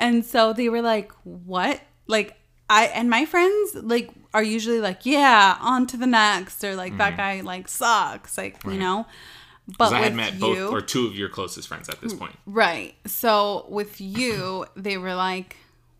And 0.00 0.24
so 0.24 0.52
they 0.52 0.68
were 0.68 0.82
like, 0.82 1.12
what? 1.22 1.80
Like, 2.08 2.36
I, 2.68 2.86
and 2.86 3.08
my 3.08 3.26
friends, 3.26 3.74
like, 3.74 4.10
are 4.34 4.42
usually 4.42 4.80
like, 4.80 5.06
yeah, 5.06 5.56
on 5.60 5.86
to 5.88 5.96
the 5.96 6.06
next. 6.06 6.64
Or 6.64 6.74
like, 6.74 6.96
that 6.98 7.10
mm-hmm. 7.10 7.16
guy, 7.16 7.40
like, 7.42 7.68
sucks. 7.68 8.36
Like, 8.36 8.64
you 8.64 8.78
know? 8.78 9.06
But 9.78 9.92
I 9.92 10.00
had 10.00 10.14
met 10.14 10.34
you, 10.34 10.40
both 10.40 10.72
or 10.72 10.80
two 10.80 11.06
of 11.06 11.14
your 11.14 11.28
closest 11.28 11.68
friends 11.68 11.88
at 11.88 12.00
this 12.00 12.14
point. 12.14 12.36
Right. 12.46 12.94
So 13.06 13.66
with 13.68 14.00
you, 14.00 14.66
they 14.74 14.96
were 14.98 15.14
like, 15.14 15.56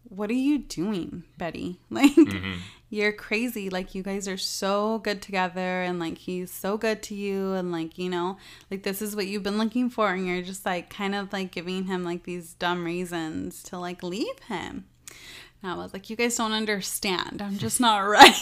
What 0.08 0.30
are 0.30 0.34
you 0.34 0.58
doing, 0.58 1.24
Betty? 1.38 1.78
Like, 1.90 2.12
mm-hmm. 2.12 2.54
You're 2.90 3.12
crazy. 3.12 3.70
Like, 3.70 3.94
you 3.94 4.03
guys 4.03 4.29
are 4.29 4.37
so 4.37 4.98
good 4.98 5.22
together, 5.22 5.83
and 5.83 5.98
like, 5.98 6.18
he's 6.18 6.50
so 6.50 6.76
good 6.76 7.03
to 7.05 7.14
you, 7.14 7.55
and 7.55 7.72
like, 7.72 7.96
you 7.96 8.11
know, 8.11 8.37
like, 8.70 8.83
this 8.83 9.00
is 9.00 9.16
what 9.16 9.26
you've 9.26 9.44
been 9.44 9.59
looking 9.59 9.88
for, 9.88 10.12
and 10.12 10.26
you're 10.26 10.42
just 10.42 10.66
like, 10.66 10.90
kind 10.90 11.14
of 11.14 11.33
like 11.33 11.53
giving 11.53 11.85
him 11.85 12.05
like 12.05 12.24
these 12.24 12.55
dumb 12.55 12.85
reasons 12.85 13.62
to 13.64 13.79
like 13.79 14.03
leave 14.03 14.38
him. 14.48 14.85
And 15.62 15.72
I 15.72 15.74
was 15.76 15.92
like, 15.92 16.11
You 16.11 16.16
guys 16.16 16.37
don't 16.37 16.53
understand. 16.53 17.40
I'm 17.42 17.59
just 17.59 17.81
not 17.81 17.98
right. 18.09 18.40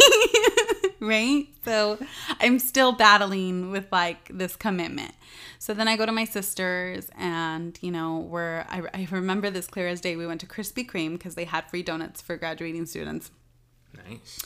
right? 1.01 1.47
So 1.65 1.99
I'm 2.41 2.59
still 2.59 2.93
battling 2.93 3.71
with 3.71 3.87
like 3.93 4.31
this 4.33 4.57
commitment. 4.57 5.13
So 5.59 5.75
then 5.75 5.89
I 5.89 5.97
go 5.97 6.07
to 6.07 6.13
my 6.13 6.25
sister's, 6.25 7.11
and 7.19 7.79
you 7.83 7.91
know, 7.91 8.19
we're 8.19 8.65
I, 8.69 8.83
I 8.95 9.09
remember 9.11 9.51
this 9.51 9.67
clear 9.67 9.89
as 9.89 10.01
day. 10.01 10.17
We 10.17 10.27
went 10.27 10.41
to 10.41 10.47
Krispy 10.47 10.89
Kreme 10.89 11.13
because 11.13 11.35
they 11.35 11.45
had 11.45 11.69
free 11.69 11.83
donuts 11.83 12.23
for 12.23 12.37
graduating 12.37 12.87
students. 12.87 13.31
Nice. 13.95 14.41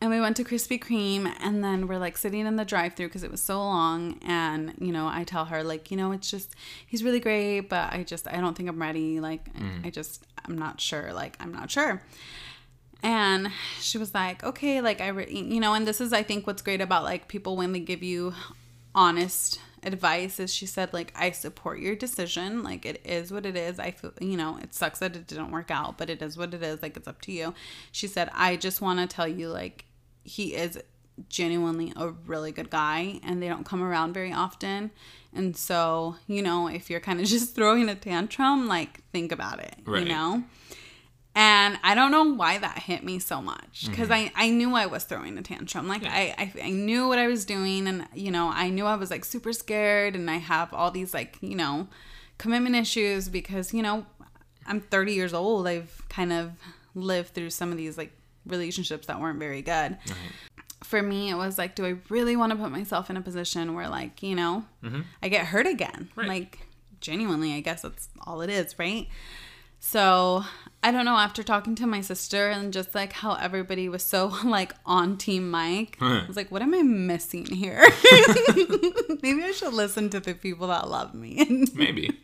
And 0.00 0.10
we 0.10 0.20
went 0.20 0.36
to 0.38 0.44
Krispy 0.44 0.82
Kreme, 0.82 1.32
and 1.38 1.62
then 1.62 1.86
we're 1.86 1.98
like 1.98 2.16
sitting 2.16 2.44
in 2.44 2.56
the 2.56 2.64
drive-through 2.64 3.06
because 3.06 3.22
it 3.22 3.30
was 3.30 3.40
so 3.40 3.58
long. 3.58 4.18
And 4.22 4.74
you 4.80 4.90
know, 4.92 5.06
I 5.06 5.22
tell 5.22 5.44
her 5.44 5.62
like, 5.62 5.92
you 5.92 5.96
know, 5.96 6.10
it's 6.10 6.28
just 6.28 6.56
he's 6.84 7.04
really 7.04 7.20
great, 7.20 7.68
but 7.68 7.92
I 7.92 8.02
just 8.02 8.26
I 8.26 8.40
don't 8.40 8.56
think 8.56 8.68
I'm 8.68 8.82
ready. 8.82 9.20
Like, 9.20 9.54
mm. 9.54 9.86
I 9.86 9.90
just 9.90 10.26
I'm 10.44 10.58
not 10.58 10.80
sure. 10.80 11.12
Like, 11.12 11.36
I'm 11.38 11.52
not 11.52 11.70
sure. 11.70 12.02
And 13.02 13.50
she 13.80 13.98
was 13.98 14.12
like, 14.12 14.42
okay, 14.42 14.80
like 14.80 15.00
I, 15.00 15.08
re-, 15.08 15.30
you 15.30 15.60
know, 15.60 15.74
and 15.74 15.86
this 15.86 16.00
is 16.00 16.12
I 16.12 16.22
think 16.22 16.46
what's 16.46 16.62
great 16.62 16.80
about 16.80 17.04
like 17.04 17.28
people 17.28 17.56
when 17.56 17.72
they 17.72 17.80
give 17.80 18.02
you 18.02 18.34
honest 18.94 19.60
advice 19.84 20.38
is 20.40 20.52
she 20.54 20.66
said 20.66 20.92
like 20.92 21.12
I 21.16 21.30
support 21.32 21.80
your 21.80 21.96
decision. 21.96 22.62
Like 22.62 22.84
it 22.86 23.00
is 23.04 23.32
what 23.32 23.44
it 23.46 23.56
is. 23.56 23.78
I 23.78 23.90
feel 23.90 24.12
you 24.20 24.36
know 24.36 24.58
it 24.62 24.74
sucks 24.74 24.98
that 25.00 25.16
it 25.16 25.26
didn't 25.26 25.50
work 25.50 25.70
out, 25.70 25.98
but 25.98 26.08
it 26.10 26.22
is 26.22 26.36
what 26.36 26.54
it 26.54 26.62
is. 26.62 26.82
Like 26.82 26.96
it's 26.96 27.08
up 27.08 27.20
to 27.22 27.32
you. 27.32 27.54
She 27.90 28.06
said 28.06 28.30
I 28.34 28.56
just 28.56 28.80
want 28.80 29.00
to 29.00 29.06
tell 29.06 29.28
you 29.28 29.48
like 29.48 29.84
he 30.24 30.54
is 30.54 30.78
genuinely 31.28 31.92
a 31.96 32.08
really 32.10 32.52
good 32.52 32.70
guy 32.70 33.20
and 33.22 33.42
they 33.42 33.48
don't 33.48 33.66
come 33.66 33.82
around 33.82 34.14
very 34.14 34.32
often. 34.32 34.90
And 35.34 35.56
so, 35.56 36.16
you 36.26 36.42
know, 36.42 36.68
if 36.68 36.88
you're 36.90 37.00
kind 37.00 37.20
of 37.20 37.26
just 37.36 37.54
throwing 37.54 37.88
a 37.88 37.94
tantrum, 37.94 38.66
like 38.68 39.00
think 39.12 39.32
about 39.32 39.58
it, 39.60 39.76
Right. 39.84 40.02
you 40.02 40.08
know? 40.08 40.44
And 41.34 41.78
I 41.82 41.94
don't 41.94 42.10
know 42.10 42.24
why 42.24 42.58
that 42.58 42.78
hit 42.78 43.04
me 43.04 43.18
so 43.18 43.40
much 43.40 43.86
because 43.88 44.08
mm-hmm. 44.08 44.36
I, 44.36 44.44
I 44.46 44.50
knew 44.50 44.74
I 44.74 44.84
was 44.84 45.04
throwing 45.04 45.38
a 45.38 45.42
tantrum. 45.42 45.88
Like, 45.88 46.04
I, 46.04 46.34
I, 46.36 46.52
I 46.64 46.70
knew 46.70 47.08
what 47.08 47.18
I 47.18 47.26
was 47.26 47.46
doing, 47.46 47.88
and, 47.88 48.06
you 48.14 48.30
know, 48.30 48.50
I 48.52 48.68
knew 48.68 48.84
I 48.84 48.96
was 48.96 49.10
like 49.10 49.24
super 49.24 49.54
scared, 49.54 50.14
and 50.14 50.30
I 50.30 50.36
have 50.36 50.74
all 50.74 50.90
these, 50.90 51.14
like, 51.14 51.38
you 51.40 51.56
know, 51.56 51.88
commitment 52.36 52.76
issues 52.76 53.30
because, 53.30 53.72
you 53.72 53.82
know, 53.82 54.04
I'm 54.66 54.80
30 54.80 55.14
years 55.14 55.32
old. 55.32 55.66
I've 55.66 56.02
kind 56.10 56.34
of 56.34 56.52
lived 56.94 57.30
through 57.30 57.50
some 57.50 57.70
of 57.70 57.78
these, 57.78 57.96
like, 57.96 58.12
relationships 58.44 59.06
that 59.06 59.18
weren't 59.18 59.38
very 59.38 59.62
good. 59.62 59.96
For 60.84 61.02
me, 61.02 61.30
it 61.30 61.36
was 61.36 61.56
like, 61.56 61.74
do 61.74 61.86
I 61.86 61.96
really 62.10 62.36
want 62.36 62.50
to 62.50 62.56
put 62.56 62.70
myself 62.70 63.08
in 63.08 63.16
a 63.16 63.22
position 63.22 63.74
where, 63.74 63.88
like, 63.88 64.22
you 64.22 64.34
know, 64.34 64.66
mm-hmm. 64.84 65.00
I 65.22 65.28
get 65.28 65.46
hurt 65.46 65.66
again? 65.66 66.10
Right. 66.14 66.28
Like, 66.28 66.58
genuinely, 67.00 67.54
I 67.54 67.60
guess 67.60 67.82
that's 67.82 68.10
all 68.26 68.42
it 68.42 68.50
is, 68.50 68.78
right? 68.78 69.08
So 69.80 70.44
I 70.84 70.90
don't 70.90 71.04
know. 71.04 71.16
After 71.16 71.42
talking 71.42 71.74
to 71.76 71.86
my 71.86 72.00
sister 72.00 72.48
and 72.48 72.72
just 72.72 72.94
like 72.94 73.12
how 73.12 73.34
everybody 73.34 73.88
was 73.88 74.02
so 74.02 74.26
like 74.44 74.72
on 74.84 75.16
Team 75.16 75.50
Mike, 75.50 75.96
I 76.00 76.24
was 76.26 76.36
like, 76.36 76.50
what 76.50 76.60
am 76.62 76.74
I 76.74 76.82
missing 76.82 77.46
here? 77.46 77.80
Maybe 79.22 79.42
I 79.44 79.52
should 79.54 79.74
listen 79.74 80.10
to 80.10 80.20
the 80.20 80.34
people 80.34 80.66
that 80.68 80.88
love 80.88 81.14
me. 81.14 81.66
Maybe. 81.74 82.18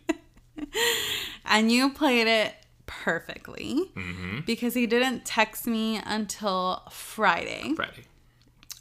and 1.45 1.71
you 1.71 1.91
played 1.91 2.27
it 2.27 2.55
perfectly 2.87 3.91
Mm-hmm. 3.95 4.41
because 4.47 4.75
he 4.75 4.87
didn't 4.87 5.25
text 5.25 5.67
me 5.67 6.01
until 6.05 6.83
Friday. 6.91 7.75
Friday. 7.77 8.05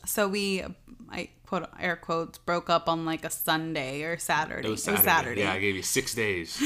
So 0.05 0.27
we, 0.27 0.63
I 1.11 1.29
quote 1.45 1.69
air 1.79 1.95
quotes, 1.97 2.37
broke 2.39 2.69
up 2.69 2.87
on 2.89 3.05
like 3.05 3.23
a 3.25 3.29
Sunday 3.29 4.03
or 4.03 4.17
Saturday. 4.17 4.67
It 4.67 4.71
was 4.71 4.83
Saturday. 4.83 5.41
Yeah, 5.41 5.53
I 5.53 5.59
gave 5.59 5.75
you 5.75 5.83
six 5.83 6.15
days. 6.15 6.57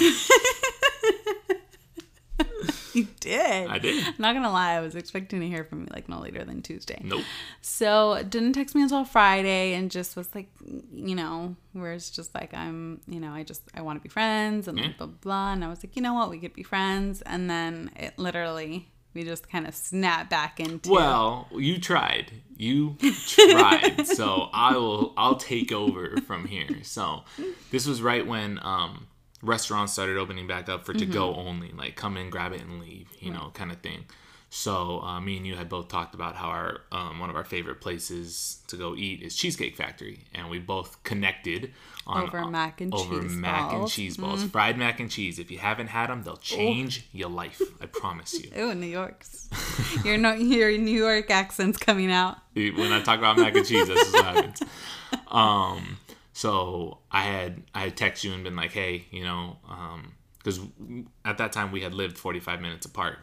You 3.01 3.07
did. 3.19 3.69
I 3.69 3.77
did. 3.79 4.03
I'm 4.05 4.13
not 4.19 4.33
gonna 4.33 4.51
lie, 4.51 4.73
I 4.73 4.79
was 4.81 4.95
expecting 4.95 5.39
to 5.41 5.47
hear 5.47 5.63
from 5.63 5.81
you 5.81 5.87
like 5.93 6.07
no 6.09 6.19
later 6.19 6.43
than 6.43 6.61
Tuesday. 6.61 6.99
Nope. 7.03 7.23
So 7.61 8.21
didn't 8.27 8.53
text 8.53 8.75
me 8.75 8.81
until 8.83 9.05
Friday 9.05 9.73
and 9.73 9.89
just 9.91 10.15
was 10.15 10.33
like, 10.35 10.49
you 10.93 11.15
know, 11.15 11.55
where 11.73 11.93
it's 11.93 12.09
just 12.09 12.33
like 12.35 12.53
I'm, 12.53 13.01
you 13.07 13.19
know, 13.19 13.31
I 13.31 13.43
just 13.43 13.61
I 13.73 13.81
want 13.81 13.99
to 13.99 14.03
be 14.03 14.09
friends 14.09 14.67
and 14.67 14.77
Yeah. 14.77 14.87
blah 14.97 15.07
blah 15.07 15.15
blah. 15.21 15.53
And 15.53 15.63
I 15.63 15.67
was 15.69 15.83
like, 15.83 15.95
you 15.95 16.01
know 16.01 16.13
what, 16.13 16.29
we 16.29 16.39
could 16.39 16.53
be 16.53 16.63
friends. 16.63 17.21
And 17.23 17.49
then 17.49 17.91
it 17.95 18.17
literally 18.17 18.87
we 19.13 19.23
just 19.23 19.49
kind 19.49 19.67
of 19.67 19.75
snapped 19.75 20.29
back 20.29 20.59
into 20.61 20.89
Well, 20.89 21.47
you 21.51 21.79
tried. 21.79 22.31
You 22.55 22.95
tried. 23.27 24.05
so 24.07 24.49
I 24.53 24.77
will. 24.77 25.13
I'll 25.17 25.35
take 25.35 25.71
over 25.73 26.15
from 26.25 26.45
here. 26.47 26.69
So 26.83 27.23
this 27.71 27.85
was 27.87 28.01
right 28.01 28.25
when 28.25 28.59
um, 28.61 29.07
restaurants 29.41 29.93
started 29.93 30.17
opening 30.17 30.47
back 30.47 30.69
up 30.69 30.85
for 30.85 30.93
to 30.93 31.05
go 31.05 31.35
only, 31.35 31.71
like 31.71 31.95
come 31.95 32.17
in, 32.17 32.29
grab 32.29 32.53
it, 32.53 32.61
and 32.61 32.79
leave. 32.79 33.07
You 33.19 33.31
know, 33.31 33.51
kind 33.53 33.71
of 33.71 33.79
thing. 33.81 34.05
So 34.53 34.99
uh, 34.99 35.21
me 35.21 35.37
and 35.37 35.47
you 35.47 35.55
had 35.55 35.69
both 35.69 35.87
talked 35.87 36.13
about 36.13 36.35
how 36.35 36.49
our 36.49 36.81
um, 36.91 37.19
one 37.19 37.29
of 37.29 37.37
our 37.37 37.45
favorite 37.45 37.79
places 37.79 38.59
to 38.67 38.75
go 38.75 38.95
eat 38.95 39.21
is 39.21 39.33
Cheesecake 39.33 39.77
Factory, 39.77 40.25
and 40.33 40.49
we 40.49 40.59
both 40.59 41.01
connected 41.03 41.71
on 42.05 42.23
Over 42.23 42.45
mac 42.47 42.81
and 42.81 42.93
over 42.93 43.21
cheese 43.21 43.31
mac 43.31 43.59
and 43.59 43.69
balls. 43.71 43.73
Mm-hmm. 43.73 43.85
cheese 43.85 44.17
balls, 44.17 44.43
fried 44.43 44.77
mac 44.77 44.99
and 44.99 45.09
cheese. 45.09 45.39
If 45.39 45.51
you 45.51 45.59
haven't 45.59 45.87
had 45.87 46.09
them, 46.09 46.23
they'll 46.23 46.35
change 46.35 47.07
your 47.13 47.29
life. 47.29 47.61
I 47.79 47.85
promise 47.85 48.43
you. 48.43 48.51
Ew, 48.55 48.75
New 48.75 48.87
York's. 48.87 49.47
You're 50.03 50.17
not 50.17 50.41
your 50.41 50.77
New 50.77 50.99
York 50.99 51.31
accent's 51.31 51.77
coming 51.77 52.11
out. 52.11 52.37
when 52.53 52.91
I 52.91 53.01
talk 53.01 53.19
about 53.19 53.37
mac 53.37 53.55
and 53.55 53.65
cheese, 53.65 53.87
that's 53.87 54.11
what 54.11 54.25
happens. 54.25 54.61
Um, 55.27 55.97
so 56.41 56.97
I 57.11 57.21
had 57.21 57.61
I 57.75 57.81
had 57.81 57.95
texted 57.95 58.23
you 58.23 58.33
and 58.33 58.43
been 58.43 58.55
like, 58.55 58.71
hey, 58.71 59.05
you 59.11 59.23
know, 59.23 59.57
because 60.39 60.59
at 61.23 61.37
that 61.37 61.51
time 61.51 61.71
we 61.71 61.81
had 61.81 61.93
lived 61.93 62.17
45 62.17 62.59
minutes 62.59 62.87
apart, 62.87 63.19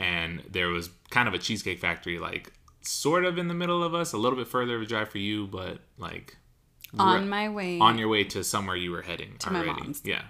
and 0.00 0.42
there 0.50 0.66
was 0.66 0.90
kind 1.10 1.28
of 1.28 1.34
a 1.34 1.38
cheesecake 1.38 1.78
factory 1.78 2.18
like 2.18 2.52
sort 2.82 3.24
of 3.24 3.38
in 3.38 3.46
the 3.46 3.54
middle 3.54 3.84
of 3.84 3.94
us, 3.94 4.12
a 4.12 4.16
little 4.18 4.36
bit 4.36 4.48
further 4.48 4.74
of 4.74 4.82
a 4.82 4.86
drive 4.86 5.08
for 5.08 5.18
you, 5.18 5.46
but 5.46 5.78
like 5.98 6.36
On 6.98 7.28
my 7.28 7.48
way 7.48 7.78
on 7.78 7.96
your 7.96 8.08
way 8.08 8.24
to 8.24 8.42
somewhere 8.42 8.74
you 8.74 8.90
were 8.90 9.02
heading 9.02 9.36
to 9.38 9.50
my 9.52 9.62
mom's. 9.62 10.02
Yeah, 10.04 10.22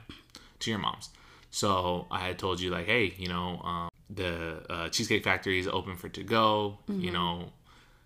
to 0.58 0.70
your 0.70 0.80
mom's. 0.80 1.08
So 1.50 2.08
I 2.10 2.26
had 2.26 2.38
told 2.38 2.60
you 2.60 2.68
like, 2.68 2.84
hey, 2.84 3.14
you 3.16 3.28
know, 3.28 3.58
um, 3.64 3.88
the 4.10 4.62
uh, 4.68 4.88
Cheesecake 4.90 5.24
Factory 5.24 5.58
is 5.58 5.66
open 5.66 5.96
for 5.96 6.10
to 6.10 6.22
go. 6.22 6.78
Mm-hmm. 6.90 7.00
You 7.00 7.12
know, 7.12 7.52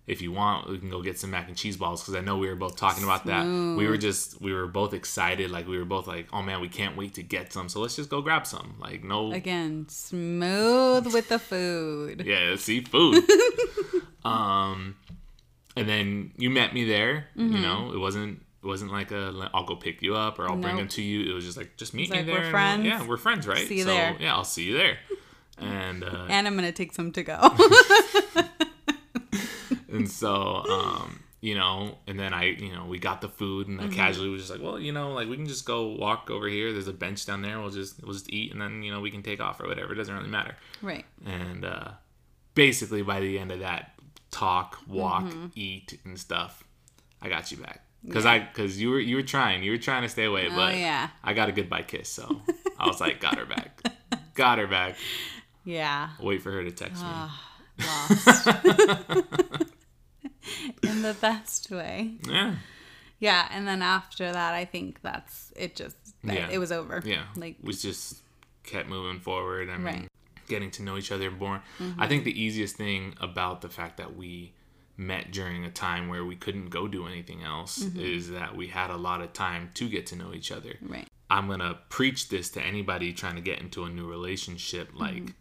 if 0.06 0.20
you 0.20 0.32
want, 0.32 0.68
we 0.68 0.78
can 0.78 0.90
go 0.90 1.00
get 1.00 1.18
some 1.18 1.30
mac 1.30 1.46
and 1.48 1.56
cheese 1.56 1.76
balls 1.76 2.02
because 2.02 2.14
I 2.16 2.20
know 2.20 2.36
we 2.36 2.48
were 2.48 2.56
both 2.56 2.76
talking 2.76 3.04
about 3.04 3.26
that. 3.26 3.44
We 3.44 3.86
were 3.86 3.96
just 3.96 4.40
we 4.40 4.52
were 4.52 4.66
both 4.66 4.92
excited. 4.94 5.50
Like 5.50 5.68
we 5.68 5.78
were 5.78 5.84
both 5.84 6.06
like, 6.08 6.28
oh 6.32 6.42
man, 6.42 6.60
we 6.60 6.68
can't 6.68 6.96
wait 6.96 7.14
to 7.14 7.22
get 7.22 7.52
some. 7.52 7.68
So 7.68 7.80
let's 7.80 7.94
just 7.94 8.10
go 8.10 8.20
grab 8.20 8.46
some. 8.46 8.74
Like 8.80 9.04
no, 9.04 9.32
again, 9.32 9.86
smooth 9.88 11.12
with 11.12 11.28
the 11.28 11.38
food. 11.38 12.22
yeah, 12.26 12.56
seafood. 12.56 13.22
um, 14.24 14.96
and 15.76 15.88
then 15.88 16.32
you 16.36 16.50
met 16.50 16.74
me 16.74 16.84
there. 16.84 17.28
Mm-hmm. 17.36 17.56
You 17.56 17.62
know, 17.62 17.92
it 17.94 17.98
wasn't 17.98 18.42
it 18.62 18.66
wasn't 18.66 18.90
like 18.92 19.12
a 19.12 19.50
I'll 19.54 19.64
go 19.66 19.76
pick 19.76 20.02
you 20.02 20.16
up 20.16 20.38
or 20.40 20.48
I'll 20.48 20.56
bring 20.56 20.74
Nope. 20.74 20.82
them 20.82 20.88
to 20.88 21.02
you. 21.02 21.30
It 21.30 21.34
was 21.34 21.44
just 21.44 21.56
like 21.56 21.76
just 21.76 21.94
meet 21.94 22.10
like, 22.10 22.26
me 22.26 22.32
there. 22.32 22.42
we're 22.42 22.50
friends. 22.50 22.84
yeah, 22.84 23.06
we're 23.06 23.16
friends, 23.16 23.46
right? 23.46 23.66
See 23.68 23.78
you 23.78 23.84
so 23.84 23.90
there. 23.90 24.16
yeah, 24.18 24.34
I'll 24.34 24.44
see 24.44 24.64
you 24.64 24.76
there. 24.76 24.98
And 25.58 26.02
uh, 26.02 26.26
And 26.28 26.48
I'm 26.48 26.56
gonna 26.56 26.72
take 26.72 26.92
some 26.92 27.12
to 27.12 27.22
go. 27.22 27.38
And 29.92 30.10
so 30.10 30.64
um, 30.68 31.22
you 31.42 31.56
know, 31.56 31.98
and 32.06 32.18
then 32.18 32.32
I, 32.32 32.44
you 32.44 32.72
know, 32.72 32.86
we 32.86 33.00
got 33.00 33.20
the 33.20 33.28
food 33.28 33.66
and 33.66 33.80
I 33.80 33.88
casually 33.88 34.28
was 34.28 34.42
just 34.42 34.52
like, 34.52 34.62
well, 34.62 34.78
you 34.78 34.92
know, 34.92 35.12
like 35.12 35.28
we 35.28 35.34
can 35.34 35.46
just 35.46 35.66
go 35.66 35.88
walk 35.88 36.30
over 36.30 36.46
here. 36.46 36.72
There's 36.72 36.86
a 36.86 36.92
bench 36.92 37.26
down 37.26 37.42
there. 37.42 37.60
We'll 37.60 37.70
just 37.70 38.00
we'll 38.02 38.12
just 38.12 38.32
eat 38.32 38.52
and 38.52 38.60
then 38.60 38.84
you 38.84 38.92
know 38.92 39.00
we 39.00 39.10
can 39.10 39.24
take 39.24 39.40
off 39.40 39.60
or 39.60 39.66
whatever. 39.66 39.92
It 39.92 39.96
doesn't 39.96 40.14
really 40.14 40.28
matter. 40.28 40.56
Right. 40.80 41.04
And 41.26 41.64
uh, 41.64 41.90
basically 42.54 43.02
by 43.02 43.18
the 43.18 43.40
end 43.40 43.50
of 43.50 43.58
that 43.58 43.90
talk, 44.30 44.78
walk, 44.86 45.32
eat, 45.56 45.98
and 46.04 46.16
stuff, 46.16 46.62
I 47.20 47.28
got 47.28 47.50
you 47.50 47.58
back 47.58 47.84
because 48.04 48.24
I 48.24 48.38
because 48.38 48.80
you 48.80 48.90
were 48.90 49.00
you 49.00 49.16
were 49.16 49.22
trying 49.22 49.64
you 49.64 49.72
were 49.72 49.78
trying 49.78 50.02
to 50.02 50.08
stay 50.08 50.24
away, 50.26 50.48
but 50.48 50.76
yeah. 50.76 51.08
I 51.24 51.34
got 51.34 51.48
a 51.48 51.52
goodbye 51.52 51.82
kiss, 51.82 52.08
so 52.08 52.40
I 52.78 52.86
was 52.86 53.00
like, 53.00 53.20
got 53.20 53.36
her 53.36 53.46
back, 53.46 53.82
got 54.34 54.58
her 54.58 54.68
back. 54.68 54.94
Yeah. 55.64 56.10
Wait 56.20 56.40
for 56.40 56.52
her 56.52 56.62
to 56.62 56.70
text 56.70 57.02
me. 57.02 57.08
Lost. 57.84 58.48
In 60.82 61.02
the 61.02 61.14
best 61.14 61.70
way. 61.70 62.14
Yeah, 62.28 62.56
Yeah, 63.18 63.48
and 63.50 63.66
then 63.66 63.82
after 63.82 64.32
that, 64.32 64.54
I 64.54 64.64
think 64.64 65.00
that's 65.02 65.52
it. 65.56 65.76
Just 65.76 65.96
Yeah. 66.22 66.48
it 66.50 66.58
was 66.58 66.72
over. 66.72 67.02
yeah. 67.04 67.24
like 67.36 67.56
we 67.62 67.72
just 67.72 68.22
kept 68.64 68.88
moving 68.88 69.20
forward. 69.20 69.68
I 69.68 69.76
mean, 69.76 69.84
Right. 69.84 70.08
getting 70.48 70.70
to 70.72 70.82
know 70.82 70.96
each 70.96 71.12
other 71.12 71.30
more. 71.30 71.62
I 71.78 71.82
mm-hmm. 71.82 72.08
think 72.08 72.24
the 72.24 72.40
easiest 72.40 72.76
thing 72.76 73.14
about 73.20 73.60
the 73.60 73.68
fact 73.68 73.96
that 73.98 74.16
we 74.16 74.52
met 74.96 75.32
during 75.32 75.64
a 75.64 75.70
time 75.70 76.08
where 76.08 76.24
we 76.24 76.36
couldn't 76.36 76.68
go 76.68 76.86
do 76.86 77.06
anything 77.06 77.42
else 77.42 77.82
mm-hmm. 77.82 77.98
is 77.98 78.30
that 78.30 78.54
we 78.54 78.68
had 78.68 78.90
a 78.90 78.96
lot 78.96 79.20
of 79.20 79.32
time 79.32 79.70
to 79.74 79.88
get 79.88 80.06
to 80.06 80.16
know 80.16 80.32
each 80.34 80.52
other. 80.52 80.74
right, 80.82 81.08
I'm 81.30 81.48
gonna 81.48 81.78
preach 81.88 82.28
this 82.28 82.50
to 82.50 82.62
anybody 82.62 83.12
trying 83.12 83.36
to 83.36 83.40
get 83.40 83.60
into 83.60 83.84
a 83.84 83.88
new 83.88 84.06
relationship. 84.06 84.90
Like, 84.94 85.14
mm-hmm. 85.14 85.32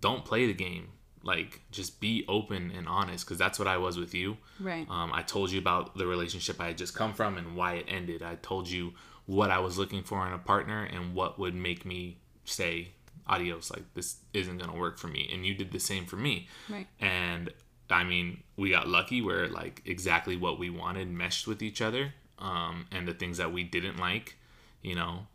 don't 0.00 0.24
play 0.24 0.46
the 0.46 0.54
game. 0.54 0.88
Like, 1.26 1.60
just 1.72 2.00
be 2.00 2.24
open 2.28 2.72
and 2.76 2.86
honest, 2.88 3.24
because 3.26 3.36
that's 3.38 3.58
what 3.58 3.66
I 3.68 3.76
was 3.78 3.98
with 3.98 4.14
you. 4.14 4.36
right, 4.60 4.86
Um, 4.88 5.10
I 5.12 5.22
told 5.22 5.50
you 5.50 5.58
about 5.58 5.96
the 5.98 6.06
relationship 6.06 6.60
I 6.60 6.68
had 6.68 6.78
just 6.78 6.94
come 6.94 7.12
from 7.12 7.36
and 7.36 7.56
why 7.56 7.74
it 7.74 7.86
ended. 7.88 8.22
I 8.22 8.36
told 8.36 8.68
you 8.68 8.92
what 9.26 9.50
I 9.50 9.58
was 9.58 9.76
looking 9.76 10.02
for 10.04 10.24
in 10.26 10.32
a 10.32 10.38
partner 10.38 10.84
and 10.84 11.14
what 11.14 11.36
would 11.38 11.54
make 11.54 11.84
me 11.84 12.18
say 12.44 12.92
adios. 13.26 13.70
Like, 13.70 13.82
this 13.94 14.18
isn't 14.32 14.58
gonna 14.58 14.76
work 14.78 14.98
for 14.98 15.08
me. 15.08 15.28
And 15.32 15.44
you 15.44 15.52
did 15.54 15.72
the 15.72 15.80
same 15.80 16.06
for 16.06 16.16
me. 16.16 16.48
right. 16.70 16.86
And 17.00 17.52
I 17.90 18.04
mean, 18.04 18.42
we 18.56 18.70
got 18.70 18.88
lucky 18.88 19.20
where 19.22 19.48
like 19.48 19.82
exactly 19.84 20.36
what 20.36 20.58
we 20.58 20.70
wanted 20.70 21.08
meshed 21.10 21.46
with 21.46 21.60
each 21.62 21.80
other. 21.82 22.14
Um, 22.38 22.86
and 22.92 23.08
the 23.08 23.14
things 23.14 23.38
that 23.38 23.52
we 23.52 23.64
didn't 23.64 23.98
like, 23.98 24.36
you 24.82 24.94
know, 24.94 25.26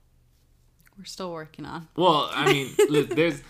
We're 0.97 1.05
still 1.05 1.31
working 1.31 1.65
on. 1.65 1.87
well, 1.95 2.29
I 2.33 2.51
mean, 2.51 2.75
there's 3.09 3.41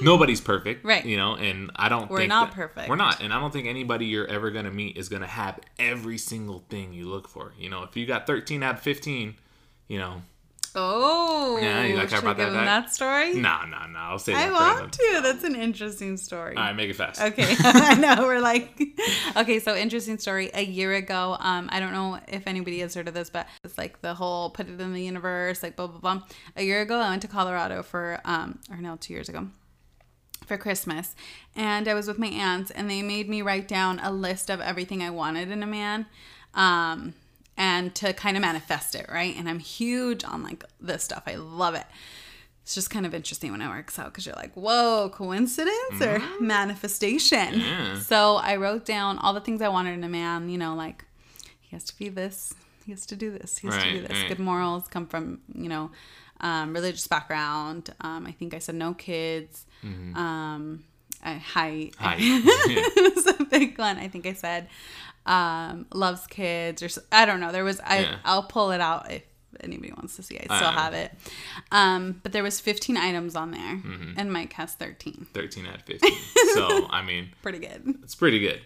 nobody's 0.00 0.40
perfect, 0.40 0.84
Right. 0.84 1.04
You 1.04 1.16
know, 1.16 1.36
and 1.36 1.70
I 1.76 1.88
don't. 1.88 2.10
We're 2.10 2.26
not 2.26 2.48
that- 2.48 2.54
perfect. 2.56 2.88
We're 2.88 2.96
not, 2.96 3.20
and 3.22 3.32
I 3.32 3.38
don't 3.40 3.52
think 3.52 3.66
anybody 3.68 4.06
you're 4.06 4.26
ever 4.26 4.50
gonna 4.50 4.70
meet 4.72 4.96
is 4.96 5.08
gonna 5.08 5.26
have 5.26 5.60
every 5.78 6.18
single 6.18 6.64
thing 6.68 6.92
you 6.92 7.08
look 7.08 7.28
for. 7.28 7.52
You 7.58 7.70
know, 7.70 7.82
if 7.84 7.96
you 7.96 8.06
got 8.06 8.26
13 8.26 8.62
out 8.62 8.76
of 8.76 8.80
15, 8.80 9.36
you 9.88 9.98
know, 9.98 10.22
Oh, 10.74 11.58
Yeah, 11.60 11.84
you 11.84 11.96
how 11.96 12.02
I 12.02 12.18
about 12.18 12.36
that 12.36 12.52
that 12.52 12.94
story? 12.94 13.34
nah, 13.34 13.66
nah, 13.66 13.86
nah. 13.88 14.10
I'll 14.10 14.18
say 14.20 14.34
I 14.34 14.50
want 14.50 14.92
to. 14.92 15.20
That's 15.22 15.42
an 15.42 15.56
interesting 15.56 16.16
story. 16.16 16.56
All 16.56 16.62
right, 16.62 16.76
make 16.76 16.90
it 16.90 16.94
fast. 16.96 17.20
Okay, 17.20 17.44
I 17.60 17.94
know 17.94 18.22
we're 18.22 18.40
like, 18.40 18.80
okay. 19.36 19.58
So 19.58 19.74
interesting 19.74 20.18
story. 20.18 20.50
A 20.54 20.62
year 20.64 20.94
ago, 20.94 21.36
um, 21.40 21.68
I 21.72 21.80
don't 21.80 21.92
know 21.92 22.20
if 22.28 22.46
anybody 22.46 22.78
has 22.80 22.94
heard 22.94 23.08
of 23.08 23.14
this, 23.14 23.30
but 23.30 23.48
it's 23.64 23.76
like 23.78 24.00
the 24.00 24.14
whole 24.14 24.50
put 24.50 24.68
it 24.68 24.80
in 24.80 24.92
the 24.92 25.02
universe, 25.02 25.62
like 25.62 25.74
blah 25.74 25.88
blah 25.88 25.98
blah. 25.98 26.22
A 26.56 26.62
year 26.62 26.82
ago, 26.82 26.98
I 27.00 27.10
went 27.10 27.22
to 27.22 27.28
Colorado 27.28 27.82
for, 27.82 28.20
um, 28.24 28.60
or 28.70 28.76
no, 28.76 28.96
two 28.96 29.12
years 29.12 29.28
ago, 29.28 29.48
for 30.46 30.56
Christmas, 30.56 31.16
and 31.56 31.88
I 31.88 31.94
was 31.94 32.06
with 32.06 32.18
my 32.18 32.28
aunts, 32.28 32.70
and 32.70 32.88
they 32.88 33.02
made 33.02 33.28
me 33.28 33.42
write 33.42 33.66
down 33.66 33.98
a 33.98 34.12
list 34.12 34.48
of 34.50 34.60
everything 34.60 35.02
I 35.02 35.10
wanted 35.10 35.50
in 35.50 35.64
a 35.64 35.66
man, 35.66 36.06
um, 36.54 37.14
and 37.56 37.94
to 37.96 38.12
kind 38.12 38.36
of 38.36 38.40
manifest 38.40 38.94
it, 38.94 39.06
right? 39.10 39.34
And 39.36 39.48
I'm 39.48 39.58
huge 39.58 40.24
on 40.24 40.42
like 40.42 40.64
this 40.80 41.04
stuff. 41.04 41.24
I 41.26 41.34
love 41.34 41.74
it 41.74 41.86
it's 42.70 42.74
just 42.76 42.90
kind 42.90 43.04
of 43.04 43.12
interesting 43.14 43.50
when 43.50 43.60
it 43.60 43.68
works 43.68 43.98
out 43.98 44.06
because 44.12 44.24
you're 44.24 44.36
like, 44.36 44.54
whoa, 44.54 45.10
coincidence 45.12 46.00
or 46.00 46.22
manifestation. 46.40 47.58
Yeah. 47.58 47.98
So 47.98 48.36
I 48.36 48.54
wrote 48.56 48.84
down 48.84 49.18
all 49.18 49.32
the 49.32 49.40
things 49.40 49.60
I 49.60 49.68
wanted 49.68 49.94
in 49.94 50.04
a 50.04 50.08
man, 50.08 50.48
you 50.48 50.56
know, 50.56 50.76
like 50.76 51.04
he 51.60 51.74
has 51.74 51.82
to 51.84 51.98
be 51.98 52.08
this, 52.08 52.54
he 52.84 52.92
has 52.92 53.06
to 53.06 53.16
do 53.16 53.30
this, 53.30 53.58
he 53.58 53.66
has 53.66 53.82
to 53.82 53.90
do 53.90 54.00
this. 54.02 54.16
right. 54.16 54.28
Good 54.28 54.38
morals 54.38 54.86
come 54.86 55.06
from, 55.06 55.40
you 55.52 55.68
know, 55.68 55.90
um, 56.42 56.72
religious 56.72 57.08
background. 57.08 57.92
Um, 58.02 58.24
I 58.24 58.30
think 58.30 58.54
I 58.54 58.60
said 58.60 58.76
no 58.76 58.94
kids. 58.94 59.66
Um, 60.16 60.84
uh, 61.24 61.38
height. 61.38 61.94
It 62.20 63.14
was 63.16 63.26
a 63.26 63.39
big 63.50 63.78
one. 63.78 63.96
I 64.04 64.08
think 64.08 64.26
I 64.26 64.32
said 64.32 64.68
um, 65.26 65.86
loves 65.92 66.26
kids 66.26 66.82
or 66.82 66.88
I 67.12 67.26
don't 67.26 67.40
know. 67.40 67.52
There 67.52 67.64
was 67.64 67.80
I 67.80 68.00
Yeah. 68.00 68.16
I'll 68.24 68.42
pull 68.44 68.70
it 68.70 68.80
out 68.80 69.10
if 69.10 69.22
anybody 69.60 69.92
wants 69.92 70.16
to 70.16 70.22
see. 70.22 70.38
I 70.38 70.56
still 70.56 70.70
have 70.70 70.94
it. 70.94 71.12
Um, 71.70 72.20
but 72.22 72.32
there 72.32 72.42
was 72.42 72.60
15 72.60 72.96
items 72.96 73.36
on 73.36 73.50
there, 73.50 73.76
Mm-hmm. 73.76 74.12
and 74.18 74.32
Mike 74.32 74.52
has 74.54 74.72
13. 74.74 75.26
13 75.34 75.66
out 75.66 75.74
of 75.76 75.82
15. 75.82 76.10
so, 76.54 76.86
I 76.90 77.02
mean, 77.02 77.30
Pretty 77.42 77.58
good. 77.58 77.96
it's 78.02 78.14
pretty 78.14 78.38
good. 78.40 78.60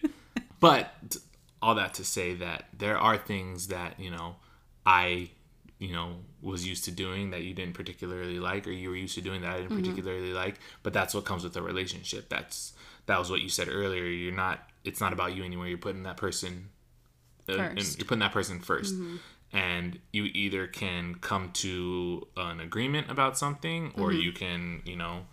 But 0.61 0.95
all 1.61 1.75
that 1.75 1.95
to 1.95 2.05
say 2.05 2.35
that 2.35 2.67
there 2.77 2.97
are 2.99 3.17
things 3.19 3.69
that, 3.69 3.99
you 3.99 4.11
know, 4.11 4.37
I, 4.87 5.31
you 5.79 5.93
know, 5.93 6.17
was 6.43 6.67
used 6.67 6.85
to 6.85 6.91
doing 6.91 7.31
that 7.31 7.43
you 7.43 7.55
didn't 7.55 7.75
particularly 7.75 8.39
like 8.39 8.67
or 8.67 8.71
you 8.71 8.91
were 8.91 8.97
used 8.97 9.15
to 9.15 9.23
doing 9.23 9.41
that 9.43 9.57
I 9.57 9.61
didn't 9.63 9.77
particularly 9.79 10.33
like, 10.35 10.57
but 10.83 10.93
that's 10.93 11.15
what 11.15 11.25
comes 11.25 11.43
with 11.43 11.57
a 11.57 11.63
relationship. 11.63 12.29
That's 12.29 12.75
that 13.07 13.19
was 13.19 13.31
what 13.31 13.41
you 13.41 13.49
said 13.49 13.69
earlier. 13.71 14.05
You're 14.05 14.33
not 14.35 14.61
it's 14.85 15.01
not 15.01 15.13
about 15.13 15.35
you 15.35 15.45
anymore. 15.45 15.67
You're 15.67 15.79
putting 15.79 16.03
that 16.05 16.17
person 16.17 16.69
uh, 17.49 17.53
and 17.53 17.99
you're 17.99 18.07
putting 18.07 18.21
that 18.21 18.33
person 18.33 18.61
1st 18.61 19.19
And 19.53 19.99
you 20.13 20.25
either 20.25 20.67
can 20.67 21.15
come 21.17 21.51
to 21.55 22.27
an 22.37 22.61
agreement 22.61 23.11
about 23.11 23.39
something 23.39 23.93
or 23.97 24.13
you 24.13 24.33
can, 24.33 24.83
you 24.85 24.97
know, 24.97 25.27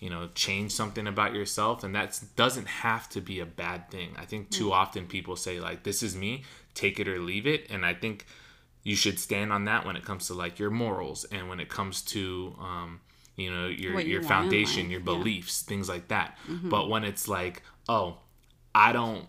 you 0.00 0.10
know 0.10 0.28
change 0.34 0.70
something 0.72 1.06
about 1.08 1.34
yourself. 1.34 1.82
And 1.82 1.94
that 1.94 2.20
doesn't 2.36 2.68
have 2.68 3.08
to 3.10 3.20
be 3.20 3.40
a 3.40 3.46
bad 3.46 3.90
thing. 3.90 4.14
I 4.16 4.26
think 4.26 4.50
too 4.50 4.72
often 4.72 5.06
people 5.06 5.34
say 5.36 5.58
like 5.58 5.82
this 5.82 6.02
is 6.02 6.14
me. 6.16 6.44
Take 6.74 7.00
it 7.00 7.08
or 7.08 7.18
leave 7.18 7.46
it. 7.46 7.68
And 7.70 7.84
i 7.84 7.94
think 7.94 8.26
you 8.84 8.94
should 8.94 9.18
stand 9.18 9.52
on 9.52 9.64
that 9.64 9.84
when 9.84 9.96
it 9.96 10.04
comes 10.04 10.28
to 10.28 10.34
like 10.34 10.58
your 10.58 10.70
morals 10.70 11.24
and 11.32 11.48
when 11.48 11.60
it 11.60 11.68
comes 11.68 12.00
to 12.02 12.54
um 12.60 13.00
you 13.36 13.50
know 13.50 13.66
your 13.66 13.94
What 13.94 14.06
your 14.06 14.22
foundation 14.22 14.88
your 14.90 15.00
yeah. 15.00 15.06
Mm-hmm. 15.06 15.22
beliefs 15.22 15.62
things 15.62 15.88
like 15.88 16.08
that. 16.08 16.38
But 16.64 16.88
when 16.88 17.02
it's 17.04 17.26
like 17.26 17.62
oh 17.88 18.18
i 18.74 18.92
don't 18.92 19.26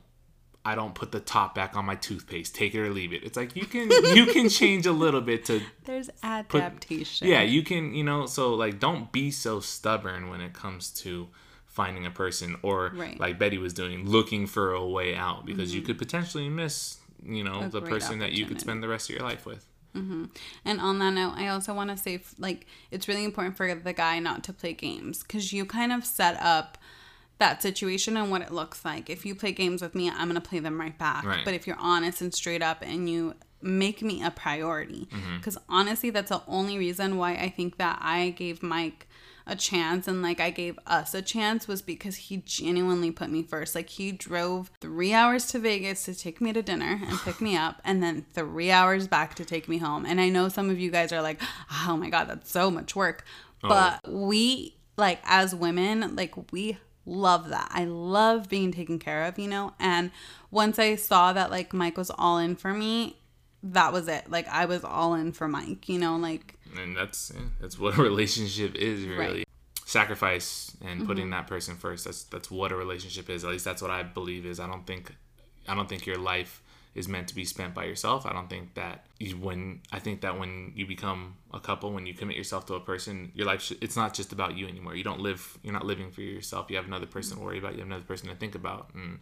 I 0.66 0.76
don't 0.76 0.94
put 0.94 1.12
the 1.14 1.22
top 1.22 1.56
back 1.56 1.78
on 1.78 1.86
my 1.86 1.96
toothpaste. 1.96 2.54
Take 2.54 2.76
it 2.76 2.82
or 2.82 2.90
leave 2.92 3.14
it. 3.14 3.24
It's 3.24 3.38
like 3.38 3.56
you 3.56 3.66
can 3.66 3.90
you 4.16 4.26
can 4.28 4.50
change 4.62 4.86
a 4.86 4.92
little 4.92 5.22
bit 5.22 5.46
to 5.46 5.62
There's 5.86 6.10
adaptation. 6.22 7.28
yeah, 7.28 7.42
you 7.42 7.64
can, 7.64 7.96
you 7.96 8.04
know, 8.04 8.26
so 8.26 8.54
like 8.54 8.78
don't 8.80 9.12
be 9.12 9.32
so 9.32 9.62
stubborn 9.62 10.30
when 10.30 10.42
it 10.42 10.54
comes 10.54 10.92
to 11.02 11.30
finding 11.66 12.06
a 12.06 12.12
person 12.12 12.58
or 12.62 12.92
Right. 12.94 13.12
Mm-hmm. 13.12 13.22
like 13.22 13.40
Betty 13.40 13.58
was 13.58 13.74
doing, 13.74 14.08
looking 14.08 14.46
for 14.48 14.74
a 14.74 14.86
way 14.86 15.16
out 15.16 15.46
because 15.46 15.74
you 15.74 15.82
could 15.82 15.98
potentially 15.98 16.50
miss, 16.50 16.98
you 17.24 17.44
know, 17.44 17.62
A 17.62 17.70
the 17.70 17.82
person 17.82 18.20
that 18.20 18.34
you 18.34 18.46
could 18.46 18.60
spend 18.60 18.84
the 18.84 18.90
rest 18.90 19.10
of 19.10 19.16
your 19.16 19.24
life 19.24 19.46
with. 19.46 19.66
And 19.96 20.80
on 20.80 21.00
that 21.00 21.14
note, 21.14 21.34
I 21.36 21.48
also 21.48 21.74
want 21.74 21.90
to 21.90 21.98
say, 21.98 22.22
like, 22.38 22.68
it's 22.92 23.08
really 23.08 23.26
important 23.26 23.58
for 23.58 23.74
the 23.74 23.92
guy 23.94 24.20
not 24.20 24.44
to 24.46 24.54
play 24.54 24.74
games 24.74 25.24
because 25.24 25.52
you 25.52 25.66
kind 25.66 25.92
of 25.92 26.06
set 26.06 26.40
up 26.42 26.78
that 27.40 27.62
situation 27.62 28.16
and 28.18 28.30
what 28.30 28.42
it 28.42 28.52
looks 28.52 28.86
like. 28.86 29.10
If 29.10 29.26
you 29.26 29.34
play 29.34 29.52
games 29.52 29.82
with 29.82 29.96
me, 29.96 30.10
I'm 30.10 30.30
going 30.30 30.42
to 30.42 30.48
play 30.48 30.60
them 30.60 30.80
right 30.80 30.98
back. 30.98 31.26
Right. 31.26 31.44
But 31.44 31.54
if 31.54 31.66
you're 31.66 31.80
honest 31.80 32.22
and 32.22 32.34
straight 32.34 32.62
up 32.62 32.82
and 32.82 33.10
you 33.10 33.34
make 33.62 34.02
me 34.02 34.24
a 34.24 34.32
priority, 34.32 35.08
mm-hmm. 35.12 35.38
because 35.38 35.58
honestly, 35.68 36.10
that's 36.10 36.30
the 36.30 36.42
only 36.48 36.78
reason 36.78 37.18
why 37.18 37.32
I 37.34 37.50
think 37.50 37.78
that 37.78 38.00
I 38.02 38.30
gave 38.32 38.62
Mike 38.62 39.08
a 39.48 39.56
chance 39.56 40.08
and 40.08 40.22
like 40.22 40.40
I 40.40 40.52
gave 40.52 40.78
us 40.86 41.16
a 41.16 41.24
chance 41.24 41.68
was 41.68 41.82
because 41.82 42.16
he 42.16 42.38
genuinely 42.46 43.10
put 43.10 43.32
me 43.32 43.42
first. 43.42 43.74
Like 43.74 43.90
he 43.90 44.12
drove 44.12 44.70
three 44.80 45.12
hours 45.12 45.48
to 45.48 45.60
Vegas 45.60 46.06
to 46.06 46.14
take 46.14 46.40
me 46.40 46.54
to 46.54 46.62
dinner 46.62 47.02
and 47.02 47.20
pick 47.22 47.42
me 47.42 47.58
up, 47.58 47.82
and 47.84 48.04
then 48.04 48.26
three 48.34 48.70
hours 48.70 49.08
back 49.08 49.34
to 49.36 49.46
take 49.46 49.68
me 49.68 49.80
home. 49.80 50.06
And 50.06 50.22
I 50.22 50.30
know 50.30 50.50
some 50.50 50.70
of 50.70 50.80
you 50.80 50.92
guys 50.92 51.12
are 51.12 51.22
like, 51.22 51.42
oh 51.88 51.98
my 51.98 52.10
God, 52.10 52.28
that's 52.28 52.52
so 52.52 52.70
much 52.70 52.96
work. 52.96 53.26
Oh. 53.64 53.70
But 53.70 54.12
we, 54.12 54.78
like, 54.98 55.20
as 55.26 55.56
women, 55.56 56.16
like, 56.16 56.52
we 56.52 56.78
love 57.10 57.50
that. 57.50 57.70
I 57.74 57.86
love 57.86 58.50
being 58.50 58.72
taken 58.72 59.00
care 59.00 59.26
of, 59.26 59.40
you 59.40 59.48
know? 59.48 59.74
And 59.80 60.12
once 60.52 60.80
I 60.80 60.96
saw 60.96 61.34
that, 61.34 61.50
like, 61.50 61.74
Mike 61.74 61.98
was 61.98 62.12
all 62.12 62.38
in 62.38 62.56
for 62.56 62.74
me, 62.74 63.18
that 63.64 63.92
was 63.92 64.08
it. 64.08 64.30
Like, 64.30 64.48
I 64.48 64.66
was 64.66 64.84
all 64.84 65.16
in 65.16 65.32
for 65.32 65.48
Mike, 65.48 65.90
you 65.90 66.00
know? 66.00 66.16
Like, 66.18 66.56
And 66.78 66.96
that's 66.96 67.32
yeah, 67.34 67.42
that's 67.60 67.80
what 67.80 67.98
a 67.98 68.02
relationship 68.02 68.76
is 68.76 69.06
really. 69.06 69.18
Right. 69.18 69.32
Mm-hmm. 69.32 69.44
Sacrifice 69.86 70.78
and 70.86 71.08
putting 71.08 71.32
that 71.32 71.48
person 71.48 71.76
first. 71.76 72.06
That's 72.06 72.24
that's 72.26 72.52
what 72.52 72.72
a 72.72 72.76
relationship 72.76 73.28
is. 73.28 73.44
At 73.44 73.50
least 73.50 73.66
that's 73.66 73.82
what 73.82 73.90
I 73.90 74.04
believe 74.04 74.46
is. 74.46 74.60
I 74.60 74.68
don't 74.68 74.86
think 74.86 75.16
I 75.68 75.74
don't 75.74 75.90
think 75.90 76.06
your 76.06 76.20
life 76.20 76.62
is 76.96 77.08
meant 77.08 77.28
to 77.28 77.36
be 77.36 77.46
spent 77.46 77.74
by 77.74 77.86
yourself. 77.86 78.26
I 78.26 78.34
don't 78.34 78.50
think 78.50 78.74
that 78.74 79.06
you, 79.20 79.38
when 79.38 79.82
I 79.92 80.00
think 80.00 80.22
that 80.22 80.40
when 80.40 80.74
you 80.76 80.86
become 80.88 81.36
a 81.54 81.60
couple, 81.60 81.92
when 81.94 82.06
you 82.06 82.14
commit 82.14 82.36
yourself 82.36 82.66
to 82.68 82.74
a 82.74 82.80
person, 82.80 83.32
your 83.36 83.46
life 83.46 83.62
sh- 83.62 83.74
it's 83.82 83.96
not 83.96 84.14
just 84.14 84.32
about 84.34 84.58
you 84.58 84.68
anymore. 84.68 84.96
You 84.96 85.04
don't 85.04 85.20
live. 85.22 85.58
You're 85.64 85.74
not 85.74 85.86
living 85.86 86.10
for 86.12 86.22
yourself. 86.22 86.70
You 86.70 86.78
have 86.78 86.86
another 86.88 87.06
person 87.06 87.38
to 87.38 87.44
worry 87.44 87.60
about. 87.60 87.74
You 87.74 87.80
have 87.80 87.88
another 87.88 88.04
person 88.06 88.28
to 88.30 88.36
think 88.36 88.56
about, 88.56 88.90
and 88.96 89.20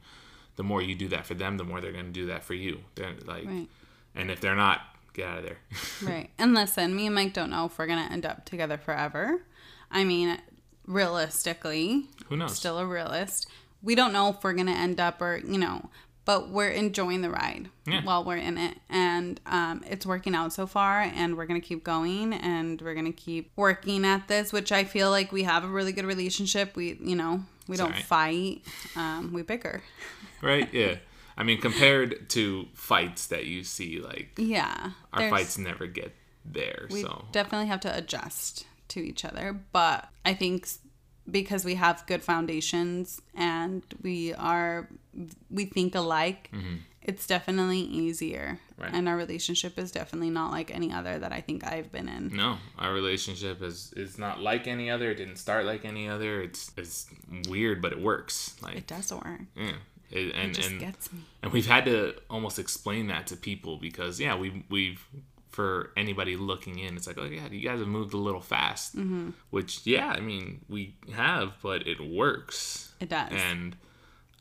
the 0.56 0.64
more 0.64 0.82
you 0.82 0.96
do 0.96 1.08
that 1.10 1.26
for 1.26 1.34
them, 1.36 1.58
the 1.58 1.64
more 1.66 1.82
they're 1.82 1.92
going 1.92 2.06
to 2.06 2.12
do 2.12 2.28
that 2.28 2.44
for 2.44 2.54
you. 2.54 2.80
They're 2.96 3.14
like, 3.26 3.46
Right. 3.46 3.68
and 4.16 4.32
if 4.32 4.40
they're 4.42 4.56
not, 4.56 4.82
get 5.14 5.28
out 5.28 5.38
of 5.40 5.44
there. 5.44 5.58
Right. 6.10 6.30
And 6.40 6.54
listen, 6.54 6.96
me 6.96 7.06
and 7.06 7.14
Mike 7.16 7.34
don't 7.34 7.50
know 7.50 7.66
if 7.66 7.78
we're 7.78 7.88
going 7.88 8.04
to 8.06 8.12
end 8.12 8.26
up 8.26 8.46
together 8.46 8.78
forever. 8.78 9.42
I 9.92 10.04
mean, 10.04 10.38
realistically, 11.12 12.06
Who 12.30 12.38
knows? 12.38 12.56
still 12.56 12.78
a 12.78 12.86
realist. 12.86 13.48
We 13.84 13.96
don't 13.96 14.12
know 14.14 14.30
if 14.30 14.44
we're 14.44 14.54
going 14.54 14.68
to 14.68 14.74
end 14.74 15.00
up 15.00 15.22
or, 15.22 15.38
you 15.38 15.58
know, 15.58 15.90
but 16.28 16.50
we're 16.50 16.70
enjoying 16.70 17.22
the 17.22 17.30
ride 17.30 17.70
Yeah. 17.88 18.04
while 18.04 18.24
we're 18.24 18.36
in 18.38 18.58
it. 18.58 18.78
And 18.90 19.40
um, 19.46 19.84
it's 19.90 20.06
working 20.06 20.36
out 20.36 20.52
so 20.54 20.68
far, 20.68 21.02
and 21.02 21.38
we're 21.38 21.46
going 21.48 21.60
to 21.60 21.66
keep 21.66 21.84
going 21.84 22.34
and 22.34 22.82
we're 22.82 22.94
going 22.94 23.06
to 23.06 23.12
keep 23.28 23.50
working 23.56 24.06
at 24.06 24.28
this, 24.28 24.52
which 24.54 24.72
I 24.72 24.84
feel 24.84 25.10
like 25.10 25.32
we 25.32 25.44
have 25.44 25.64
a 25.64 25.68
really 25.68 25.94
good 25.94 26.06
relationship. 26.06 26.76
We, 26.76 26.98
you 27.02 27.16
know, 27.16 27.42
we 27.68 27.78
don't 27.78 27.92
Sorry. 27.92 28.04
fight, 28.04 28.62
um, 28.98 29.32
we 29.34 29.42
bicker. 29.42 29.82
right? 30.42 30.68
Yeah. 30.74 30.98
I 31.38 31.44
mean, 31.44 31.62
compared 31.62 32.30
to 32.32 32.68
fights 32.74 33.28
that 33.28 33.46
you 33.46 33.64
see, 33.64 34.00
like 34.00 34.32
Yeah. 34.38 34.92
our 35.14 35.30
fights 35.30 35.58
never 35.58 35.88
get 35.88 36.14
there. 36.46 36.88
we 36.92 37.02
so 37.04 37.26
definitely 37.32 37.68
have 37.68 37.80
to 37.82 37.98
adjust 37.98 38.66
to 38.88 39.02
each 39.02 39.26
other 39.26 39.60
but 39.74 40.08
i 40.24 40.34
think 40.34 40.66
because 41.30 41.66
we 41.66 41.76
have 41.76 42.06
good 42.08 42.24
foundations 42.24 43.22
and 43.36 43.84
we 44.02 44.34
are 44.34 44.88
we 45.50 45.66
think 45.66 45.96
alike 45.96 46.52
it's 47.02 47.28
definitely 47.28 47.80
easier 47.80 48.60
Mm-hmm. 48.78 48.84
Right. 48.84 48.94
and 48.94 49.10
our 49.10 49.18
relationship 49.18 49.80
is 49.80 49.92
definitely 49.92 50.30
not 50.30 50.52
like 50.52 50.70
any 50.70 50.94
other 50.94 51.18
that 51.18 51.32
i 51.34 51.42
think 51.42 51.66
i've 51.66 51.92
been 51.92 52.08
in 52.08 52.36
no, 52.36 52.58
our 52.78 52.94
relationship 52.94 53.64
is 53.64 53.92
is 53.96 54.20
not 54.20 54.40
like 54.40 54.68
any 54.68 54.92
other. 54.92 55.10
It 55.10 55.16
didn't 55.16 55.38
start 55.38 55.66
like 55.66 55.84
any 55.84 56.08
other. 56.08 56.44
It's 56.44 56.72
it's 56.78 57.08
weird, 57.50 57.82
but 57.82 57.92
it 57.92 58.00
works. 58.00 58.56
Like 58.62 58.76
it 58.78 58.86
does 58.86 59.12
work 59.12 59.42
yeah. 59.56 59.72
It, 60.12 60.36
and 60.36 60.52
it 60.52 60.54
just 60.54 60.70
and 60.70 60.80
gets 60.80 61.12
me 61.12 61.20
and 61.42 61.52
we've 61.52 61.66
had 61.66 61.86
to 61.86 62.14
almost 62.30 62.60
explain 62.60 63.08
that 63.08 63.26
to 63.28 63.36
people 63.36 63.78
because 63.78 64.20
yeah 64.20 64.36
we 64.36 64.64
we've 64.70 65.04
for 65.50 65.92
anybody 65.98 66.36
looking 66.36 66.78
in 66.80 66.96
it's 66.98 67.08
like 67.08 67.18
oh 67.18 67.26
yeah 67.26 67.48
you 67.50 67.62
guys 67.68 67.80
have 67.80 67.88
moved 67.88 68.14
a 68.14 68.18
little 68.18 68.42
fast. 68.42 68.96
Mm-hmm. 68.96 69.30
which 69.50 69.86
yeah 69.86 70.08
i 70.08 70.20
mean 70.20 70.64
we 70.70 70.96
have 71.16 71.54
but 71.62 71.88
it 71.88 72.00
works. 72.00 72.94
It 73.00 73.10
does. 73.10 73.32
And 73.32 73.76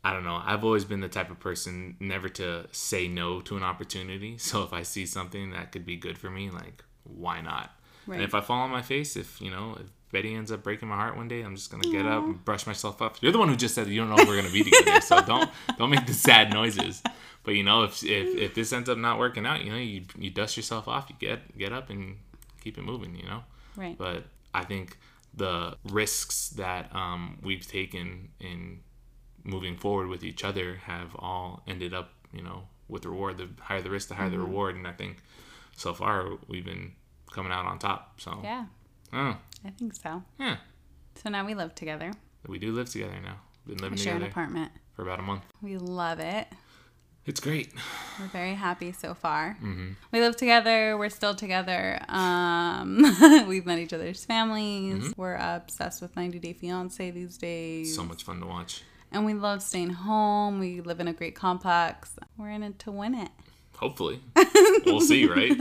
i 0.03 0.13
don't 0.13 0.23
know 0.23 0.41
i've 0.45 0.63
always 0.63 0.85
been 0.85 0.99
the 1.01 1.09
type 1.09 1.31
of 1.31 1.39
person 1.39 1.95
never 1.99 2.29
to 2.29 2.65
say 2.71 3.07
no 3.07 3.41
to 3.41 3.57
an 3.57 3.63
opportunity. 3.63 4.37
So 4.37 4.63
if 4.63 4.73
i 4.73 4.83
see 4.83 5.05
something 5.05 5.51
that 5.51 5.71
could 5.71 5.85
be 5.85 5.95
good 5.97 6.17
for 6.17 6.29
me 6.29 6.49
like 6.49 6.83
why 7.03 7.41
not? 7.41 7.71
Right. 8.05 8.15
and 8.17 8.23
if 8.23 8.33
i 8.35 8.41
fall 8.41 8.61
on 8.61 8.69
my 8.69 8.81
face 8.81 9.15
if 9.15 9.41
you 9.41 9.49
know 9.51 9.75
if 9.79 9.87
betty 10.11 10.33
ends 10.33 10.51
up 10.53 10.63
breaking 10.63 10.87
my 10.87 10.95
heart 10.95 11.17
one 11.17 11.27
day 11.27 11.41
i'm 11.41 11.55
just 11.55 11.69
gonna 11.69 11.89
get 11.91 12.05
up 12.05 12.23
and 12.23 12.45
brush 12.45 12.65
myself 12.65 13.01
up. 13.01 13.17
You're 13.21 13.33
the 13.33 13.37
one 13.39 13.49
who 13.49 13.57
just 13.57 13.75
said 13.75 13.87
you 13.87 13.99
don't 13.99 14.09
know 14.09 14.17
if 14.21 14.27
we're 14.27 14.37
gonna 14.41 14.53
be 14.53 14.63
together 14.63 15.01
so 15.01 15.19
don't 15.21 15.49
don't 15.77 15.89
make 15.89 16.05
the 16.05 16.13
sad 16.13 16.53
noises 16.53 17.03
but 17.47 17.55
you 17.55 17.63
know 17.63 17.83
if 17.83 18.03
if, 18.03 18.37
if 18.37 18.53
this 18.53 18.73
ends 18.73 18.89
up 18.89 18.97
not 18.97 19.17
working 19.17 19.45
out 19.45 19.63
you 19.63 19.71
know 19.71 19.77
you, 19.77 20.03
you 20.19 20.29
dust 20.29 20.57
yourself 20.57 20.87
off 20.87 21.07
you 21.09 21.15
get 21.17 21.57
get 21.57 21.71
up 21.71 21.89
and 21.89 22.17
keep 22.61 22.77
it 22.77 22.83
moving 22.83 23.15
you 23.15 23.25
know 23.25 23.41
right 23.77 23.97
but 23.97 24.25
I 24.53 24.63
think 24.63 24.97
the 25.35 25.77
risks 25.83 26.49
that 26.49 26.93
um, 26.95 27.37
we've 27.43 27.67
taken 27.67 28.29
in 28.39 28.79
moving 29.43 29.77
forward 29.77 30.07
with 30.07 30.23
each 30.23 30.43
other 30.43 30.77
have 30.85 31.15
all 31.15 31.61
ended 31.67 31.93
up, 31.93 32.09
you 32.33 32.41
know, 32.41 32.63
with 32.87 33.05
reward. 33.05 33.37
The 33.37 33.47
higher 33.61 33.83
the 33.83 33.91
risk, 33.91 34.07
the 34.07 34.15
higher 34.15 34.31
the 34.31 34.39
reward. 34.39 34.75
And 34.75 34.87
I 34.87 34.93
think 34.93 35.17
so 35.75 35.93
far 35.93 36.37
we've 36.47 36.65
been 36.65 36.93
coming 37.31 37.51
out 37.51 37.65
on 37.65 37.77
top. 37.77 38.19
So, 38.19 38.39
yeah 38.43 38.65
oh, 39.13 39.37
i 39.65 39.69
think 39.77 39.95
so 39.95 40.23
yeah, 40.39 40.57
so 41.15 41.29
now 41.29 41.45
we 41.45 41.53
live 41.53 41.73
together 41.75 42.11
we 42.47 42.59
do 42.59 42.71
live 42.71 42.89
together 42.89 43.19
now. 43.23 43.37
Been 43.65 43.75
we 43.75 43.81
living 43.81 43.97
share 43.97 44.15
an 44.15 44.23
apartment 44.23 44.71
for 44.95 45.03
about 45.03 45.19
a 45.19 45.21
month. 45.21 45.43
we 45.61 45.77
love 45.77 46.19
it 46.19 46.47
It's 47.27 47.41
great. 47.41 47.73
We're 48.19 48.27
very 48.27 48.53
happy 48.55 48.93
so 48.93 49.13
far. 49.13 49.57
Mm-hmm. 49.61 49.91
We 50.13 50.21
live 50.21 50.37
together. 50.37 50.97
We're 50.97 51.09
still 51.09 51.35
together. 51.35 51.99
Um, 52.07 53.03
we've 53.47 53.65
met 53.65 53.79
each 53.79 53.91
other's 53.91 54.23
families. 54.23 55.03
Mm-hmm. 55.03 55.21
We're 55.21 55.35
obsessed 55.35 56.01
with 56.01 56.15
90 56.15 56.39
Day 56.39 56.53
Fiance 56.53 57.11
these 57.11 57.37
days. 57.37 57.93
So 57.95 58.03
much 58.05 58.23
fun 58.23 58.39
to 58.39 58.45
watch. 58.45 58.81
and 59.11 59.25
we 59.25 59.33
love 59.33 59.61
staying 59.61 59.89
home. 59.89 60.59
We 60.59 60.79
live 60.79 61.01
in 61.01 61.07
a 61.09 61.13
great 61.13 61.35
complex. 61.35 62.15
We're 62.37 62.51
in 62.51 62.63
it 62.63 62.79
to 62.79 62.91
win 62.91 63.13
it. 63.13 63.29
Hopefully, 63.77 64.19
we'll 64.85 65.01
see. 65.01 65.27
Right? 65.27 65.51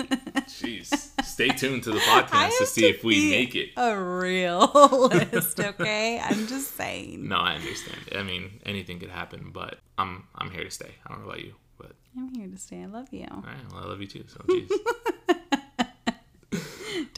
Jeez. 0.48 1.10
Stay 1.22 1.48
tuned 1.48 1.82
to 1.84 1.90
the 1.92 1.98
podcast 2.12 2.56
to 2.58 2.66
see 2.66 2.86
if 2.86 3.04
we 3.04 3.30
make 3.30 3.54
it. 3.54 3.70
A 3.76 3.94
realist, 3.94 5.60
okay? 5.60 6.18
I'm 6.18 6.46
just 6.46 6.76
saying. 6.76 7.28
No, 7.28 7.36
I 7.36 7.56
understand. 7.56 7.98
I 8.16 8.22
mean, 8.22 8.60
anything 8.64 8.98
could 9.00 9.10
happen, 9.10 9.50
but 9.52 9.78
I'm 9.98 10.24
I'm 10.34 10.50
here 10.50 10.64
to 10.64 10.70
stay. 10.70 10.94
I 11.06 11.10
don't 11.10 11.20
know 11.20 11.26
about 11.26 11.40
you, 11.44 11.54
but 11.76 11.92
I'm 12.16 12.34
here 12.34 12.48
to 12.48 12.56
stay. 12.56 12.82
I 12.82 12.86
love 12.86 13.08
you. 13.12 13.26
all 13.30 13.42
right, 13.46 13.56
well, 13.72 13.84
I 13.84 13.86
love 13.86 14.00
you 14.00 14.06
too. 14.06 14.24
So, 14.28 14.38
jeez. 14.48 14.70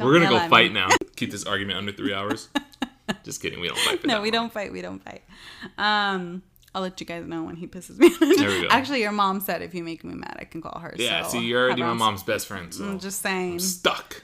We're 0.00 0.12
gonna 0.18 0.28
go 0.28 0.48
fight 0.48 0.72
me. 0.72 0.80
now. 0.80 0.88
Keep 1.16 1.30
this 1.30 1.44
argument 1.44 1.78
under 1.78 1.92
three 1.92 2.12
hours. 2.14 2.48
Just 3.24 3.40
kidding. 3.42 3.60
We 3.60 3.68
don't 3.68 3.78
fight. 3.78 4.00
For 4.00 4.06
No, 4.06 4.20
we 4.20 4.30
long. 4.30 4.44
don't 4.44 4.52
fight. 4.52 4.72
We 4.72 4.82
don't 4.82 5.02
fight. 5.04 5.22
Um, 5.76 6.42
I'll 6.74 6.82
let 6.82 7.00
you 7.00 7.06
guys 7.06 7.26
know 7.26 7.44
when 7.44 7.56
he 7.56 7.66
pisses 7.66 7.98
me 7.98 8.08
off. 8.08 8.20
There 8.20 8.48
we 8.48 8.62
go. 8.62 8.68
Actually, 8.70 9.00
your 9.00 9.12
mom 9.12 9.40
said 9.40 9.62
if 9.62 9.74
you 9.74 9.82
make 9.82 10.04
me 10.04 10.14
mad, 10.14 10.36
I 10.38 10.44
can 10.44 10.60
call 10.60 10.78
her. 10.80 10.94
Yeah. 10.96 11.22
so 11.22 11.38
see, 11.38 11.46
you're 11.46 11.64
already 11.64 11.82
my 11.82 11.94
mom's 11.94 12.22
best 12.22 12.46
friend, 12.46 12.72
so 12.72 12.84
I'm 12.84 12.98
just 12.98 13.22
saying. 13.22 13.58
stuck. 13.60 14.22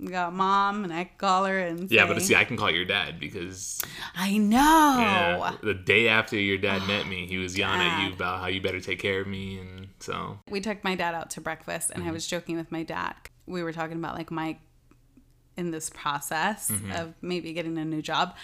We 0.00 0.08
got 0.12 0.32
mom, 0.32 0.84
and 0.84 0.92
I 0.92 1.04
can 1.04 1.18
call 1.18 1.44
her 1.46 1.58
and 1.58 1.90
Yeah, 1.90 2.06
say, 2.06 2.12
but 2.12 2.22
see, 2.22 2.36
I 2.36 2.44
can 2.44 2.56
call 2.56 2.70
your 2.70 2.84
dad 2.84 3.18
because 3.18 3.80
I 4.14 4.38
know. 4.38 4.58
yeah, 4.58 5.56
the 5.60 5.74
day 5.74 6.08
after 6.08 6.38
your 6.38 6.58
dad 6.58 6.86
met 6.86 7.08
me, 7.08 7.26
he 7.26 7.36
was 7.38 7.58
yelling 7.58 7.80
at 7.80 8.04
you 8.06 8.12
about 8.12 8.40
how 8.40 8.46
you 8.46 8.60
better 8.60 8.80
take 8.80 9.00
care 9.00 9.20
of 9.20 9.26
me, 9.26 9.58
and 9.58 9.88
so 9.98 10.38
We 10.48 10.60
took 10.60 10.84
my 10.84 10.94
dad 10.94 11.14
out 11.14 11.30
to 11.30 11.40
breakfast, 11.40 11.90
and 11.90 12.02
I 12.02 12.06
mm-hmm. 12.06 12.14
was 12.14 12.26
joking 12.26 12.56
with 12.56 12.70
my 12.70 12.84
dad. 12.84 13.14
We 13.46 13.62
were 13.62 13.72
talking 13.72 13.96
about 13.96 14.14
like 14.14 14.30
my 14.30 14.58
in 15.56 15.72
this 15.72 15.90
process 15.90 16.70
mm-hmm. 16.70 16.92
of 16.92 17.14
maybe 17.20 17.52
getting 17.52 17.76
a 17.78 17.84
new 17.84 18.02
job, 18.02 18.36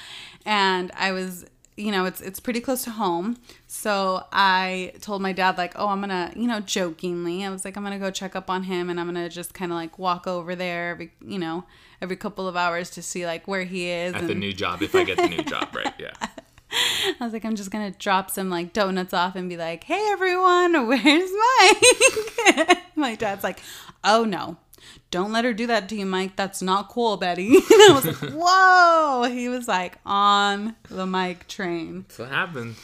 and 0.45 0.91
I 0.95 1.13
was. 1.13 1.47
You 1.77 1.91
know, 1.91 2.05
it's 2.05 2.21
it's 2.21 2.39
pretty 2.39 2.61
close 2.61 2.85
to 2.85 2.91
home. 2.91 3.37
So 3.67 4.25
I 4.33 4.93
told 5.01 5.23
my 5.23 5.33
dad 5.33 5.59
like, 5.59 5.73
"Oh, 5.77 5.89
I'm 5.89 6.01
going 6.01 6.11
to, 6.11 6.39
you 6.39 6.47
know, 6.47 6.61
jokingly. 6.61 7.45
I 7.45 7.51
was 7.51 7.65
like, 7.65 7.77
I'm 7.77 7.83
going 7.83 7.99
to 7.99 8.05
go 8.05 8.11
check 8.13 8.37
up 8.37 8.49
on 8.49 8.63
him 8.65 8.89
and 8.91 9.01
I'm 9.01 9.13
going 9.13 9.23
to 9.23 9.29
just 9.29 9.55
kind 9.55 9.73
of 9.73 9.77
like 9.77 9.99
walk 9.99 10.27
over 10.27 10.55
there 10.55 10.91
every, 10.91 11.11
you 11.25 11.39
know, 11.39 11.65
every 12.01 12.17
couple 12.17 12.47
of 12.47 12.57
hours 12.57 12.91
to 12.91 13.03
see 13.03 13.27
like 13.27 13.49
where 13.49 13.65
he 13.65 13.89
is 13.89 14.15
at 14.15 14.21
and 14.21 14.31
the 14.31 14.35
new 14.35 14.53
job, 14.63 14.83
if 14.83 14.95
I 14.95 15.03
get 15.05 15.17
the 15.17 15.29
new 15.29 15.43
job, 15.43 15.75
right? 15.75 15.93
Yeah. 15.99 16.13
I 17.21 17.25
was 17.25 17.33
like, 17.33 17.45
I'm 17.45 17.55
just 17.57 17.71
gonna 17.71 17.93
drop 17.93 18.31
some 18.31 18.51
like 18.51 18.73
donuts 18.73 19.15
off 19.15 19.37
and 19.37 19.49
be 19.49 19.57
like, 19.57 19.85
"Hey 19.85 20.09
everyone, 20.11 20.87
where's 20.89 21.31
Mike?" 21.31 22.79
My 22.97 23.15
dad's 23.15 23.45
like, 23.45 23.61
"Oh 24.03 24.25
no, 24.25 24.57
don't 25.11 25.33
let 25.33 25.45
her 25.45 25.53
do 25.53 25.67
that 25.67 25.89
to 25.91 25.97
you, 25.97 26.07
Mike. 26.07 26.37
That's 26.37 26.61
not 26.63 26.89
cool, 26.89 27.17
Betty." 27.17 27.49
and 27.55 27.63
I 27.69 27.93
was 27.93 28.05
like, 28.05 28.17
"Whoa!" 28.35 29.25
He 29.31 29.49
was 29.49 29.69
like 29.69 29.99
on 30.05 30.77
the 30.89 31.07
Mike 31.07 31.47
train. 31.49 32.07
So 32.09 32.25
what 32.25 32.33
happened. 32.33 32.77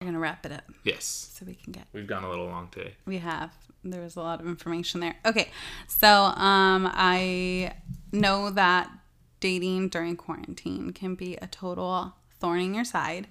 We're 0.00 0.06
gonna 0.06 0.18
wrap 0.18 0.46
it 0.46 0.52
up 0.52 0.62
Yes, 0.82 1.30
so 1.34 1.44
we 1.44 1.54
can 1.54 1.72
get. 1.72 1.86
we've 1.92 2.06
gone 2.06 2.24
a 2.24 2.30
little 2.30 2.46
long 2.46 2.68
today. 2.70 2.94
We 3.04 3.18
have. 3.18 3.52
There 3.84 4.00
was 4.02 4.16
a 4.16 4.20
lot 4.20 4.40
of 4.40 4.46
information 4.46 5.00
there. 5.00 5.16
Okay, 5.26 5.50
so 5.86 6.08
um, 6.08 6.90
I 6.92 7.72
know 8.12 8.50
that 8.50 8.90
dating 9.40 9.88
during 9.88 10.16
quarantine 10.16 10.92
can 10.92 11.14
be 11.14 11.36
a 11.36 11.46
total 11.46 12.14
thorn 12.40 12.60
in 12.60 12.74
your 12.74 12.84
side, 12.84 13.26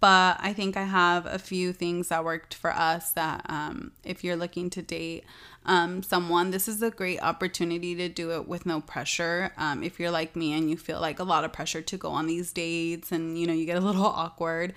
but 0.00 0.38
I 0.40 0.52
think 0.52 0.76
I 0.76 0.84
have 0.84 1.26
a 1.26 1.38
few 1.38 1.72
things 1.72 2.08
that 2.08 2.24
worked 2.24 2.54
for 2.54 2.72
us. 2.72 3.12
That 3.12 3.44
um, 3.48 3.92
if 4.04 4.24
you're 4.24 4.36
looking 4.36 4.70
to 4.70 4.82
date 4.82 5.24
um, 5.66 6.02
someone, 6.02 6.50
this 6.50 6.66
is 6.66 6.82
a 6.82 6.90
great 6.90 7.22
opportunity 7.22 7.94
to 7.94 8.08
do 8.08 8.32
it 8.32 8.48
with 8.48 8.66
no 8.66 8.80
pressure. 8.80 9.52
Um, 9.56 9.82
if 9.82 10.00
you're 10.00 10.10
like 10.10 10.34
me 10.34 10.52
and 10.52 10.70
you 10.70 10.76
feel 10.76 11.00
like 11.00 11.18
a 11.18 11.24
lot 11.24 11.44
of 11.44 11.52
pressure 11.52 11.82
to 11.82 11.96
go 11.96 12.10
on 12.10 12.26
these 12.26 12.52
dates, 12.52 13.12
and 13.12 13.38
you 13.38 13.46
know 13.46 13.52
you 13.52 13.66
get 13.66 13.76
a 13.76 13.84
little 13.84 14.06
awkward 14.06 14.74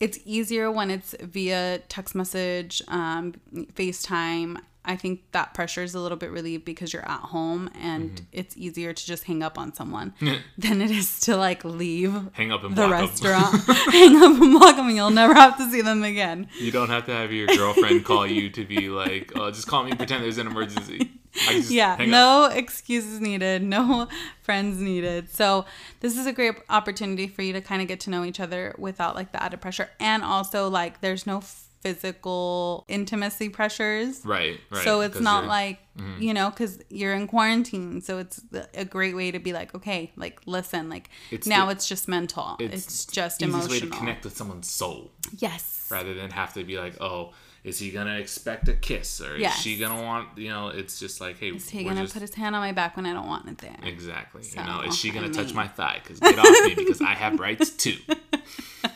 it's 0.00 0.18
easier 0.24 0.70
when 0.70 0.90
it's 0.90 1.14
via 1.20 1.78
text 1.88 2.14
message, 2.14 2.82
um, 2.88 3.34
FaceTime. 3.54 4.56
I 4.84 4.96
think 4.96 5.20
that 5.32 5.52
pressure 5.52 5.82
is 5.82 5.94
a 5.94 6.00
little 6.00 6.16
bit 6.16 6.30
relieved 6.30 6.64
because 6.64 6.92
you're 6.92 7.06
at 7.08 7.20
home 7.20 7.70
and 7.78 8.10
Mm-hmm. 8.12 8.24
it's 8.32 8.56
easier 8.56 8.92
to 8.94 9.06
just 9.06 9.24
hang 9.24 9.42
up 9.42 9.58
on 9.58 9.74
someone 9.74 10.14
than 10.58 10.80
it 10.80 10.90
is 10.90 11.20
to 11.20 11.36
like 11.36 11.64
leave 11.64 12.14
Hang 12.32 12.50
up 12.50 12.64
and 12.64 12.74
the 12.74 12.88
restaurant, 12.88 13.54
hang 13.66 14.16
up 14.16 14.40
and 14.40 14.52
block 14.58 14.76
them, 14.76 14.86
and 14.86 14.96
you'll 14.96 15.10
never 15.10 15.34
have 15.34 15.58
to 15.58 15.70
see 15.70 15.82
them 15.82 16.02
again. 16.02 16.48
You 16.58 16.70
don't 16.72 16.88
have 16.88 17.04
to 17.06 17.12
have 17.12 17.30
your 17.32 17.46
girlfriend 17.48 18.04
call 18.06 18.26
you 18.26 18.48
to 18.50 18.64
be 18.64 18.88
like, 18.88 19.32
"Oh, 19.36 19.50
just 19.50 19.66
call 19.66 19.84
me. 19.84 19.92
Pretend 19.92 20.24
there's 20.24 20.38
an 20.38 20.46
emergency." 20.46 21.12
I 21.46 21.52
can 21.52 21.56
just 21.60 21.70
yeah, 21.70 21.92
up. 21.92 22.00
no 22.00 22.46
excuses 22.46 23.20
needed, 23.20 23.62
no 23.62 24.08
friends 24.42 24.78
needed. 24.80 25.30
So 25.30 25.64
this 26.00 26.16
is 26.18 26.26
a 26.26 26.32
great 26.32 26.56
opportunity 26.68 27.28
for 27.28 27.42
you 27.42 27.52
to 27.52 27.60
kind 27.60 27.80
of 27.82 27.86
get 27.86 28.00
to 28.00 28.10
know 28.10 28.24
each 28.24 28.40
other 28.40 28.74
without 28.78 29.14
like 29.14 29.30
the 29.32 29.40
added 29.42 29.60
pressure, 29.60 29.90
and 30.00 30.24
also 30.24 30.68
like 30.68 31.00
there's 31.02 31.26
no 31.26 31.38
f- 31.38 31.66
physical 31.80 32.84
intimacy 32.88 33.48
pressures. 33.48 34.24
Right, 34.24 34.60
right. 34.70 34.84
So 34.84 35.00
it's 35.00 35.18
not 35.20 35.46
like, 35.46 35.78
mm-hmm. 35.96 36.22
you 36.22 36.34
know, 36.34 36.50
because 36.50 36.78
you're 36.90 37.14
in 37.14 37.26
quarantine. 37.26 38.00
So 38.02 38.18
it's 38.18 38.40
a 38.74 38.84
great 38.84 39.16
way 39.16 39.30
to 39.30 39.38
be 39.38 39.52
like, 39.52 39.74
okay, 39.74 40.12
like, 40.16 40.40
listen, 40.46 40.88
like, 40.88 41.08
It's 41.30 41.46
now 41.46 41.66
the- 41.66 41.72
it's 41.72 41.88
just 41.88 42.06
mental. 42.08 42.56
It's, 42.60 43.06
just 43.06 43.40
easiest 43.40 43.42
emotional. 43.42 43.70
way 43.70 43.80
to 43.80 43.86
connect 43.88 44.24
with 44.24 44.36
someone's 44.36 44.68
soul 44.70 45.10
Yes. 45.38 45.86
rather 45.90 46.14
than 46.14 46.30
have 46.30 46.54
to 46.54 46.64
be 46.64 46.78
like, 46.78 47.00
oh, 47.00 47.32
is 47.62 47.78
he 47.78 47.90
gonna 47.90 48.16
expect 48.18 48.68
a 48.68 48.72
kiss 48.72 49.20
or 49.20 49.36
Yes. 49.36 49.56
is 49.56 49.62
she 49.62 49.78
gonna 49.78 50.02
want? 50.02 50.38
You 50.38 50.48
know, 50.48 50.68
it's 50.68 50.98
just 50.98 51.20
like, 51.20 51.38
hey, 51.38 51.48
Is 51.50 51.68
he 51.68 51.84
going 51.84 51.96
to 51.96 52.02
just- 52.02 52.14
put 52.14 52.22
his 52.22 52.34
hand 52.34 52.54
on 52.56 52.62
my 52.62 52.72
back 52.72 52.96
when 52.96 53.04
I 53.04 53.12
don't 53.12 53.26
want 53.26 53.48
it 53.48 53.58
there? 53.58 53.76
exactly. 53.82 54.42
So, 54.42 54.60
you 54.60 54.66
know, 54.66 54.80
is 54.80 54.96
she 54.96 55.10
gonna 55.10 55.28
touch 55.30 55.48
mean- 55.48 55.56
my 55.56 55.68
thigh? 55.68 56.00
Because 56.02 56.20
get 56.20 56.38
off 56.38 56.46
me 56.66 56.74
because 56.74 57.00
I 57.02 57.12
have 57.14 57.38
rights 57.48 57.70
too. 57.70 57.96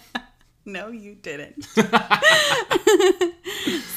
No, 0.65 0.89
you 0.89 1.15
didn't. 1.15 1.65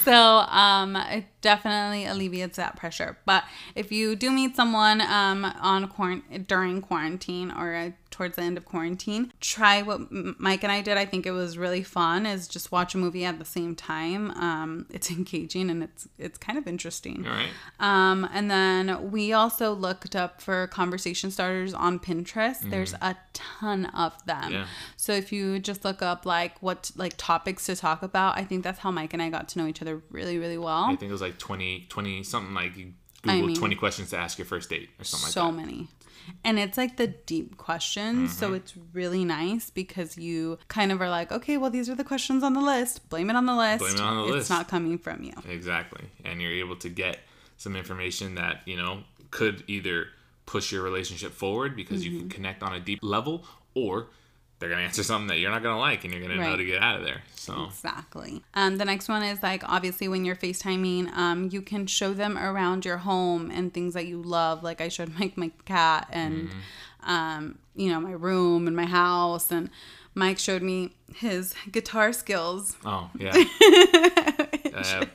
so 0.04 0.14
um, 0.14 0.96
it 0.96 1.26
definitely 1.42 2.06
alleviates 2.06 2.58
that 2.58 2.76
pressure. 2.76 3.18
But 3.26 3.44
if 3.76 3.92
you 3.92 4.16
do 4.16 4.32
meet 4.32 4.56
someone 4.56 5.02
um, 5.02 5.46
on 5.46 5.88
quarant- 5.90 6.48
during 6.48 6.82
quarantine 6.82 7.52
or 7.52 7.94
towards 8.18 8.36
the 8.36 8.42
end 8.42 8.58
of 8.58 8.66
quarantine, 8.66 9.32
try 9.40 9.84
what 9.84 10.12
Mike 10.12 10.64
and 10.64 10.72
I 10.72 10.82
did. 10.82 10.98
I 10.98 11.06
think 11.06 11.28
it 11.28 11.32
was 11.32 11.56
really 11.56 11.84
fun. 11.84 12.26
Is 12.26 12.48
just 12.48 12.72
watch 12.72 12.96
a 12.96 12.98
movie 12.98 13.24
at 13.24 13.38
the 13.38 13.46
same 13.46 13.76
time. 13.76 14.32
Um, 14.32 14.88
it's 14.90 15.12
engaging 15.18 15.70
and 15.70 15.84
it's 15.84 16.08
it's 16.18 16.38
kind 16.40 16.58
of 16.58 16.68
interesting. 16.68 17.26
All 17.28 17.34
right. 17.34 17.50
Um, 17.80 18.28
and 18.34 18.50
then 18.50 19.12
we 19.12 19.34
also 19.34 19.72
looked 19.74 20.16
up 20.16 20.42
for 20.42 20.66
conversation 20.68 21.30
starters 21.30 21.76
on 21.76 22.00
Pinterest. 22.00 22.58
There's 22.70 22.94
a 22.94 23.16
ton 23.34 23.86
of 23.88 24.14
them. 24.26 24.52
Yeah. 24.52 24.68
So 24.96 25.14
if 25.14 25.32
you 25.32 25.60
just 25.60 25.86
look 25.86 26.02
up 26.02 26.26
like 26.26 26.60
what 26.62 26.90
like 26.96 27.14
topics 27.18 27.66
to 27.68 27.76
talk 27.76 28.02
about, 28.02 28.36
I 28.38 28.44
think 28.46 28.64
that's 28.64 28.80
how 28.80 28.90
Mike 28.90 29.14
and 29.14 29.22
I 29.22 29.30
got 29.30 29.48
to 29.50 29.60
know 29.60 29.68
each 29.68 29.82
other 29.84 30.02
really, 30.10 30.40
really 30.40 30.58
well. 30.58 30.86
I 30.86 30.96
think 30.96 31.10
it 31.10 31.12
was 31.12 31.22
like 31.22 31.38
20, 31.38 31.86
20 31.90 32.24
something 32.24 32.56
like 32.56 32.76
you 32.76 32.94
I 33.26 33.34
Google 33.34 33.48
mean- 33.48 33.56
20 33.58 33.76
questions 33.76 34.10
to 34.12 34.18
ask 34.18 34.38
your 34.38 34.46
first 34.46 34.70
date 34.70 34.90
or 35.00 35.04
something 35.04 35.30
so 35.32 35.46
like 35.46 35.56
that. 35.56 35.62
So 35.62 35.66
many. 35.72 35.88
And 36.44 36.60
it's 36.60 36.78
like 36.78 36.98
the 36.98 37.08
deep 37.08 37.58
questions. 37.58 38.30
Mm-hmm. 38.32 38.40
So 38.40 38.54
it's 38.54 38.74
really 38.94 39.26
nice 39.26 39.70
because 39.70 40.18
you 40.18 40.58
kind 40.68 40.92
of 40.92 41.02
are 41.02 41.10
like, 41.10 41.32
okay, 41.32 41.58
well, 41.58 41.70
these 41.70 41.90
are 41.90 41.96
the 41.96 42.04
questions 42.04 42.44
on 42.44 42.54
the 42.54 42.62
list. 42.62 43.10
Blame 43.10 43.30
it 43.30 43.36
on 43.36 43.46
the 43.46 43.56
list. 43.56 43.80
Blame 43.80 43.96
it 43.96 44.02
on 44.02 44.18
the 44.18 44.24
it's 44.24 44.32
list. 44.34 44.50
not 44.50 44.68
coming 44.68 44.98
from 44.98 45.24
you. 45.24 45.34
Exactly. 45.50 46.06
And 46.26 46.42
you're 46.42 46.52
able 46.52 46.76
to 46.78 46.90
get 46.90 47.20
some 47.58 47.76
information 47.76 48.36
that, 48.36 48.62
you 48.66 48.78
know, 48.78 49.04
could 49.32 49.64
either 49.68 50.08
push 50.46 50.72
your 50.72 50.82
relationship 50.82 51.34
forward 51.34 51.76
because 51.76 52.06
you 52.06 52.12
Mm-hmm. 52.12 52.20
can 52.22 52.30
connect 52.30 52.64
on 52.64 52.74
a 52.74 52.80
deep 52.80 53.00
level 53.02 53.46
or 53.74 54.08
they're 54.60 54.70
going 54.70 54.80
to 54.82 54.86
answer 54.86 55.04
something 55.04 55.28
that 55.28 55.40
you're 55.40 55.52
not 55.52 55.64
going 55.64 55.76
to 55.76 55.80
like 55.80 56.04
and 56.04 56.14
you're 56.14 56.22
going 56.24 56.38
to 56.38 56.44
know 56.44 56.56
to 56.58 56.66
get 56.66 56.82
out 56.82 56.98
of 57.00 57.04
there. 57.06 57.22
So, 57.36 57.66
Exactly. 57.66 58.44
Um, 58.56 58.78
the 58.78 58.86
next 58.86 59.08
one 59.08 59.24
is 59.24 59.42
like 59.42 59.64
obviously 59.68 60.08
when 60.08 60.26
you're 60.26 60.36
FaceTiming, 60.36 61.12
um, 61.16 61.50
you 61.52 61.62
can 61.62 61.88
show 61.88 62.14
them 62.14 62.38
around 62.38 62.84
your 62.86 62.98
home 62.98 63.50
and 63.52 63.74
things 63.74 63.94
that 63.94 64.06
you 64.08 64.22
love. 64.22 64.64
Like 64.64 64.82
I 64.82 64.90
showed 64.90 65.14
Mike 65.20 65.38
my 65.38 65.52
cat 65.66 66.08
and 66.12 66.50
Mm-hmm. 66.50 67.10
um, 67.10 67.58
you 67.76 67.90
know, 67.92 68.00
my 68.00 68.12
room 68.12 68.68
and 68.68 68.76
my 68.76 68.86
house 68.86 69.52
and 69.52 69.70
Mike 70.16 70.40
showed 70.40 70.64
me 70.64 70.96
his 71.16 71.54
guitar 71.72 72.12
skills. 72.12 72.76
oh, 72.86 73.10
yeah. 73.20 73.34
Uh, 74.78 75.06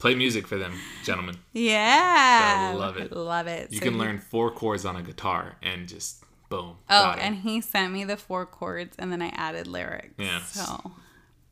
play 0.00 0.14
music 0.16 0.44
for 0.46 0.56
them, 0.58 0.72
gentlemen. 1.04 1.36
Yeah. 1.52 2.72
I 2.72 2.76
love 2.76 2.96
it. 2.96 3.12
Love 3.12 3.46
it. 3.46 3.70
You 3.70 3.78
So 3.78 3.84
can 3.84 3.96
learn 3.98 4.18
four 4.18 4.50
chords 4.50 4.84
on 4.84 4.96
a 4.96 5.02
guitar 5.02 5.54
and 5.62 5.86
just 5.86 6.24
boom. 6.48 6.76
Oh, 6.88 7.14
and 7.18 7.36
he 7.36 7.60
sent 7.60 7.92
me 7.92 8.04
the 8.04 8.16
four 8.16 8.46
chords 8.46 8.96
and 8.98 9.12
then 9.12 9.22
I 9.22 9.28
added 9.28 9.66
lyrics. 9.66 10.14
Yeah. 10.18 10.42
So 10.42 10.92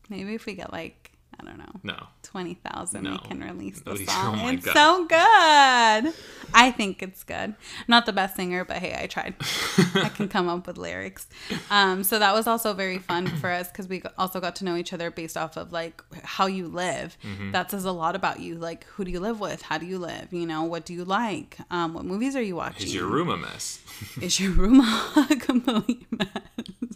maybe 0.09 0.35
if 0.35 0.45
we 0.45 0.53
get 0.53 0.71
like, 0.71 1.11
I 1.39 1.45
don't 1.45 1.57
know. 1.59 1.79
no. 1.83 2.07
20,000 2.23 3.03
No. 3.03 3.11
we 3.11 3.17
can 3.19 3.39
release 3.41 3.79
the 3.81 3.91
Oh, 3.91 3.95
song. 4.05 4.37
my 4.37 4.51
it's 4.53 4.65
God. 4.65 4.73
so 4.73 5.05
good. 5.05 6.13
I 6.53 6.71
think 6.75 7.01
it's 7.01 7.23
good. 7.23 7.55
Not 7.87 8.05
the 8.05 8.11
best 8.13 8.35
singer, 8.35 8.65
but 8.65 8.77
hey, 8.77 8.97
I 9.01 9.07
tried. 9.07 9.35
I 9.95 10.09
can 10.09 10.27
come 10.27 10.49
up 10.49 10.67
with 10.67 10.77
lyrics. 10.77 11.27
Um, 11.71 12.03
so 12.03 12.19
that 12.19 12.33
was 12.33 12.45
also 12.47 12.73
very 12.73 12.97
fun 12.99 13.27
for 13.27 13.49
us 13.49 13.69
because 13.71 13.87
we 13.87 14.01
also 14.17 14.39
got 14.41 14.55
to 14.57 14.65
know 14.65 14.75
each 14.75 14.91
other 14.93 15.09
based 15.09 15.37
off 15.37 15.55
of 15.57 15.71
like 15.71 16.01
how 16.23 16.47
you 16.47 16.67
live. 16.67 17.17
Mm-hmm. 17.23 17.51
That 17.51 17.71
says 17.71 17.85
a 17.85 17.91
lot 17.93 18.15
about 18.15 18.39
you. 18.41 18.55
Like, 18.55 18.83
who 18.85 19.05
do 19.05 19.11
you 19.11 19.19
live 19.21 19.39
with? 19.39 19.61
How 19.61 19.77
do 19.77 19.85
you 19.85 19.97
live? 19.97 20.33
You 20.33 20.45
know, 20.45 20.63
what 20.63 20.85
do 20.85 20.93
you 20.93 21.05
like? 21.05 21.57
Um, 21.71 21.93
what 21.93 22.03
movies 22.05 22.35
are 22.35 22.41
you 22.41 22.55
watching? 22.57 22.87
Is 22.87 22.93
your 22.93 23.07
room 23.07 23.29
a 23.29 23.37
mess? 23.37 23.79
Is 24.21 24.39
your 24.39 24.51
room 24.51 24.81
a 24.81 25.27
complete 25.39 26.05
mess? 26.11 26.27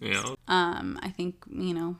you 0.01 0.11
know? 0.13 0.35
Um, 0.47 0.99
I 1.01 1.09
think, 1.09 1.35
you 1.49 1.73
know, 1.73 1.95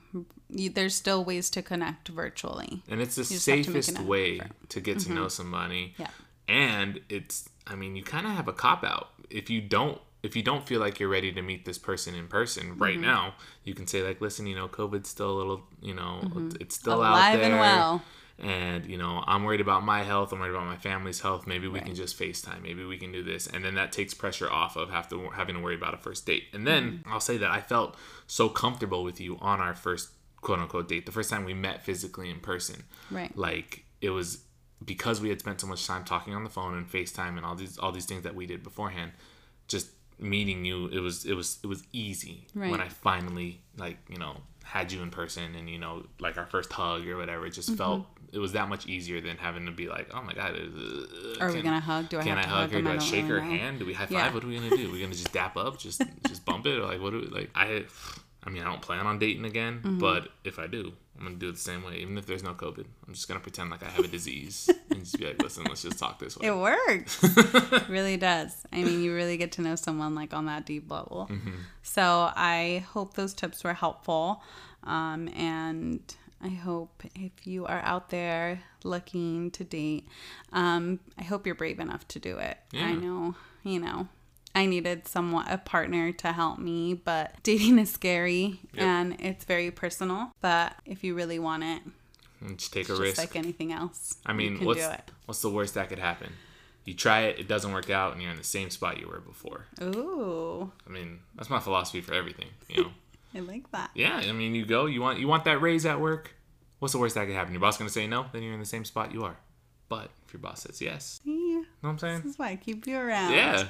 you, 0.52 0.70
there's 0.70 0.94
still 0.94 1.24
ways 1.24 1.50
to 1.50 1.62
connect 1.62 2.08
virtually. 2.08 2.82
And 2.88 3.00
it's 3.00 3.16
the 3.16 3.22
just 3.24 3.32
have 3.32 3.42
to 3.44 3.56
make 3.56 3.64
safest 3.66 3.92
effort. 3.96 4.06
way 4.06 4.40
to 4.68 4.80
get 4.80 4.98
to 5.00 5.12
know 5.12 5.28
somebody. 5.28 5.94
Yeah. 5.98 6.08
And 6.48 7.00
it's 7.08 7.48
I 7.66 7.74
mean, 7.74 7.96
you 7.96 8.02
kind 8.02 8.26
of 8.26 8.32
have 8.32 8.48
a 8.48 8.52
cop 8.52 8.84
out. 8.84 9.08
If 9.30 9.48
you 9.50 9.60
don't 9.60 10.00
if 10.22 10.36
you 10.36 10.42
don't 10.42 10.66
feel 10.66 10.78
like 10.78 11.00
you're 11.00 11.08
ready 11.08 11.32
to 11.32 11.42
meet 11.42 11.64
this 11.64 11.78
person 11.78 12.14
in 12.14 12.28
person 12.28 12.78
right 12.78 12.94
Mm-hmm. 12.94 13.02
now, 13.02 13.34
you 13.64 13.74
can 13.74 13.86
say 13.88 14.02
like, 14.02 14.20
"Listen, 14.20 14.46
you 14.46 14.54
know, 14.54 14.68
COVID's 14.68 15.08
still 15.08 15.30
a 15.32 15.36
little, 15.38 15.62
you 15.80 15.94
know, 15.94 16.20
it's 16.60 16.76
still 16.76 16.98
Mm-hmm. 16.98 17.12
Alive 17.12 17.34
out 17.34 17.40
there." 17.40 17.50
and 17.50 17.58
well. 17.60 18.02
and 18.38 18.86
you 18.86 18.96
know 18.96 19.22
i'm 19.26 19.44
worried 19.44 19.60
about 19.60 19.84
my 19.84 20.02
health 20.02 20.32
i'm 20.32 20.40
worried 20.40 20.50
about 20.50 20.64
my 20.66 20.76
family's 20.76 21.20
health 21.20 21.46
maybe 21.46 21.68
we 21.68 21.74
Right. 21.78 21.86
can 21.86 21.94
just 21.94 22.18
facetime 22.18 22.62
maybe 22.62 22.82
we 22.82 22.96
can 22.96 23.12
do 23.12 23.22
this 23.22 23.46
and 23.46 23.62
then 23.64 23.74
that 23.74 23.92
takes 23.92 24.14
pressure 24.14 24.50
off 24.50 24.74
of 24.74 24.90
have 24.90 25.06
to 25.10 25.28
having 25.30 25.54
to 25.56 25.60
worry 25.60 25.74
about 25.74 25.92
a 25.92 25.98
first 25.98 26.24
date 26.26 26.44
and 26.54 26.66
then 26.66 26.82
Mm-hmm. 27.04 27.12
i'll 27.12 27.20
say 27.20 27.36
that 27.36 27.50
i 27.50 27.60
felt 27.60 27.94
so 28.26 28.48
comfortable 28.48 29.04
with 29.04 29.20
you 29.20 29.36
on 29.40 29.60
our 29.60 29.74
first 29.74 30.08
quote 30.42 30.58
unquote 30.58 30.88
date 30.88 31.06
the 31.06 31.12
first 31.12 31.30
time 31.30 31.44
we 31.46 31.54
met 31.54 31.82
physically 31.82 32.28
in 32.30 32.38
person 32.40 32.84
Right. 33.10 33.34
like 33.36 33.84
it 34.00 34.10
was 34.10 34.42
because 34.84 35.20
we 35.20 35.28
had 35.30 35.38
spent 35.40 35.60
so 35.60 35.66
much 35.66 35.86
time 35.86 36.04
talking 36.04 36.34
on 36.34 36.42
the 36.44 36.50
phone 36.50 36.76
and 36.76 36.86
facetime 36.90 37.36
and 37.36 37.46
all 37.46 37.54
these 37.54 37.78
all 37.78 37.92
these 37.92 38.04
things 38.06 38.22
that 38.24 38.34
we 38.34 38.44
did 38.46 38.62
beforehand 38.62 39.12
just 39.68 39.88
meeting 40.18 40.64
you 40.64 40.86
it 40.88 40.98
was 41.00 41.24
it 41.24 41.34
was 41.34 41.58
it 41.64 41.66
was 41.66 41.82
easy 41.92 42.46
right. 42.54 42.70
when 42.70 42.80
i 42.80 42.88
finally 42.88 43.60
like 43.76 43.96
you 44.08 44.18
know 44.18 44.36
had 44.64 44.92
you 44.92 45.02
in 45.02 45.10
person 45.10 45.54
and 45.56 45.68
you 45.68 45.78
know 45.78 46.04
like 46.20 46.36
our 46.38 46.46
first 46.46 46.72
hug 46.72 47.06
or 47.08 47.16
whatever 47.16 47.46
it 47.46 47.50
just 47.50 47.74
felt 47.76 48.06
it 48.32 48.38
was 48.38 48.52
that 48.52 48.68
much 48.68 48.86
easier 48.86 49.20
than 49.20 49.36
having 49.36 49.66
to 49.66 49.72
be 49.72 49.88
like 49.88 50.08
oh 50.14 50.22
my 50.22 50.32
god 50.32 50.54
uh, 50.56 51.40
Are 51.44 51.52
we 51.52 51.60
gonna 51.62 51.80
hug? 51.80 52.08
Do 52.08 52.18
I 52.18 52.22
can 52.22 52.36
have 52.36 52.38
I 52.38 52.42
to 52.42 52.48
hug 52.48 52.60
hug 52.60 52.70
her? 52.72 52.82
Do 52.82 52.88
I 52.88 52.90
don't 52.92 53.02
shake 53.02 53.26
her 53.26 53.40
know. 53.40 53.50
hand? 53.50 53.78
Do 53.80 53.84
we 53.86 53.92
high 53.92 54.04
five? 54.06 54.12
Yeah. 54.12 54.32
What 54.32 54.44
are 54.44 54.46
we 54.46 54.54
gonna 54.56 54.70
do? 54.70 54.90
We're 54.90 55.02
gonna 55.02 55.14
just 55.14 55.32
dap 55.32 55.56
up, 55.56 55.78
just 55.78 56.00
just 56.28 56.44
bump 56.46 56.64
it, 56.66 56.78
or 56.78 56.86
like 56.86 57.00
what 57.02 57.10
do 57.10 57.20
we 57.20 57.26
like? 57.26 57.50
I, 57.54 57.84
I 58.44 58.50
mean, 58.50 58.62
I 58.62 58.66
don't 58.66 58.82
plan 58.82 59.06
on 59.06 59.18
dating 59.18 59.44
again, 59.44 59.80
Mm-hmm. 59.82 59.98
but 59.98 60.28
if 60.44 60.58
I 60.58 60.66
do, 60.66 60.92
I'm 61.18 61.24
gonna 61.24 61.36
do 61.36 61.48
it 61.50 61.52
the 61.52 61.58
same 61.58 61.84
way. 61.84 61.96
Even 61.98 62.18
if 62.18 62.26
there's 62.26 62.42
no 62.42 62.54
COVID, 62.54 62.84
I'm 63.06 63.14
just 63.14 63.28
gonna 63.28 63.40
pretend 63.40 63.70
like 63.70 63.82
I 63.84 63.88
have 63.88 64.04
a 64.04 64.08
disease 64.08 64.68
and 64.90 65.00
just 65.00 65.18
be 65.18 65.26
like, 65.26 65.40
listen, 65.42 65.64
let's 65.68 65.82
just 65.82 65.98
talk 65.98 66.18
this 66.18 66.36
way. 66.36 66.48
It 66.48 66.56
works. 66.56 67.18
it 67.22 67.88
really 67.88 68.16
does. 68.16 68.64
I 68.72 68.82
mean, 68.82 69.02
you 69.02 69.14
really 69.14 69.36
get 69.36 69.52
to 69.52 69.62
know 69.62 69.76
someone 69.76 70.14
like 70.14 70.34
on 70.34 70.46
that 70.46 70.66
deep 70.66 70.90
level. 70.90 71.28
Mm-hmm. 71.30 71.50
So 71.82 72.30
I 72.34 72.84
hope 72.92 73.14
those 73.14 73.34
tips 73.34 73.62
were 73.62 73.74
helpful. 73.74 74.42
Um, 74.82 75.28
and 75.36 76.00
I 76.42 76.48
hope 76.48 77.04
if 77.14 77.46
you 77.46 77.66
are 77.66 77.80
out 77.84 78.08
there 78.08 78.60
looking 78.82 79.52
to 79.52 79.62
date, 79.62 80.08
um, 80.52 80.98
I 81.16 81.22
hope 81.22 81.46
you're 81.46 81.54
brave 81.54 81.78
enough 81.78 82.08
to 82.08 82.18
do 82.18 82.38
it. 82.38 82.58
I 82.74 82.92
know, 82.94 83.36
you 83.62 83.78
know. 83.78 84.08
I 84.54 84.66
needed 84.66 85.08
someone, 85.08 85.46
a 85.48 85.58
partner 85.58 86.12
to 86.12 86.32
help 86.32 86.58
me, 86.58 86.94
but 86.94 87.34
dating 87.42 87.78
is 87.78 87.90
scary 87.90 88.60
Yep. 88.74 88.82
and 88.84 89.20
it's 89.20 89.44
very 89.44 89.70
personal. 89.70 90.32
But 90.40 90.74
if 90.84 91.02
you 91.04 91.14
really 91.14 91.38
want 91.38 91.64
it, 91.64 91.82
just 92.56 92.72
take 92.72 92.86
a 92.86 92.88
just 92.88 93.00
risk. 93.00 93.18
like 93.18 93.36
anything 93.36 93.72
else, 93.72 94.16
I 94.26 94.32
mean, 94.32 94.64
what's 94.64 94.84
what's 95.26 95.42
the 95.42 95.50
worst 95.50 95.74
that 95.74 95.88
could 95.88 95.98
happen? 96.00 96.32
You 96.84 96.94
try 96.94 97.20
it, 97.22 97.38
it 97.38 97.46
doesn't 97.48 97.72
work 97.72 97.90
out, 97.90 98.12
and 98.12 98.20
you're 98.20 98.32
in 98.32 98.36
the 98.36 98.42
same 98.44 98.68
spot 98.70 98.98
you 98.98 99.06
were 99.06 99.20
before. 99.20 99.66
Ooh, 99.80 100.72
I 100.86 100.90
mean, 100.90 101.20
that's 101.36 101.48
my 101.48 101.60
philosophy 101.60 102.00
for 102.00 102.12
everything. 102.12 102.48
You 102.68 102.82
know. 102.84 102.90
I 103.34 103.38
like 103.40 103.70
that. 103.70 103.90
Yeah, 103.94 104.16
I 104.16 104.32
mean, 104.32 104.54
you 104.54 104.66
go, 104.66 104.86
you 104.86 105.00
want 105.00 105.18
you 105.20 105.28
want 105.28 105.44
that 105.44 105.62
raise 105.62 105.86
at 105.86 106.00
work. 106.00 106.34
What's 106.80 106.92
the 106.92 106.98
worst 106.98 107.14
that 107.14 107.26
could 107.26 107.36
happen? 107.36 107.52
Your 107.54 107.60
boss 107.60 107.78
gonna 107.78 107.88
say 107.90 108.06
no, 108.08 108.26
then 108.32 108.42
you're 108.42 108.52
in 108.54 108.58
the 108.60 108.66
same 108.66 108.84
spot 108.84 109.12
you 109.14 109.22
are. 109.24 109.36
But 109.88 110.10
if 110.26 110.32
your 110.32 110.40
boss 110.40 110.62
says 110.62 110.80
yes, 110.82 111.20
See? 111.24 111.30
you 111.30 111.60
know 111.60 111.66
what 111.82 111.90
I'm 111.90 111.98
saying? 111.98 112.22
this 112.22 112.32
is 112.32 112.38
why 112.38 112.48
I 112.48 112.56
keep 112.56 112.86
you 112.86 112.98
around. 112.98 113.32
Yeah, 113.32 113.68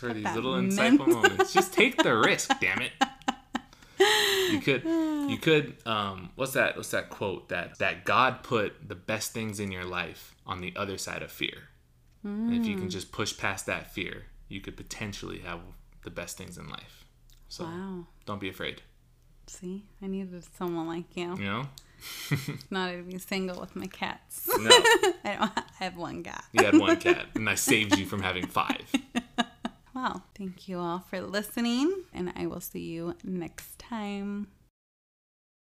for 0.00 0.12
these 0.12 0.24
little 0.34 0.54
insightful 0.54 1.06
moments. 1.08 1.52
Just 1.52 1.72
take 1.72 2.02
the 2.02 2.16
risk, 2.28 2.50
damn 2.60 2.80
it. 2.80 2.92
You 4.48 4.58
could, 4.60 4.82
you 5.28 5.38
could. 5.38 5.76
Um, 5.86 6.30
what's 6.34 6.52
that? 6.54 6.76
What's 6.76 6.90
that 6.90 7.10
quote? 7.10 7.50
That 7.50 7.78
that 7.78 8.04
God 8.04 8.42
put 8.42 8.88
the 8.88 8.94
best 8.96 9.32
things 9.32 9.60
in 9.60 9.70
your 9.70 9.84
life 9.84 10.34
on 10.46 10.60
the 10.60 10.72
other 10.74 10.96
side 10.98 11.22
of 11.22 11.30
fear. 11.30 11.68
And 12.24 12.54
if 12.54 12.66
you 12.66 12.74
Mm. 12.76 12.80
can 12.80 12.90
just 12.90 13.12
push 13.12 13.36
past 13.36 13.66
that 13.66 13.92
fear, 13.94 14.24
you 14.48 14.60
could 14.60 14.76
potentially 14.76 15.38
have 15.40 15.60
the 16.02 16.10
best 16.10 16.36
things 16.36 16.58
in 16.58 16.68
life. 16.68 17.04
So 17.48 17.64
Wow. 17.64 18.06
don't 18.26 18.40
be 18.40 18.48
afraid. 18.48 18.82
See, 19.46 19.84
I 20.02 20.06
needed 20.06 20.44
someone 20.58 20.86
like 20.88 21.16
you. 21.16 21.36
You 21.36 21.44
know. 21.44 21.68
Not 22.70 22.92
to 22.92 23.02
be 23.02 23.18
single 23.18 23.60
with 23.60 23.76
my 23.76 23.86
cats. 23.86 24.48
No. 24.58 24.70
I 25.24 25.36
don't. 25.38 25.52
I 25.58 25.84
have 25.84 25.96
one 25.96 26.22
cat. 26.22 26.44
You 26.52 26.64
had 26.64 26.78
one 26.78 26.96
cat, 26.98 27.26
and 27.34 27.48
I 27.48 27.54
saved 27.56 27.98
you 27.98 28.06
from 28.06 28.22
having 28.22 28.46
five. 28.46 28.84
Wow. 29.94 30.22
Thank 30.36 30.68
you 30.68 30.78
all 30.78 31.00
for 31.00 31.20
listening, 31.20 32.04
and 32.12 32.32
I 32.36 32.46
will 32.46 32.60
see 32.60 32.80
you 32.80 33.16
next 33.24 33.78
time. 33.78 34.48